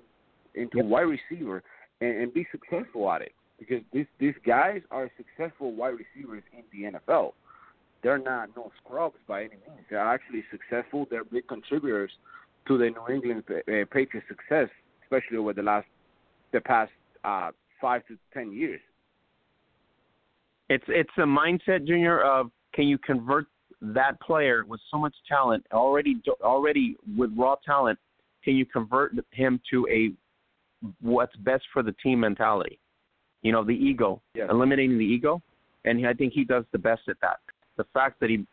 [0.55, 1.63] into a wide receiver
[2.01, 3.33] and, and be successful at it.
[3.59, 7.33] Because these these guys are successful wide receivers in the NFL.
[8.01, 9.85] They're not no scrubs by any means.
[9.89, 11.07] They're actually successful.
[11.09, 12.11] They're big contributors
[12.67, 14.69] to the New England uh, Patriots' success,
[15.03, 15.87] especially over the last
[16.51, 16.91] the past
[17.23, 18.81] uh, five to ten years.
[20.69, 23.47] It's it's a mindset, Junior, of can you convert
[23.81, 27.99] that player with so much talent already already with raw talent?
[28.43, 30.11] Can you convert him to a
[31.01, 32.79] what's best for the team mentality?
[33.41, 34.47] You know, the ego, Yes.
[34.49, 35.41] eliminating the ego,
[35.83, 37.39] and I think he does the best at that.
[37.75, 38.45] The fact that he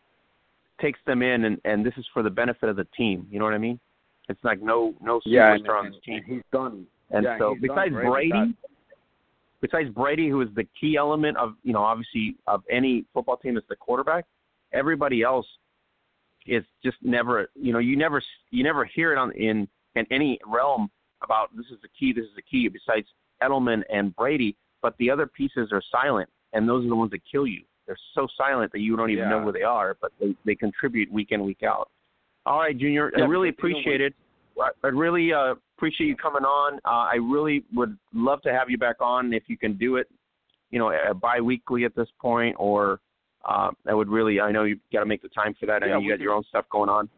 [0.81, 3.27] takes them in and and this is for the benefit of the team.
[3.31, 3.79] You know what I mean?
[4.31, 6.23] It's like no no Yeah, superstar and, on this team.
[6.27, 6.87] he's done.
[7.11, 8.55] And yeah, so besides great Brady,
[9.61, 13.57] besides Brady, who is the key element of you know obviously of any football team
[13.57, 14.25] is the quarterback.
[14.73, 15.47] Everybody else
[16.47, 19.67] is just never you know you never you never hear it on in
[19.97, 20.89] in any realm
[21.25, 23.07] about this is the key this is the key besides
[23.43, 27.21] Edelman and Brady, but the other pieces are silent and those are the ones that
[27.31, 27.63] kill you.
[27.87, 29.45] They're so silent that you don't even know Yeah.
[29.45, 31.91] where they are, but they they contribute week in week out.
[32.51, 34.15] All right, Junior, I really because, you know, appreciate it.
[34.61, 36.81] I I really uh, appreciate you coming on.
[36.85, 40.09] Uh, I really would love to have you back on if you can do it,
[40.73, 42.99] you know, uh, bi-weekly at this point, or
[43.49, 44.41] uh, I would really.
[44.41, 45.85] I know you got to make the time for that.
[45.85, 47.09] I Yeah, know you got your own stuff going on,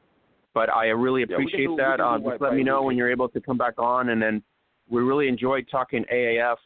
[0.53, 1.99] but I really Yeah, appreciate do- that.
[1.99, 4.43] Uh, just let me know when you're able to come back on, and then
[4.91, 6.57] we really enjoyed talking AAF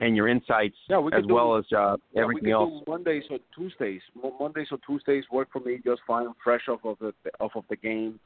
[0.00, 2.82] and your insights Yeah, we as could do- well as uh, Yeah, everything we else.
[2.84, 4.00] do Mondays or Tuesdays.
[4.40, 6.26] Mondays or Tuesdays work for me just fine.
[6.42, 8.18] Fresh off of the off of the game,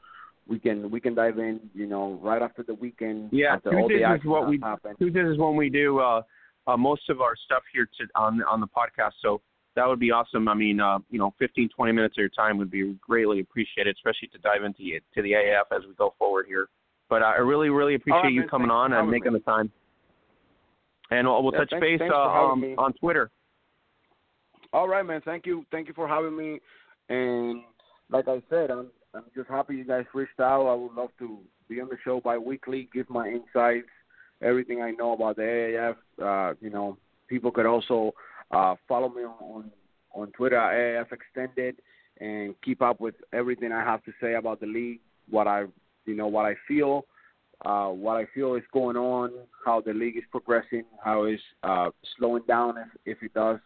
[0.47, 1.59] we can we can dive in.
[1.73, 3.29] You know, right after the weekend.
[3.31, 4.95] Yeah, after all the Tuesdays is what we happened.
[4.99, 6.21] Tuesdays is when we do uh,
[6.67, 9.11] uh, most of our stuff here to, on on the podcast.
[9.21, 9.41] So
[9.75, 10.47] that would be awesome.
[10.47, 13.95] I mean, uh, you know, 15, 20 minutes of your time would be greatly appreciated,
[13.95, 16.67] especially to dive into to the AF as we go forward here.
[17.09, 18.49] But uh, I really, really appreciate right, you man.
[18.49, 19.39] coming on and making me.
[19.39, 19.71] the time.
[21.11, 23.29] And we'll, we'll Yeah, touch thanks- base thanks uh, um, on Twitter.
[24.71, 25.21] All right, man.
[25.25, 25.65] Thank you.
[25.71, 26.59] Thank you for having me.
[27.09, 27.63] And
[28.11, 30.67] like I said, I'm I'm just happy you guys reached out.
[30.67, 33.87] I would love to be on the show bi-weekly, give my insights,
[34.43, 35.95] everything I know about the AAF.
[36.51, 36.95] Uh, you know,
[37.27, 38.13] people could also
[38.51, 39.71] uh, follow me on,
[40.13, 41.77] on Twitter, AAF Extended,
[42.19, 45.65] and keep up with everything I have to say about the league, what I
[46.05, 47.05] you know what I feel,
[47.65, 49.31] uh, what I feel is going on,
[49.65, 53.59] how the league is progressing, how it's uh, slowing down if if it does.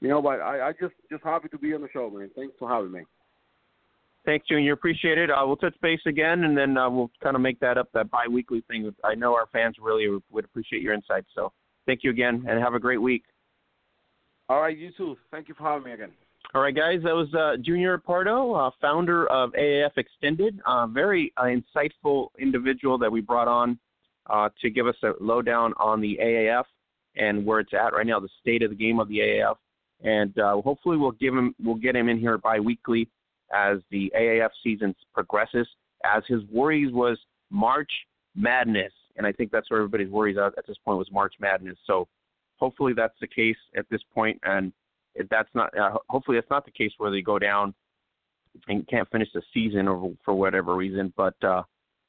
[0.00, 2.30] You know, but I, I just just happy to be on the show, man.
[2.34, 3.00] Thanks for having me.
[4.24, 4.72] Thanks, Junior.
[4.72, 5.30] Appreciate it.
[5.30, 8.10] Uh, we'll touch base again, and then uh, we'll kind of make that up, that
[8.10, 8.92] bi-weekly thing.
[9.04, 11.28] I know our fans really would appreciate your insights.
[11.32, 11.52] So
[11.86, 13.22] thank you again, and have a great week.
[14.48, 15.16] All right, you too.
[15.30, 16.10] Thank you for having me again.
[16.54, 20.58] All right, guys, that was uh, Junior Pardo, uh, founder of AAF Extended.
[20.64, 23.78] Uh, very insightful individual that we brought on
[24.30, 26.64] uh, to give us a lowdown on the AAF
[27.16, 29.56] and where it's at right now, the state of the game of the AAF.
[30.02, 33.08] And uh, hopefully, we'll give him, we'll get him in here bi-weekly
[33.54, 35.66] as the AAF season progresses.
[36.04, 37.18] As his worries was
[37.50, 37.90] March
[38.34, 41.78] Madness, and I think that's where everybody's worries at, at this point was March Madness.
[41.86, 42.06] So
[42.56, 44.72] hopefully, that's the case at this point, and
[45.30, 47.74] that's not uh, hopefully that's not the case where they go down
[48.68, 51.62] and can't finish the season or for whatever reason but uh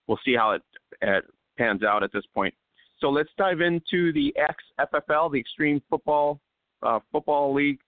[0.07, 0.61] we'll see how it,
[1.01, 1.25] it
[1.57, 2.53] pans out at this point.
[2.99, 4.34] So let's dive into the
[4.79, 6.39] xffl the extreme football
[6.84, 7.79] uh football league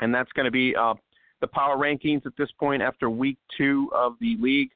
[0.00, 0.94] and that's going to be uh
[1.40, 4.70] the power rankings at this point after week two of the league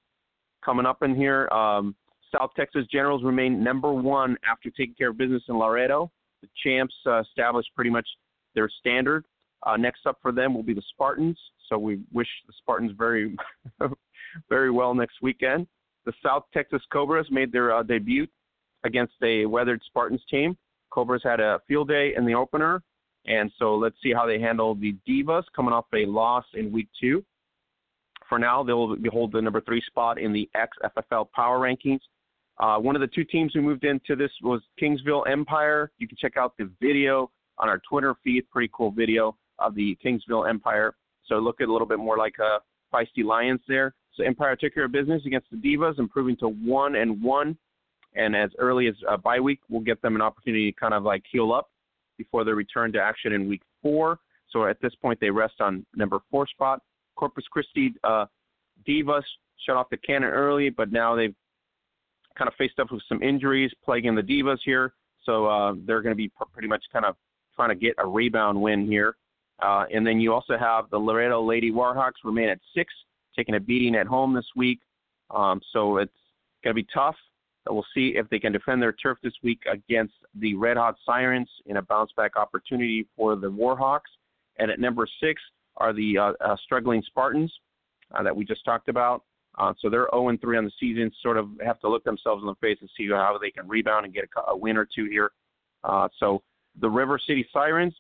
[0.65, 1.49] coming up in here.
[1.49, 1.95] Um
[2.35, 6.11] south texas generals remain number one after taking care of business in laredo.
[6.41, 8.07] The champs uh, established pretty much
[8.55, 9.25] their standard
[9.65, 11.39] uh, next up for them will be the Spartans.
[11.69, 13.37] So we wish the Spartans very,
[14.49, 15.67] very well next weekend.
[16.05, 18.27] The South Texas Cobras made their uh, debut
[18.85, 20.57] against a weathered Spartans team.
[20.91, 22.83] Cobras had a field day in the opener,
[23.27, 26.89] and so let's see how they handle the Divas coming off a loss in week
[27.01, 27.25] two.
[28.29, 32.01] For now, they'll hold the number three spot in the XFFL Power Rankings.
[32.59, 35.91] Uh, one of the two teams who moved into this was Kingsville Empire.
[35.99, 38.49] You can check out the video on our Twitter feed.
[38.51, 40.95] Pretty cool video of the Kingsville Empire.
[41.27, 42.59] So look at a little bit more like a
[42.95, 43.95] feisty Lions there.
[44.15, 47.57] So Empire took care of business against the Divas, improving to one and one.
[48.15, 51.03] And as early as uh, bye week, we'll get them an opportunity to kind of
[51.03, 51.71] like heal up
[52.19, 54.19] before they return to action in week four.
[54.51, 56.81] So at this point, they rest on number four spot.
[57.17, 58.27] Corpus Christi uh,
[58.87, 59.23] Divas
[59.65, 61.35] shut off the cannon early, but now they've
[62.37, 64.93] kind of faced up with some injuries plaguing the Divas here.
[65.25, 67.17] So uh, they're going to be pretty much kind of
[67.55, 69.17] trying to get a rebound win here.
[69.63, 72.93] Uh, and then you also have the Laredo Lady Warhawks remain at six,
[73.37, 74.81] taking a beating at home this week.
[75.31, 76.13] Um, so it's
[76.65, 77.17] going to be tough.
[77.69, 81.49] We'll see if they can defend their turf this week against the Red Hot Sirens
[81.67, 84.11] in a bounce back opportunity for the Warhawks.
[84.59, 85.41] And at number six
[85.77, 87.53] are the uh, uh, struggling Spartans
[88.13, 89.23] uh, that we just talked about.
[89.59, 91.11] Uh, so they're 0 3 on the season.
[91.23, 94.07] Sort of have to look themselves in the face and see how they can rebound
[94.07, 95.31] and get a, a win or two here.
[95.85, 96.43] Uh, so
[96.81, 97.95] the River City Sirens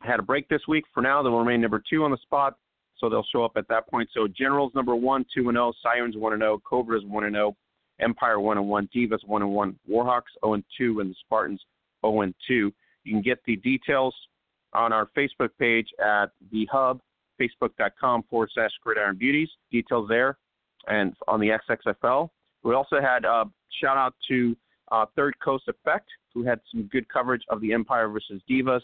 [0.00, 0.84] had a break this week.
[0.92, 2.54] For now, they'll remain number two on the spot,
[2.98, 4.08] so they'll show up at that point.
[4.14, 5.72] So Generals number one, two and zero, oh.
[5.82, 6.62] Sirens one and zero, oh.
[6.68, 7.56] Cobras one and zero, oh.
[8.00, 11.60] Empire one and one, Divas one and one, Warhawks 0 and two, and the Spartans
[12.04, 12.72] 0 and two.
[13.04, 14.14] You can get the details
[14.72, 17.00] on our Facebook page at the Hub,
[17.40, 19.48] facebook.com forward slash Gridiron Beauties.
[19.72, 20.38] Details there,
[20.86, 22.28] and on the XFFL.
[22.62, 23.44] We also had a uh,
[23.80, 24.56] shout out to
[24.90, 28.80] uh, Third Coast Effect, who had some good coverage of the Empire versus Divas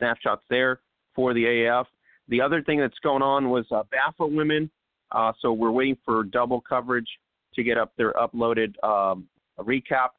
[0.00, 0.80] snapshots there
[1.14, 1.84] for the AAF.
[2.28, 4.70] The other thing that's going on was uh, BAFA women.
[5.12, 7.08] Uh, so we're waiting for double coverage
[7.54, 9.28] to get up their uploaded um,
[9.58, 10.10] recap,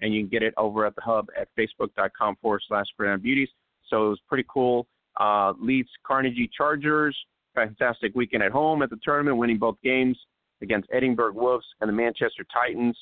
[0.00, 3.48] and you can get it over at the hub at facebook.com forward slash Brown Beauties.
[3.88, 4.86] So it was pretty cool.
[5.18, 7.16] Uh, Leeds Carnegie Chargers,
[7.54, 10.18] fantastic weekend at home at the tournament, winning both games
[10.62, 12.96] against Edinburgh Wolves and the Manchester Titans,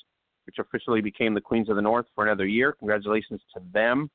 [0.46, 2.72] which officially became the Queens of the North for another year.
[2.78, 4.10] Congratulations to them.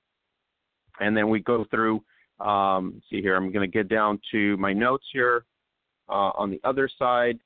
[1.00, 2.04] And then we go through
[2.44, 5.46] um, see here, I'm going to get down to my notes here.
[6.10, 7.40] Uh, on the other side,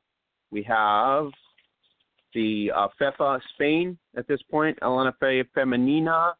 [0.51, 1.29] we have
[2.33, 6.33] the uh, FEFA Spain at this point, LNFA Femenina.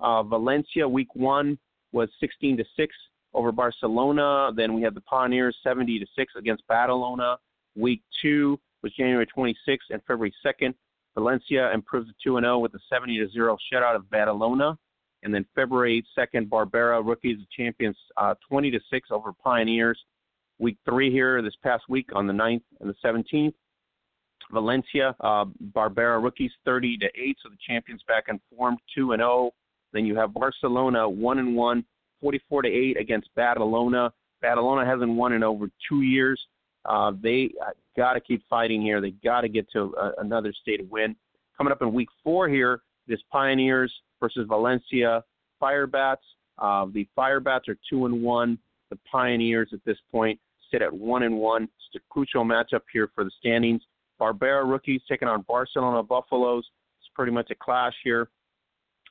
[0.00, 1.58] Uh, Valencia week one
[1.92, 2.94] was 16 to 6
[3.34, 4.50] over Barcelona.
[4.54, 7.36] Then we had the Pioneers 70 to 6 against Badalona.
[7.76, 10.74] Week two was January 26th and February 2nd.
[11.14, 14.76] Valencia improved to 2 0 with a 70 to 0 shutout of Badalona.
[15.22, 19.98] And then February 2nd, Barbera rookies champions uh, 20 to 6 over Pioneers.
[20.58, 23.54] Week three here this past week on the 9th and the 17th.
[24.52, 25.44] Valencia, uh,
[25.74, 29.52] Barbera rookies 30 to 8, so the champions back in form 2 and 0.
[29.92, 31.84] Then you have Barcelona 1 and 1,
[32.20, 34.10] 44 to 8 against Badalona.
[34.42, 36.40] Badalona hasn't won in over two years.
[36.84, 39.00] Uh, they uh, got to keep fighting here.
[39.00, 41.14] They got to get to uh, another state of win.
[41.56, 42.80] Coming up in week four here,
[43.10, 45.22] this Pioneers versus Valencia
[45.60, 46.16] Firebats.
[46.58, 48.58] Uh, the Firebats are two and one.
[48.90, 50.38] The Pioneers at this point
[50.70, 51.64] sit at one and one.
[51.64, 53.82] It's a crucial matchup here for the standings.
[54.20, 56.64] Barbera rookies taking on Barcelona Buffaloes.
[57.00, 58.28] It's pretty much a clash here.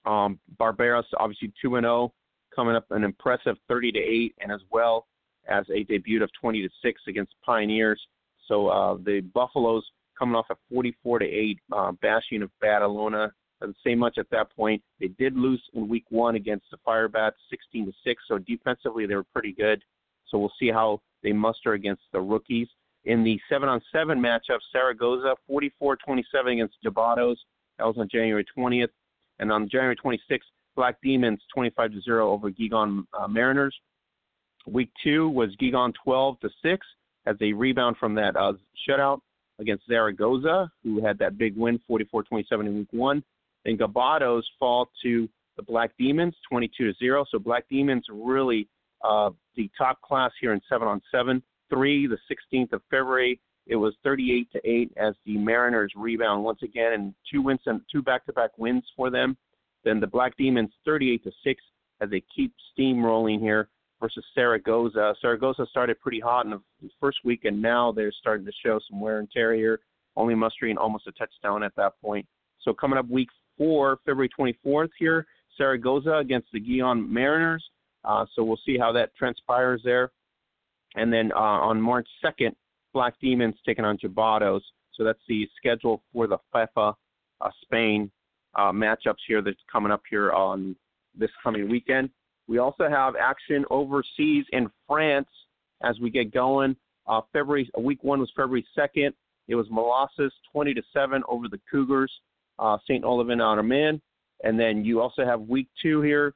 [0.06, 2.14] Um, Barbera's obviously two and zero, oh,
[2.56, 5.08] coming up an impressive 30 to eight, and as well
[5.48, 8.00] as a debut of 20 to six against Pioneers.
[8.48, 9.84] So uh, the Buffaloes
[10.18, 14.56] coming off a 44 to eight uh, bashing of Badalona doesn't say much at that
[14.56, 14.82] point.
[15.00, 18.24] They did lose in week one against the Firebats, 16 to six.
[18.28, 19.84] So defensively, they were pretty good.
[20.28, 22.68] So we'll see how they muster against the rookies.
[23.06, 27.38] In the seven-on-seven matchup, Saragossa 44-27 against Jabatos.
[27.78, 28.90] That was on January 20th,
[29.40, 30.40] and on January 26th,
[30.76, 33.76] Black Demons 25 to zero over Gigon uh, Mariners.
[34.68, 36.86] Week two was Gigon 12 to six
[37.26, 38.54] as they rebound from that uh,
[38.88, 39.20] shutout
[39.60, 43.24] against Zaragoza, who had that big win 44-27 in week one.
[43.66, 47.26] Then Jabatos fall to the Black Demons, 22 to zero.
[47.30, 48.68] So Black Demons really
[49.04, 51.44] uh, the top class here in seven on seven.
[51.70, 56.64] Three, the 16th of February, it was 38 to eight as the Mariners rebound once
[56.64, 59.38] again, and two wins and two back-to-back wins for them.
[59.84, 61.62] Then the Black Demons 38 to six
[62.02, 63.70] as they keep steamrolling here
[64.00, 65.14] versus Saragossa.
[65.22, 66.62] Saragossa started pretty hot in the
[67.00, 69.82] first week, and now they're starting to show some wear and tear here,
[70.16, 72.26] only mustering almost a touchdown at that point.
[72.62, 73.30] So coming up week
[73.60, 75.28] for February 24th here,
[75.58, 77.64] Saragossa against the Guion Mariners.
[78.04, 80.12] Uh, so we'll see how that transpires there.
[80.96, 81.38] And then uh,
[81.70, 82.56] on March 2nd,
[82.94, 84.62] Black Demons taking on Jabatos.
[84.94, 86.96] So that's the schedule for the FEFA
[87.42, 88.10] uh, Spain
[88.56, 90.76] uh, matchups here that's coming up here on
[91.16, 92.10] this coming weekend.
[92.48, 95.30] We also have action overseas in France
[95.84, 96.76] as we get going.
[97.08, 99.14] Uh, February week one was February 2nd.
[99.48, 102.12] It was Molosses 20 to seven over the Cougars,
[102.60, 103.04] uh, St.
[103.04, 104.02] Olivan on man.
[104.44, 106.34] And then you also have week two here.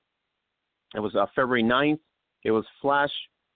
[0.96, 2.00] It was uh, February 9th.
[2.44, 3.12] It was Flash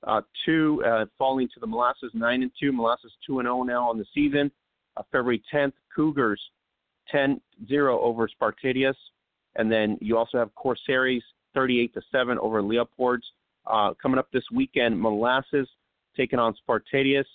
[0.06, 2.72] uh, two uh, falling to the Molosses nine and two.
[2.72, 4.52] Molosses two and zero oh now on the season.
[4.96, 6.42] Uh, February 10th, Cougars
[7.14, 7.40] 10-0
[7.72, 8.96] over Spartadius,
[9.56, 11.24] and then you also have Corsaires
[11.54, 13.26] 38 to seven over Leopards.
[13.66, 15.68] Uh, coming up this weekend, Molosses
[16.16, 17.26] taking on Spartadius,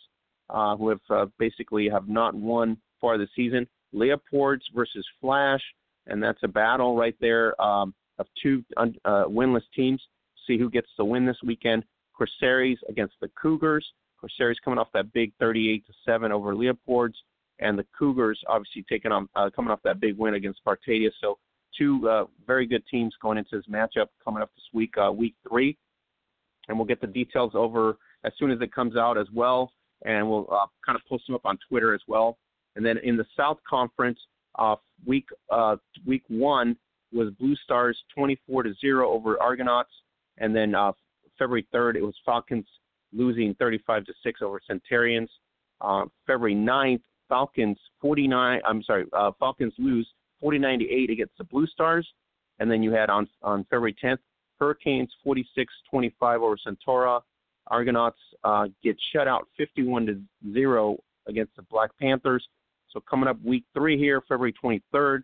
[0.49, 3.67] who have basically have not won for the season.
[3.93, 5.63] Leopold's versus Flash,
[6.07, 8.89] and that's a battle right there um, of two uh,
[9.27, 10.03] winless teams.
[10.47, 11.85] See who gets the win this weekend.
[12.17, 13.87] Corsaires against the Cougars.
[14.21, 17.17] Corsaires coming off that big 38 to seven over Leopold's,
[17.59, 21.13] and the Cougars obviously taking on uh, coming off that big win against Spartadius.
[21.21, 21.39] So
[21.77, 25.35] two uh, very good teams going into this matchup coming up this week, uh, week
[25.49, 25.77] three,
[26.69, 29.73] and we'll get the details over as soon as it comes out as well,
[30.05, 32.39] and we'll uh, kind of post them up on Twitter as well.
[32.77, 34.19] And then in the South Conference,
[34.59, 34.77] uh,
[35.07, 35.77] week uh,
[36.07, 36.77] week one
[37.13, 39.91] was Blue Stars 24 to zero over Argonauts,
[40.39, 40.93] and then uh,
[41.39, 42.67] February 3rd it was Falcons
[43.13, 45.31] losing 35 to six over Centurions.
[45.81, 48.61] Uh, February 9th, Falcons 49.
[48.67, 50.09] I'm sorry, uh, Falcons lose
[50.41, 52.09] 49 to 8 against the Blue Stars,
[52.59, 54.19] and then you had on on February 10th,
[54.59, 57.21] Hurricanes 46-25 over Centaura.
[57.69, 60.21] Argonauts uh, get shut out 51 to
[60.53, 62.47] zero against the Black Panthers.
[62.93, 65.23] So coming up week three here, February 23rd,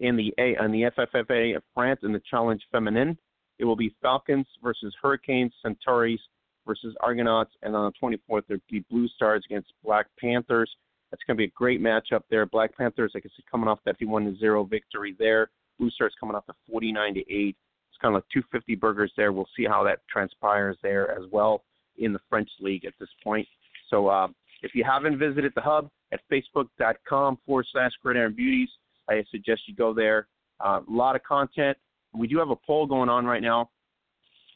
[0.00, 3.16] in the A in the FFFA of France in the Challenge Feminine,
[3.58, 6.20] it will be Falcons versus Hurricanes, Centaurs
[6.66, 10.70] versus Argonauts, and on the 24th there'll be Blue Stars against Black Panthers.
[11.10, 12.44] That's going to be a great matchup there.
[12.46, 15.50] Black Panthers, like I said, coming off that 51 0 victory there.
[15.78, 17.24] Blue Stars coming off the 49 to 8.
[17.28, 17.56] It's
[18.02, 19.32] kind of like 250 burgers there.
[19.32, 21.62] We'll see how that transpires there as well
[21.96, 23.46] in the French league at this point.
[23.88, 24.28] So uh,
[24.62, 28.68] if you haven't visited the hub at facebook.com forward slash gridiron beauties,
[29.08, 30.28] I suggest you go there.
[30.64, 31.76] Uh, a lot of content.
[32.14, 33.70] We do have a poll going on right now.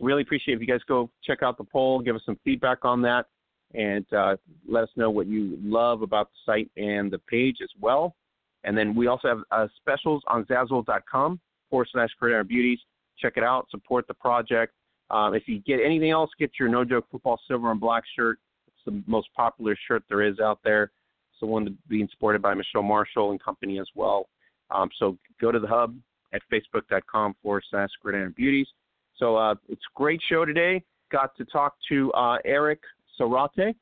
[0.00, 3.02] Really appreciate if you guys go check out the poll, give us some feedback on
[3.02, 3.26] that
[3.74, 4.36] and uh,
[4.68, 8.16] let us know what you love about the site and the page as well.
[8.64, 12.78] And then we also have uh, specials on Zazzle.com forward slash Gridiron Beauties.
[13.18, 13.68] Check it out.
[13.70, 14.74] Support the project.
[15.10, 18.38] Um, if you get anything else, get your No Joke Football Silver and Black shirt.
[18.68, 20.90] It's the most popular shirt there is out there.
[21.40, 24.28] The one being supported by Michelle Marshall and company as well.
[24.70, 25.96] Um, so go to the hub
[26.32, 28.68] at facebook.com forward slash Gridiron Beauties.
[29.16, 30.82] So uh, it's a great show today.
[31.10, 32.80] Got to talk to uh, Eric
[33.18, 33.74] Zarate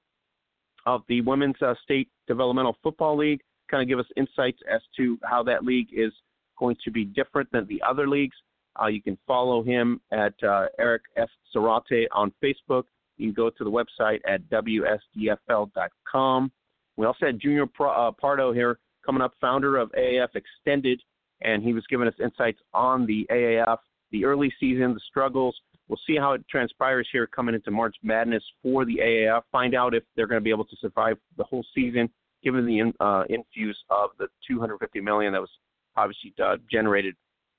[0.86, 3.40] of the Women's uh, State Developmental Football League,
[3.70, 6.12] kind of give us insights as to how that league is
[6.58, 8.36] going to be different than the other leagues.
[8.80, 11.28] Uh, you can follow him at uh, Eric F.
[11.54, 12.84] Zarate on Facebook.
[13.16, 16.52] You can go to the website at WSDFL.com.
[16.98, 21.00] We also had Junior uh, Pardo here coming up, founder of AAF Extended,
[21.40, 23.78] and he was giving us insights on the AAF,
[24.10, 25.56] the early season, the struggles,
[25.88, 29.42] We'll see how it transpires here coming into March Madness for the AAF.
[29.50, 32.10] Find out if they're going to be able to survive the whole season,
[32.44, 35.50] given the uh, infuse of the 250 million that was
[35.96, 37.14] obviously uh, generated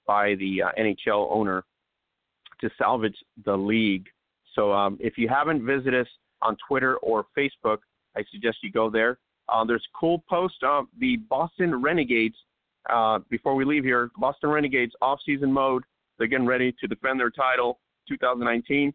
[0.06, 1.66] by the uh, NHL owner
[2.62, 4.06] to salvage the league.
[4.54, 6.08] So um, if you haven't visited us
[6.42, 7.80] on Twitter or Facebook,
[8.16, 9.18] I suggest you go there.
[9.52, 12.36] Uh, there's cool post of the Boston Renegades.
[12.90, 15.84] Uh, before we leave here, Boston Renegades off-season mode.
[16.18, 18.94] They're getting ready to defend their title 2019.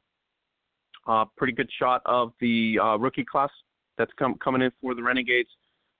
[1.07, 3.51] Uh, pretty good shot of the uh, rookie class
[3.99, 5.49] that's com- coming in for the Renegades.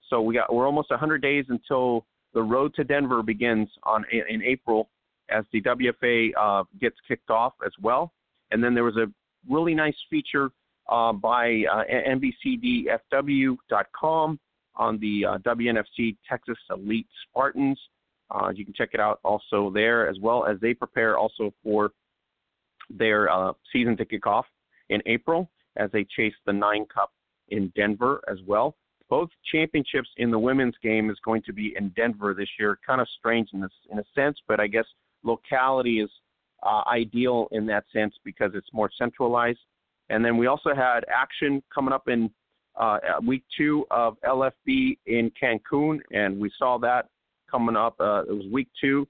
[0.09, 4.43] So we got we're almost 100 days until the road to Denver begins on in
[4.43, 4.91] April
[5.31, 8.13] as the WFA uh, gets kicked off as well.
[8.51, 9.07] And then there was a
[9.49, 10.51] really nice feature
[10.89, 11.83] uh, by uh,
[13.13, 14.39] NBCDFW.com
[14.77, 17.79] on the uh, WNFC Texas Elite Spartans.
[18.31, 21.93] Uh, you can check it out also there as well as they prepare also for
[22.91, 24.47] their uh, season to kick off
[24.89, 27.13] in April as they chase the Nine Cup
[27.49, 28.77] in Denver as well.
[29.11, 32.79] Both championships in the women's game is going to be in Denver this year.
[32.87, 34.87] Kind of strange in this in a sense, but I guess
[35.23, 36.11] locality is
[36.63, 39.59] uh, ideal in that sense because it's more centralized.
[40.11, 42.31] And then we also had action coming up in
[42.77, 47.09] uh, week two of LFB in Cancun, and we saw that
[47.51, 47.95] coming up.
[48.01, 49.07] Uh, it was week two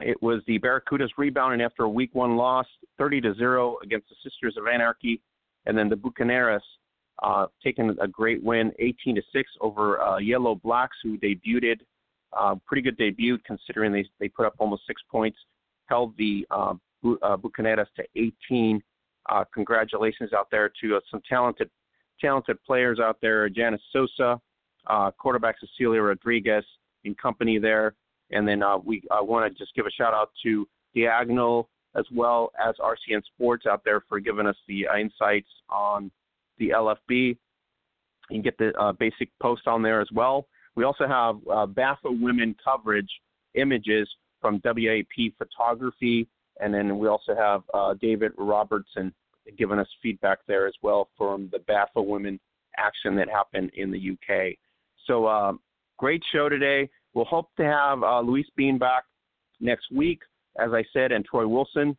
[0.00, 2.66] it was the Barracudas rebounding after a week one loss,
[2.98, 5.22] 30 to zero against the Sisters of Anarchy,
[5.64, 6.60] and then the Bucaneras
[7.22, 11.80] uh, taking a great win, 18 to six over uh, Yellow Blacks, who debuted
[12.32, 15.38] Uh, pretty good debut considering they they put up almost six points,
[15.86, 18.82] held the uh, Bu- uh, Bucaneras to 18.
[19.28, 21.70] Uh, congratulations out there to uh, some talented
[22.20, 23.48] talented players out there.
[23.48, 24.40] Janice Sosa,
[24.86, 26.64] uh, quarterback Cecilia Rodriguez
[27.04, 27.94] in company there,
[28.30, 32.04] and then uh, we I want to just give a shout out to Diagonal as
[32.12, 36.10] well as RCN Sports out there for giving us the insights on
[36.58, 36.98] the LFB.
[37.08, 37.36] You
[38.30, 40.46] can get the uh, basic post on there as well.
[40.74, 41.66] We also have uh,
[42.04, 43.10] women coverage
[43.54, 44.08] images
[44.40, 46.28] from WAP Photography,
[46.60, 49.12] and then we also have uh, David Robertson
[49.56, 52.40] giving us feedback there as well from the BAFA women
[52.78, 54.56] action that happened in the UK.
[55.06, 55.52] So, uh,
[55.98, 56.88] great show today.
[57.14, 59.04] We'll hope to have uh, Louise Bean back
[59.60, 60.20] next week,
[60.58, 61.96] as I said, and Troy Wilson.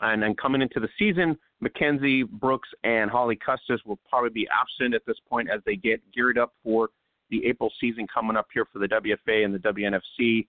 [0.00, 4.94] And then coming into the season, Mackenzie Brooks and Holly Custis will probably be absent
[4.94, 6.88] at this point as they get geared up for
[7.30, 10.46] the April season coming up here for the WFA and the WNFC.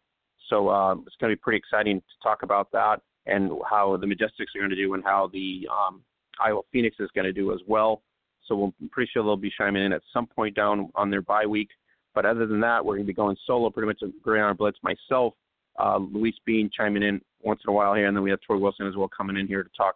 [0.50, 4.06] So um, it's going to be pretty exciting to talk about that and how the
[4.06, 6.02] Majestics are going to do and how the um,
[6.44, 8.02] Iowa Phoenix is going to do as well.
[8.48, 11.22] So we'll, I'm pretty sure they'll be chiming in at some point down on their
[11.22, 11.70] bye week.
[12.14, 14.78] But other than that, we're going to be going solo pretty much at Gridiron Blitz.
[14.84, 15.34] Myself,
[15.80, 18.58] uh, Louise Bean chiming in once in a while here, and then we have Troy
[18.58, 19.96] Wilson as well coming in here to talk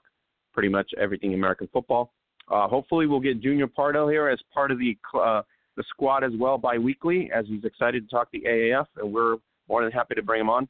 [0.53, 2.11] pretty much everything American football.
[2.49, 5.41] Uh, hopefully, we'll get Junior Pardo here as part of the uh,
[5.75, 9.37] the squad as well bi-weekly, as he's excited to talk the AAF, and we're
[9.69, 10.67] more than happy to bring him on.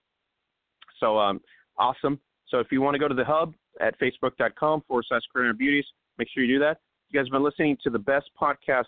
[0.99, 1.39] So um,
[1.77, 2.19] awesome.
[2.48, 5.86] So if you want to go to the hub at facebook.com forward slash career beauties,
[6.18, 6.80] make sure you do that.
[7.10, 8.86] You guys have been listening to the best podcast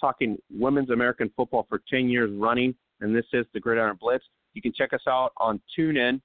[0.00, 4.24] talking women's American football for 10 years running, and this is the Gridiron Blitz.
[4.54, 6.20] You can check us out on TuneIn,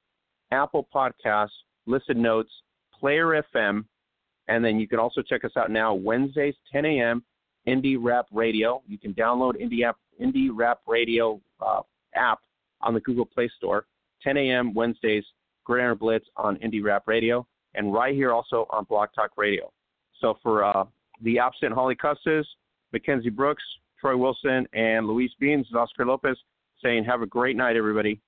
[0.51, 1.49] Apple Podcasts,
[1.85, 2.51] Listen Notes,
[2.97, 3.85] Player FM,
[4.47, 7.23] and then you can also check us out now Wednesdays 10 a.m.
[7.67, 8.81] Indie Rap Radio.
[8.87, 11.81] You can download Indie App Indie Rap Radio uh,
[12.15, 12.39] app
[12.81, 13.85] on the Google Play Store.
[14.21, 14.73] 10 a.m.
[14.73, 15.25] Wednesdays,
[15.63, 17.45] Gridiron Blitz on Indie Rap Radio,
[17.75, 19.71] and right here also on Blog Talk Radio.
[20.19, 20.85] So for uh,
[21.21, 22.45] the absent Holly Custis,
[22.91, 23.63] Mackenzie Brooks,
[23.99, 26.37] Troy Wilson, and Louise Beans, Oscar Lopez
[26.81, 28.19] saying have a great night, everybody.